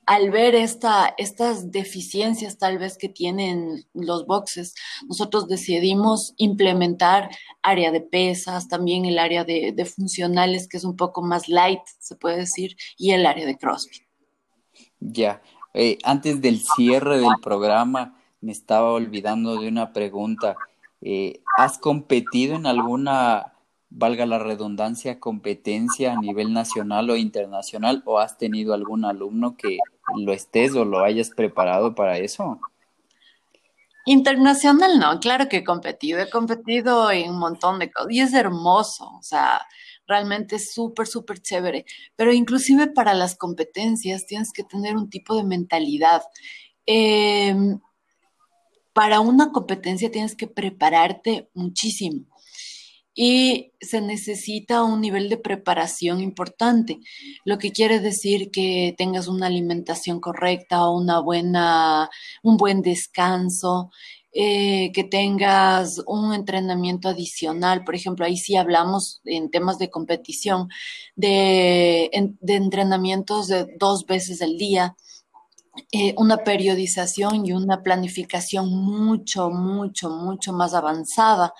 al 0.09 0.31
ver 0.31 0.55
esta, 0.55 1.15
estas 1.19 1.71
deficiencias 1.71 2.57
tal 2.57 2.79
vez 2.79 2.97
que 2.97 3.11
tienen 3.11 3.85
los 3.93 4.25
boxes, 4.25 4.75
nosotros 5.07 5.49
decidimos 5.49 6.33
implementar 6.39 7.29
área 7.61 7.93
de 7.93 8.01
pesas, 8.01 8.69
también 8.69 9.05
el 9.05 9.19
área 9.19 9.45
de, 9.45 9.85
funcionales, 9.85 10.67
que 10.67 10.79
es 10.79 10.85
un 10.85 10.97
poco 10.97 11.21
más 11.21 11.51
light, 11.51 11.83
se 11.99 12.17
puede 12.17 12.39
decir, 12.39 12.75
y 12.97 13.11
el 13.11 13.27
área 13.27 13.45
de 13.45 13.59
CrossFit. 13.59 14.03
Ya, 14.99 15.43
eh, 15.75 15.99
antes 16.05 16.41
del 16.41 16.63
cierre 16.63 17.19
del 17.19 17.37
programa, 17.43 18.19
me 18.41 18.53
estaba 18.53 18.93
olvidando 18.93 19.61
de 19.61 19.69
una 19.69 19.93
pregunta. 19.93 20.57
Eh, 21.03 21.43
¿Has 21.59 21.77
competido 21.77 22.57
en 22.57 22.65
alguna 22.65 23.53
valga 23.91 24.27
la 24.27 24.39
redundancia, 24.39 25.19
competencia 25.19 26.13
a 26.13 26.21
nivel 26.21 26.53
nacional 26.53 27.11
o 27.11 27.17
internacional 27.17 28.03
o 28.05 28.19
has 28.19 28.37
tenido 28.37 28.75
algún 28.75 29.05
alumno 29.05 29.57
que 29.57 29.79
lo 30.17 30.33
estés 30.33 30.75
o 30.75 30.85
lo 30.85 31.01
hayas 31.01 31.31
preparado 31.31 31.95
para 31.95 32.19
eso? 32.19 32.61
Internacional 34.05 34.99
no, 34.99 35.21
claro 35.21 35.49
que 35.49 35.59
he 35.59 35.65
competido, 35.65 36.19
he 36.21 36.31
competido 36.31 37.11
en 37.11 37.31
un 37.31 37.39
montón 37.39 37.79
de 37.79 37.91
cosas 37.91 38.11
y 38.11 38.21
es 38.21 38.33
hermoso, 38.33 39.05
o 39.19 39.23
sea, 39.23 39.61
realmente 40.07 40.57
es 40.57 40.73
súper, 40.73 41.07
súper 41.07 41.41
chévere, 41.41 41.85
pero 42.17 42.33
inclusive 42.33 42.87
para 42.87 43.13
las 43.13 43.37
competencias 43.37 44.27
tienes 44.27 44.51
que 44.53 44.65
tener 44.65 44.97
un 44.97 45.11
tipo 45.11 45.37
de 45.37 45.45
mentalidad. 45.45 46.23
Em, 46.87 47.79
para 48.95 49.21
una 49.21 49.53
competencia 49.53 50.11
tienes 50.11 50.35
que 50.35 50.47
prepararte 50.47 51.51
muchísimo 51.53 52.27
y 53.21 53.73
se 53.81 54.01
necesita 54.01 54.85
un 54.85 55.01
nivel 55.01 55.29
de 55.29 55.39
preparación 55.39 56.21
importante, 56.21 57.01
lo 57.45 57.59
que 57.59 57.73
quiere 57.73 57.99
decir 57.99 58.53
que 58.53 58.95
tengas 58.97 59.27
una 59.27 59.49
alimentación 59.49 60.21
correcta, 60.21 60.89
una 60.89 61.19
buena, 61.19 62.11
un 62.45 62.57
buen 62.57 62.81
descanso, 62.81 63.91
eh, 64.33 64.93
que 64.93 65.03
tengas 65.03 66.01
un 66.07 66.33
entrenamiento 66.33 67.09
adicional. 67.09 67.83
Por 67.83 67.97
ejemplo, 67.97 68.25
ahí 68.25 68.37
sí 68.37 68.55
hablamos 68.55 69.21
en 69.25 69.51
temas 69.51 69.79
de 69.79 69.91
competición 69.91 70.69
de, 71.17 72.11
entrenamientos 72.13 73.49
de 73.49 73.67
dos 73.81 74.07
veces 74.07 74.43
al 74.43 74.57
día. 74.57 74.95
Eh, 75.91 76.15
una 76.19 76.37
periodización 76.39 77.47
y 77.47 77.53
una 77.53 77.83
planificación 77.83 78.69
mucho, 78.69 79.51
mucho, 79.51 80.09
mucho 80.09 80.53
más 80.53 80.73
avanzada. 80.73 81.53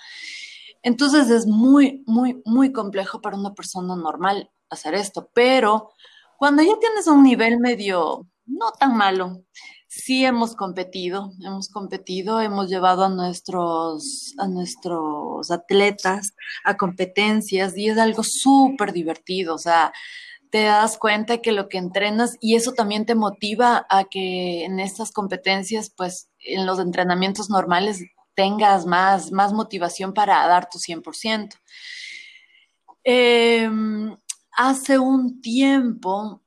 Entonces 0.81 1.29
es 1.29 1.45
muy, 1.45 2.03
muy, 2.05 2.41
muy 2.45 2.71
complejo 2.71 3.21
para 3.21 3.37
una 3.37 3.53
persona 3.53 3.95
normal 3.95 4.51
hacer 4.69 4.95
esto, 4.95 5.29
pero 5.33 5.89
cuando 6.37 6.63
ya 6.63 6.77
tienes 6.79 7.07
un 7.07 7.23
nivel 7.23 7.59
medio 7.59 8.27
no 8.45 8.71
tan 8.71 8.95
malo, 8.95 9.43
sí 9.87 10.23
hemos 10.23 10.55
competido, 10.55 11.31
hemos 11.43 11.69
competido, 11.69 12.39
hemos 12.41 12.69
llevado 12.69 13.03
a 13.05 13.09
nuestros, 13.09 14.33
a 14.37 14.47
nuestros 14.47 15.51
atletas 15.51 16.33
a 16.63 16.77
competencias 16.77 17.75
y 17.77 17.89
es 17.89 17.97
algo 17.97 18.23
súper 18.23 18.93
divertido, 18.93 19.55
o 19.55 19.57
sea, 19.57 19.91
te 20.51 20.63
das 20.63 20.97
cuenta 20.97 21.39
que 21.39 21.51
lo 21.51 21.69
que 21.69 21.77
entrenas 21.77 22.37
y 22.39 22.55
eso 22.55 22.73
también 22.73 23.05
te 23.05 23.15
motiva 23.15 23.85
a 23.89 24.05
que 24.05 24.63
en 24.65 24.79
estas 24.79 25.11
competencias, 25.11 25.91
pues 25.95 26.29
en 26.39 26.65
los 26.65 26.79
entrenamientos 26.79 27.49
normales 27.49 28.01
tengas 28.39 28.85
más, 28.85 29.33
más 29.33 29.51
motivación 29.51 30.13
para 30.13 30.47
dar 30.47 30.69
tu 30.69 30.79
100%. 30.79 31.57
Em, 33.03 34.15
hace 34.53 34.97
un 34.97 35.41
tiempo, 35.41 36.41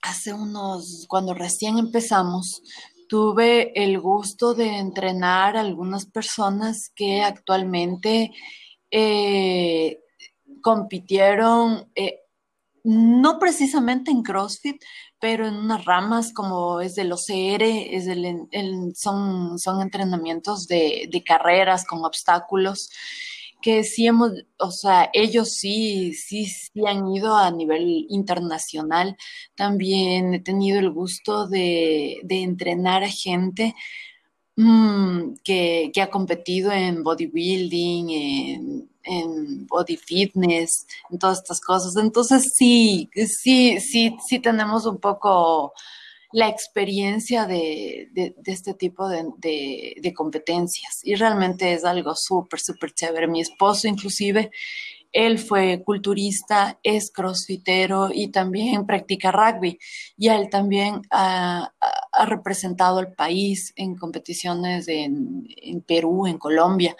hace 0.00 0.32
unos, 0.32 1.04
cuando 1.08 1.34
recién 1.34 1.76
empezamos, 1.78 2.62
tuve 3.08 3.72
el 3.74 3.98
gusto 3.98 4.54
de 4.54 4.78
entrenar 4.78 5.56
a 5.56 5.62
algunas 5.62 6.06
personas 6.06 6.92
que 6.94 7.22
actualmente 7.22 8.30
eh, 8.88 9.98
compitieron, 10.60 11.90
eh, 11.96 12.20
no 12.84 13.40
precisamente 13.40 14.12
en 14.12 14.22
CrossFit, 14.22 14.80
pero 15.22 15.46
en 15.46 15.54
unas 15.54 15.84
ramas 15.84 16.32
como 16.32 16.80
es 16.80 16.96
del 16.96 17.12
OCR, 17.12 17.62
es 17.62 18.08
el, 18.08 18.92
son, 18.96 19.56
son 19.56 19.80
entrenamientos 19.80 20.66
de, 20.66 21.08
carreras 21.24 21.86
con 21.86 22.04
obstáculos, 22.04 22.90
que 23.62 23.84
sí 23.84 24.08
hemos, 24.08 24.32
o 24.58 24.72
sea, 24.72 25.10
ellos 25.12 25.50
sí, 25.54 26.12
sí, 26.14 26.46
sí 26.46 26.72
han 26.88 27.06
ido 27.06 27.36
a 27.36 27.52
nivel 27.52 28.06
internacional. 28.08 29.16
También 29.54 30.34
he 30.34 30.40
tenido 30.40 30.80
el 30.80 30.90
gusto 30.90 31.46
de, 31.46 32.18
entrenar 32.28 33.04
a 33.04 33.08
gente 33.08 33.76
mm, 34.56 35.34
que, 35.44 35.92
que 35.94 36.02
ha 36.02 36.10
competido 36.10 36.72
en 36.72 37.04
bodybuilding, 37.04 38.10
en 38.10 38.91
en 39.04 39.66
body 39.66 39.96
fitness, 39.96 40.86
en 41.10 41.18
todas 41.18 41.38
estas 41.38 41.60
cosas. 41.60 41.96
Entonces 41.96 42.52
sí, 42.54 43.10
sí, 43.14 43.80
sí, 43.80 44.16
sí 44.26 44.38
tenemos 44.38 44.86
un 44.86 44.98
poco 44.98 45.72
la 46.32 46.48
experiencia 46.48 47.46
de, 47.46 48.10
este 48.46 48.74
tipo 48.74 49.08
de, 49.08 50.14
competencias 50.16 51.00
y 51.02 51.14
realmente 51.14 51.72
es 51.72 51.84
algo 51.84 52.14
súper, 52.16 52.58
súper 52.60 52.92
chévere. 52.92 53.28
Mi 53.28 53.42
esposo 53.42 53.86
inclusive, 53.86 54.50
él 55.12 55.38
fue 55.38 55.82
culturista, 55.84 56.78
es 56.82 57.10
crossfitero 57.12 58.08
y 58.12 58.28
también 58.28 58.86
practica 58.86 59.30
rugby 59.30 59.78
y 60.16 60.28
él 60.28 60.48
también 60.50 61.02
ha, 61.10 61.72
representado 62.26 62.98
al 62.98 63.12
país 63.12 63.72
en 63.76 63.96
competiciones 63.96 64.88
en, 64.88 65.46
en 65.56 65.82
Perú, 65.82 66.26
en 66.26 66.38
Colombia. 66.38 66.96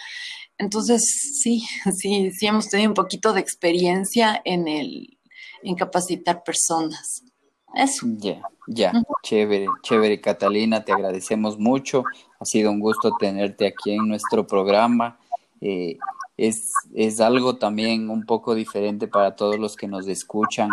Entonces, 0.63 1.03
sí, 1.43 1.65
sí, 1.97 2.31
sí 2.31 2.47
hemos 2.47 2.69
tenido 2.69 2.91
un 2.91 2.95
poquito 2.95 3.33
de 3.33 3.41
experiencia 3.41 4.41
en 4.45 4.69
el, 4.69 5.19
en 5.63 5.75
capacitar 5.75 6.43
personas. 6.45 7.25
Eso. 7.75 8.07
Ya, 8.19 8.43
ya, 8.69 8.93
chévere, 9.23 9.67
chévere, 9.83 10.21
Catalina, 10.21 10.85
te 10.85 10.93
agradecemos 10.93 11.59
mucho. 11.59 12.05
Ha 12.39 12.45
sido 12.45 12.71
un 12.71 12.81
gusto 12.81 13.13
tenerte 13.19 13.67
aquí 13.67 13.93
en 13.93 14.07
nuestro 14.07 14.47
programa. 14.47 15.19
Eh, 15.61 15.97
es, 16.37 16.71
es, 16.95 17.21
algo 17.21 17.57
también 17.57 18.11
un 18.11 18.27
poco 18.27 18.55
diferente 18.55 19.09
para 19.09 19.37
todos 19.37 19.59
los 19.59 19.77
que 19.77 19.89
nos 19.89 20.07
escuchan, 20.07 20.69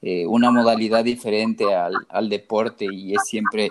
eh, 0.00 0.26
una 0.26 0.50
modalidad 0.50 1.02
diferente 1.02 1.74
al, 1.74 1.94
al, 2.08 2.28
deporte 2.28 2.86
y 2.92 3.14
es 3.14 3.22
siempre 3.24 3.70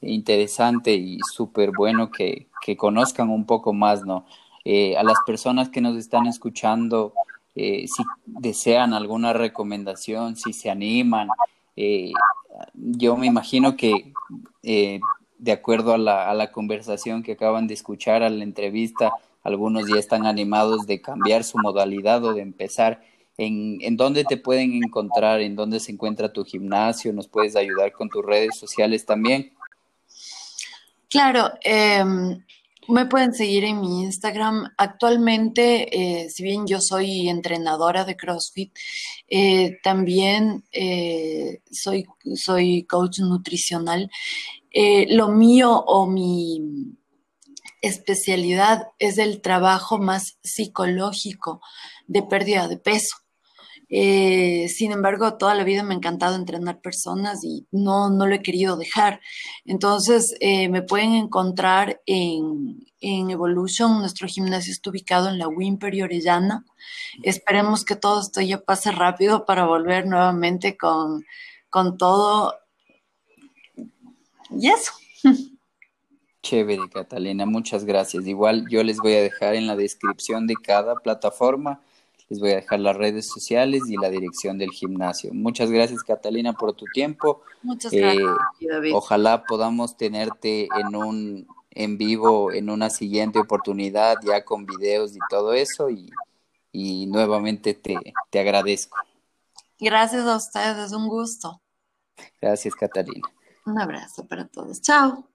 interesante 0.00 0.94
y 0.94 1.18
súper 1.34 1.70
bueno 1.76 2.10
que, 2.10 2.48
que, 2.60 2.76
conozcan 2.76 3.30
un 3.30 3.46
poco 3.46 3.72
más, 3.72 4.04
¿no? 4.04 4.26
Eh, 4.64 4.96
a 4.96 5.02
las 5.02 5.18
personas 5.26 5.68
que 5.68 5.80
nos 5.80 5.96
están 5.96 6.26
escuchando, 6.26 7.14
eh, 7.54 7.86
si 7.88 8.02
desean 8.26 8.92
alguna 8.92 9.32
recomendación, 9.32 10.36
si 10.36 10.52
se 10.52 10.70
animan, 10.70 11.28
eh, 11.76 12.12
yo 12.74 13.16
me 13.16 13.26
imagino 13.26 13.76
que 13.76 14.12
de 14.62 15.52
acuerdo 15.52 15.94
a 15.94 15.98
la, 15.98 16.28
a 16.28 16.34
la 16.34 16.50
conversación 16.50 17.22
que 17.22 17.32
acaban 17.32 17.66
de 17.66 17.74
escuchar, 17.74 18.22
a 18.22 18.30
la 18.30 18.42
entrevista, 18.42 19.12
algunos 19.42 19.88
ya 19.88 19.98
están 19.98 20.26
animados 20.26 20.86
de 20.86 21.00
cambiar 21.00 21.44
su 21.44 21.58
modalidad 21.58 22.24
o 22.24 22.34
de 22.34 22.42
empezar. 22.42 23.00
¿En, 23.38 23.78
en 23.82 23.96
dónde 23.96 24.24
te 24.24 24.36
pueden 24.36 24.82
encontrar? 24.82 25.40
¿En 25.40 25.54
dónde 25.54 25.78
se 25.78 25.92
encuentra 25.92 26.32
tu 26.32 26.44
gimnasio? 26.44 27.12
¿Nos 27.12 27.28
puedes 27.28 27.54
ayudar 27.54 27.92
con 27.92 28.08
tus 28.08 28.24
redes 28.24 28.58
sociales 28.58 29.06
también? 29.06 29.52
Claro, 31.08 31.52
eh, 31.64 32.04
me 32.88 33.06
pueden 33.06 33.34
seguir 33.34 33.64
en 33.64 33.80
mi 33.80 34.02
Instagram. 34.02 34.72
Actualmente, 34.76 36.22
eh, 36.22 36.30
si 36.30 36.42
bien 36.42 36.66
yo 36.66 36.80
soy 36.80 37.28
entrenadora 37.28 38.04
de 38.04 38.16
CrossFit, 38.16 38.72
eh, 39.28 39.78
también 39.82 40.64
eh, 40.72 41.60
soy, 41.70 42.06
soy 42.34 42.84
coach 42.84 43.20
nutricional. 43.20 44.10
lo 45.10 45.28
mío 45.28 45.72
o 45.86 46.06
mi 46.06 46.96
especialidad 47.80 48.88
es 48.98 49.18
el 49.18 49.40
trabajo 49.40 49.98
más 49.98 50.38
psicológico 50.42 51.60
de 52.06 52.22
pérdida 52.22 52.68
de 52.68 52.78
peso. 52.78 53.16
Eh, 53.90 54.68
sin 54.68 54.92
embargo, 54.92 55.38
toda 55.38 55.54
la 55.54 55.64
vida 55.64 55.82
me 55.82 55.94
ha 55.94 55.96
encantado 55.96 56.36
entrenar 56.36 56.80
personas 56.80 57.42
y 57.42 57.66
no, 57.70 58.10
no 58.10 58.26
lo 58.26 58.34
he 58.34 58.42
querido 58.42 58.76
dejar. 58.76 59.20
Entonces, 59.64 60.34
eh, 60.40 60.68
me 60.68 60.82
pueden 60.82 61.14
encontrar 61.14 62.00
en, 62.06 62.86
en, 63.00 63.30
Evolution. 63.30 63.98
Nuestro 64.00 64.28
gimnasio 64.28 64.72
está 64.72 64.90
ubicado 64.90 65.28
en 65.28 65.38
la 65.38 65.48
Wimper 65.48 65.94
y 65.94 66.02
Orellana. 66.02 66.64
Esperemos 67.22 67.84
que 67.84 67.96
todo 67.96 68.20
esto 68.20 68.40
ya 68.40 68.60
pase 68.60 68.92
rápido 68.92 69.46
para 69.46 69.64
volver 69.64 70.06
nuevamente 70.06 70.76
con, 70.76 71.24
con 71.70 71.96
todo. 71.96 72.54
Y 74.50 74.68
eso. 74.68 74.92
Chévere, 76.42 76.88
Catalina, 76.88 77.46
muchas 77.46 77.84
gracias. 77.84 78.26
Igual 78.26 78.66
yo 78.70 78.82
les 78.82 78.98
voy 78.98 79.14
a 79.14 79.22
dejar 79.22 79.54
en 79.54 79.66
la 79.66 79.76
descripción 79.76 80.46
de 80.46 80.54
cada 80.54 80.94
plataforma, 80.94 81.82
les 82.28 82.40
voy 82.40 82.50
a 82.50 82.56
dejar 82.56 82.80
las 82.80 82.96
redes 82.96 83.26
sociales 83.26 83.82
y 83.88 83.96
la 83.96 84.10
dirección 84.10 84.58
del 84.58 84.70
gimnasio. 84.70 85.32
Muchas 85.32 85.70
gracias, 85.70 86.02
Catalina, 86.02 86.52
por 86.52 86.74
tu 86.74 86.84
tiempo. 86.92 87.42
Muchas 87.62 87.92
gracias, 87.92 88.26
eh, 88.60 88.66
David. 88.68 88.94
Ojalá 88.94 89.44
podamos 89.44 89.96
tenerte 89.96 90.68
en 90.78 90.94
un 90.94 91.46
en 91.70 91.96
vivo 91.96 92.50
en 92.50 92.70
una 92.70 92.90
siguiente 92.90 93.38
oportunidad, 93.38 94.16
ya 94.26 94.44
con 94.44 94.66
videos 94.66 95.14
y 95.14 95.20
todo 95.30 95.52
eso, 95.52 95.90
y, 95.90 96.10
y 96.72 97.06
nuevamente 97.06 97.74
te, 97.74 97.96
te 98.30 98.40
agradezco. 98.40 98.98
Gracias 99.78 100.26
a 100.26 100.36
ustedes, 100.36 100.92
un 100.92 101.06
gusto. 101.06 101.62
Gracias, 102.40 102.74
Catalina. 102.74 103.28
Un 103.64 103.80
abrazo 103.80 104.26
para 104.26 104.46
todos. 104.48 104.80
Chao. 104.82 105.28